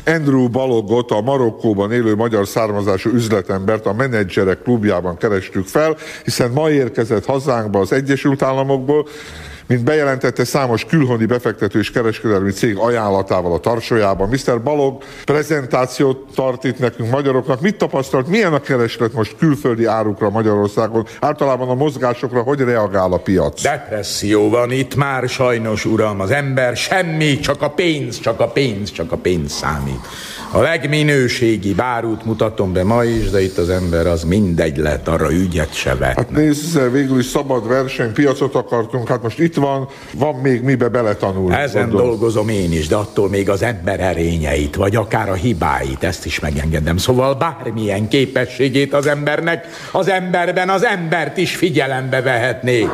Andrew 0.07 0.49
Balogot, 0.49 1.11
a 1.11 1.21
Marokkóban 1.21 1.93
élő 1.93 2.15
magyar 2.15 2.47
származású 2.47 3.11
üzletembert 3.11 3.87
a 3.87 3.93
menedzserek 3.93 4.63
klubjában 4.63 5.17
kerestük 5.17 5.67
fel, 5.67 5.97
hiszen 6.25 6.51
ma 6.51 6.71
érkezett 6.71 7.25
hazánkba 7.25 7.79
az 7.81 7.93
Egyesült 7.93 8.43
Államokból, 8.43 9.07
mint 9.67 9.85
bejelentette 9.85 10.45
számos 10.45 10.85
külhoni 10.85 11.27
befektető 11.27 11.79
és 11.79 11.91
kereskedelmi 11.91 12.51
cég 12.51 12.77
ajánlatával 12.77 13.53
a 13.53 13.59
tarsójában. 13.59 14.29
Mr. 14.29 14.63
Balog 14.63 15.03
prezentációt 15.25 16.27
tart 16.35 16.65
itt 16.65 16.79
nekünk 16.79 17.11
magyaroknak. 17.11 17.61
Mit 17.61 17.77
tapasztalt, 17.77 18.29
milyen 18.29 18.53
a 18.53 18.61
kereslet 18.61 19.13
most 19.13 19.37
külföldi 19.39 19.85
árukra 19.85 20.31
Magyarországon? 20.31 21.07
Általában 21.21 21.69
a 21.69 21.75
mozgásokra 21.75 22.41
hogy 22.41 22.61
reagál 22.61 23.13
a 23.13 23.19
piac? 23.19 23.63
Depresszió 23.63 24.49
van 24.49 24.71
itt 24.71 24.95
már 24.95 25.29
sajnos, 25.29 25.85
uram. 25.85 26.21
Az 26.21 26.31
ember 26.31 26.77
semmi, 26.77 27.39
csak 27.39 27.63
a 27.63 27.71
pénz, 27.71 28.21
csak 28.21 28.41
a 28.41 28.49
pénz, 28.49 28.91
csak 28.91 29.13
a 29.13 29.17
pénz 29.17 29.53
számít. 29.53 30.01
A 30.51 30.61
legminőségi 30.61 31.75
bárút 31.75 32.25
mutatom 32.25 32.73
be 32.73 32.85
ma 32.85 33.05
is, 33.05 33.31
de 33.31 33.43
itt 33.43 33.59
az 33.59 33.69
ember 33.69 34.07
az 34.07 34.25
mindegy 34.25 34.77
lett, 34.77 35.09
arra 35.09 35.33
ügyet 35.33 35.75
se 35.75 35.95
vetne. 35.95 36.23
Hát 36.23 36.31
nézd, 36.31 36.93
végül 36.93 37.19
is 37.19 37.27
szabad 37.27 37.69
verseny, 37.69 38.13
piacot 38.13 38.55
akartunk, 38.55 39.09
hát 39.09 39.23
most 39.23 39.39
itt 39.39 39.55
van, 39.55 39.89
van 40.15 40.35
még 40.35 40.63
mibe 40.63 40.89
beletanulni. 40.89 41.55
Ezen 41.55 41.83
gondolom. 41.83 42.07
dolgozom 42.07 42.49
én 42.49 42.73
is, 42.73 42.89
de 42.89 42.97
attól 42.97 43.29
még 43.29 43.51
az 43.51 43.63
ember 43.63 44.01
erényeit, 44.01 44.75
vagy 44.75 44.97
akár 44.97 45.29
a 45.29 45.35
hibáit, 45.35 46.05
ezt 46.05 46.27
is 46.27 46.41
megengedem. 46.41 46.97
Szóval 46.97 47.35
bármilyen 47.35 48.09
képességét 48.09 48.95
az 48.95 49.07
embernek, 49.07 49.67
az 49.93 50.09
emberben 50.09 50.69
az 50.69 50.85
embert 50.85 51.37
is 51.37 51.57
figyelembe 51.57 52.23
vehetnék. 52.23 52.91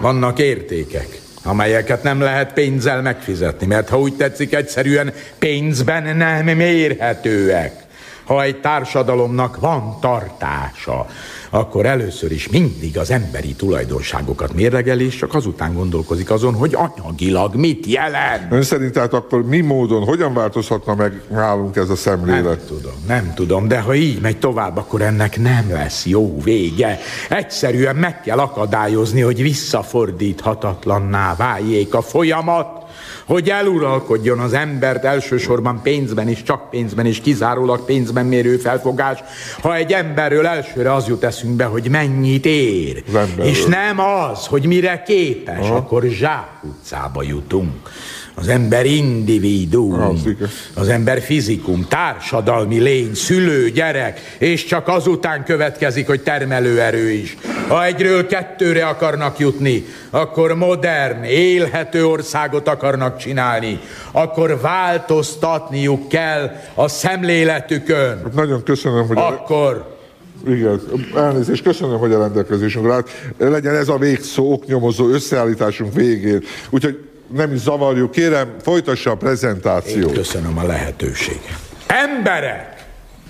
Vannak 0.00 0.38
értékek 0.38 1.24
amelyeket 1.46 2.02
nem 2.02 2.20
lehet 2.20 2.52
pénzzel 2.52 3.02
megfizetni, 3.02 3.66
mert 3.66 3.88
ha 3.88 3.98
úgy 3.98 4.14
tetszik, 4.14 4.54
egyszerűen 4.54 5.12
pénzben 5.38 6.16
nem 6.16 6.44
mérhetőek. 6.44 7.85
Ha 8.26 8.42
egy 8.42 8.60
társadalomnak 8.60 9.60
van 9.60 9.96
tartása, 10.00 11.06
akkor 11.50 11.86
először 11.86 12.32
is 12.32 12.48
mindig 12.48 12.98
az 12.98 13.10
emberi 13.10 13.54
tulajdonságokat 13.54 14.54
mérlegel, 14.54 15.00
és 15.00 15.16
csak 15.16 15.34
azután 15.34 15.74
gondolkozik 15.74 16.30
azon, 16.30 16.54
hogy 16.54 16.74
anyagilag 16.74 17.54
mit 17.54 17.86
jelent. 17.86 18.52
Ön 18.52 18.62
szerint 18.62 18.92
tehát 18.92 19.12
akkor 19.12 19.44
mi 19.44 19.60
módon, 19.60 20.04
hogyan 20.04 20.34
változhatna 20.34 20.94
meg 20.94 21.22
nálunk 21.30 21.76
ez 21.76 21.90
a 21.90 21.96
szemlélet? 21.96 22.44
Nem 22.44 22.66
tudom, 22.66 22.92
nem 23.06 23.32
tudom, 23.34 23.68
de 23.68 23.80
ha 23.80 23.94
így 23.94 24.20
megy 24.20 24.38
tovább, 24.38 24.76
akkor 24.76 25.02
ennek 25.02 25.40
nem 25.40 25.70
lesz 25.70 26.06
jó 26.06 26.40
vége. 26.42 26.98
Egyszerűen 27.28 27.96
meg 27.96 28.20
kell 28.20 28.38
akadályozni, 28.38 29.20
hogy 29.20 29.42
visszafordíthatatlanná 29.42 31.34
váljék 31.34 31.94
a 31.94 32.02
folyamat 32.02 32.85
hogy 33.26 33.50
eluralkodjon 33.50 34.38
az 34.38 34.52
embert 34.52 35.04
elsősorban 35.04 35.82
pénzben 35.82 36.28
és 36.28 36.42
csak 36.42 36.70
pénzben 36.70 37.06
és 37.06 37.20
kizárólag 37.20 37.84
pénzben 37.84 38.26
mérő 38.26 38.56
felfogás, 38.56 39.18
ha 39.60 39.76
egy 39.76 39.92
emberről 39.92 40.46
elsőre 40.46 40.94
az 40.94 41.06
jut 41.08 41.24
eszünkbe, 41.24 41.64
hogy 41.64 41.88
mennyit 41.90 42.46
ér, 42.46 43.02
és 43.42 43.64
nem 43.64 44.00
az, 44.00 44.46
hogy 44.46 44.66
mire 44.66 45.02
képes, 45.02 45.58
Aha. 45.58 45.74
akkor 45.74 46.02
zsákutcába 46.04 47.22
jutunk. 47.22 47.90
Az 48.38 48.48
ember 48.48 48.86
individuum, 48.86 50.20
az 50.74 50.88
ember 50.88 51.20
fizikum, 51.20 51.86
társadalmi 51.88 52.78
lény, 52.78 53.14
szülő, 53.14 53.70
gyerek, 53.70 54.36
és 54.38 54.64
csak 54.64 54.88
azután 54.88 55.44
következik, 55.44 56.06
hogy 56.06 56.22
termelőerő 56.22 57.10
is. 57.10 57.36
Ha 57.68 57.84
egyről 57.84 58.26
kettőre 58.26 58.86
akarnak 58.86 59.38
jutni, 59.38 59.84
akkor 60.10 60.54
modern, 60.54 61.22
élhető 61.22 62.06
országot 62.06 62.68
akarnak 62.68 63.16
csinálni, 63.16 63.80
akkor 64.12 64.60
változtatniuk 64.60 66.08
kell 66.08 66.50
a 66.74 66.88
szemléletükön. 66.88 68.20
Hát 68.22 68.34
nagyon 68.34 68.62
köszönöm, 68.62 69.06
hogy... 69.06 69.16
Akkor... 69.16 69.94
Igen, 70.46 70.80
elnézést, 71.16 71.62
köszönöm, 71.62 71.98
hogy 71.98 72.12
a 72.12 72.18
rendelkezésünkre 72.18 72.92
állt. 72.92 73.10
Legyen 73.38 73.74
ez 73.74 73.88
a 73.88 73.98
végszó 73.98 74.52
oknyomozó 74.52 75.08
összeállításunk 75.08 75.94
végén. 75.94 76.42
Úgyhogy 76.70 77.05
nem 77.32 77.52
is 77.52 77.60
zavarjuk, 77.60 78.10
kérem, 78.10 78.54
folytassa 78.62 79.10
a 79.10 79.14
prezentációt. 79.14 80.08
Én 80.08 80.14
köszönöm 80.14 80.58
a 80.58 80.66
lehetőséget. 80.66 81.58
Emberek! 81.86 82.84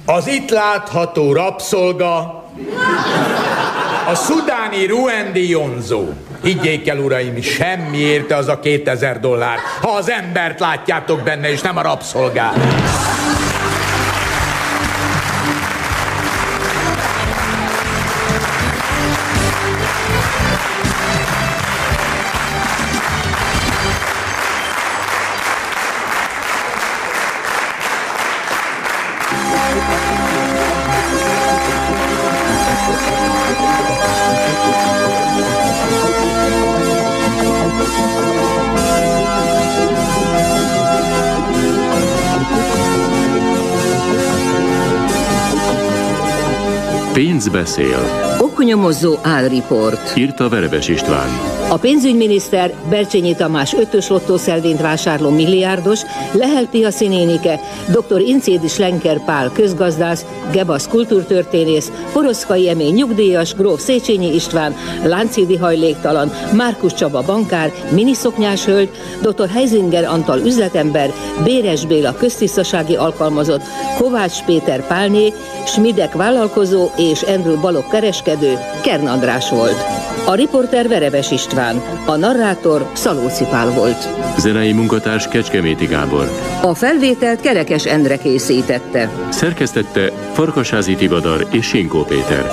Az 0.06 0.26
itt 0.26 0.50
látható 0.50 1.32
rabszolga 1.32 2.44
a 4.08 4.14
szudáni 4.14 4.86
Ruendi 4.86 5.48
Jonzó. 5.48 6.04
Higgyék 6.42 6.88
el, 6.88 6.98
uraim, 6.98 7.40
semmi 7.40 7.98
érte 7.98 8.36
az 8.36 8.48
a 8.48 8.60
2000 8.60 9.20
dollár, 9.20 9.58
ha 9.80 9.90
az 9.90 10.10
embert 10.10 10.60
látjátok 10.60 11.22
benne, 11.22 11.50
és 11.50 11.60
nem 11.60 11.76
a 11.76 11.82
rabszolgát. 11.82 12.56
Pénz 47.16 47.48
beszél. 47.48 47.98
Oknyomozó 48.38 49.16
álriport. 49.22 50.16
Írta 50.16 50.48
Verebes 50.48 50.88
István. 50.88 51.28
A 51.68 51.76
pénzügyminiszter 51.76 52.74
Bercsényi 52.88 53.34
Tamás 53.34 53.74
ötös 53.74 54.08
lottószelvényt 54.08 54.80
vásárló 54.80 55.30
milliárdos, 55.30 56.00
Lehel 56.32 56.66
Pia 56.66 56.90
színénike, 56.90 57.60
dr. 57.88 58.20
Incédis 58.20 58.78
Lenker 58.78 59.24
Pál 59.24 59.50
közgazdász, 59.52 60.24
Gebasz 60.52 60.88
kultúrtörténész, 60.88 61.92
Poroszkai 62.12 62.68
Emény 62.68 62.94
nyugdíjas, 62.94 63.54
Gróf 63.54 63.80
Széchenyi 63.80 64.34
István, 64.34 64.74
Láncédi 65.04 65.56
hajléktalan, 65.56 66.32
Márkus 66.52 66.94
Csaba 66.94 67.22
bankár, 67.22 67.72
miniszoknyás 67.90 68.64
hölgy, 68.64 68.90
dr. 69.20 69.48
Heisinger 69.48 70.04
Antal 70.04 70.38
üzletember, 70.38 71.12
Béres 71.44 71.86
Béla 71.86 72.14
köztisztasági 72.14 72.96
alkalmazott, 72.96 73.62
Kovács 73.98 74.44
Péter 74.44 74.86
Pálné, 74.86 75.32
Smidek 75.66 76.12
vállalkozó 76.12 76.90
és 76.96 77.05
Andrew 77.14 77.60
Balog 77.60 77.88
kereskedő, 77.88 78.58
Kern 78.82 79.06
András 79.06 79.50
volt. 79.50 79.84
A 80.26 80.34
riporter 80.34 80.88
Verebes 80.88 81.30
István, 81.30 81.82
a 82.06 82.16
narrátor 82.16 82.90
Szalóci 82.92 83.44
Pál 83.44 83.70
volt. 83.70 84.08
Zenei 84.38 84.72
munkatárs 84.72 85.28
Kecskeméti 85.28 85.86
Gábor. 85.86 86.30
A 86.62 86.74
felvételt 86.74 87.40
Kerekes 87.40 87.84
Endre 87.84 88.16
készítette. 88.16 89.10
Szerkesztette 89.28 90.12
Farkasázi 90.32 90.94
Tivadar 90.94 91.46
és 91.50 91.66
Sinkó 91.66 92.04
Péter. 92.04 92.44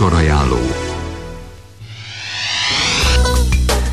Műsorajánló 0.00 0.58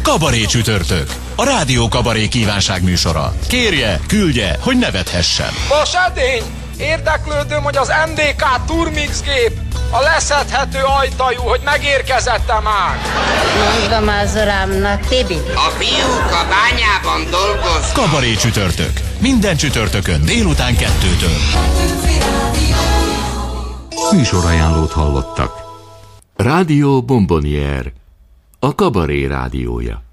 Kabaré 0.02 0.46
csütörtök. 0.46 1.10
A 1.36 1.44
Rádió 1.44 1.88
Kabaré 1.88 2.28
kívánság 2.28 2.84
műsora. 2.84 3.34
Kérje, 3.48 4.00
küldje, 4.08 4.58
hogy 4.62 4.78
nevethessen. 4.78 5.50
Vas 5.70 5.94
edény! 5.94 6.44
Érdeklődöm, 6.78 7.64
hogy 7.64 7.78
az 7.78 7.92
MDK 8.08 8.66
Turmix 8.68 9.22
gép 9.22 9.52
a 9.92 10.02
leszedhető 10.02 10.80
ajtajú, 11.00 11.42
hogy 11.42 11.62
megérkezette 11.64 12.60
már. 12.60 12.98
Mondom 13.80 14.16
az 14.24 14.32
urámnak, 14.36 15.08
Tibi. 15.08 15.38
A 15.56 15.70
fiúk 15.78 16.32
a 16.32 16.46
bányában 16.50 17.32
dolgoznak. 17.32 17.94
Kabaré 17.94 18.34
csütörtök. 18.34 19.00
Minden 19.20 19.58
csütörtökön 19.58 20.26
délután 20.26 20.76
kettőtől. 20.76 21.38
Műsorajánlót 24.12 24.92
hallottak. 24.92 25.67
Rádió 26.40 27.02
Bombonier, 27.02 27.96
a 28.62 28.76
kabaré 28.76 29.28
rádiója. 29.28 30.07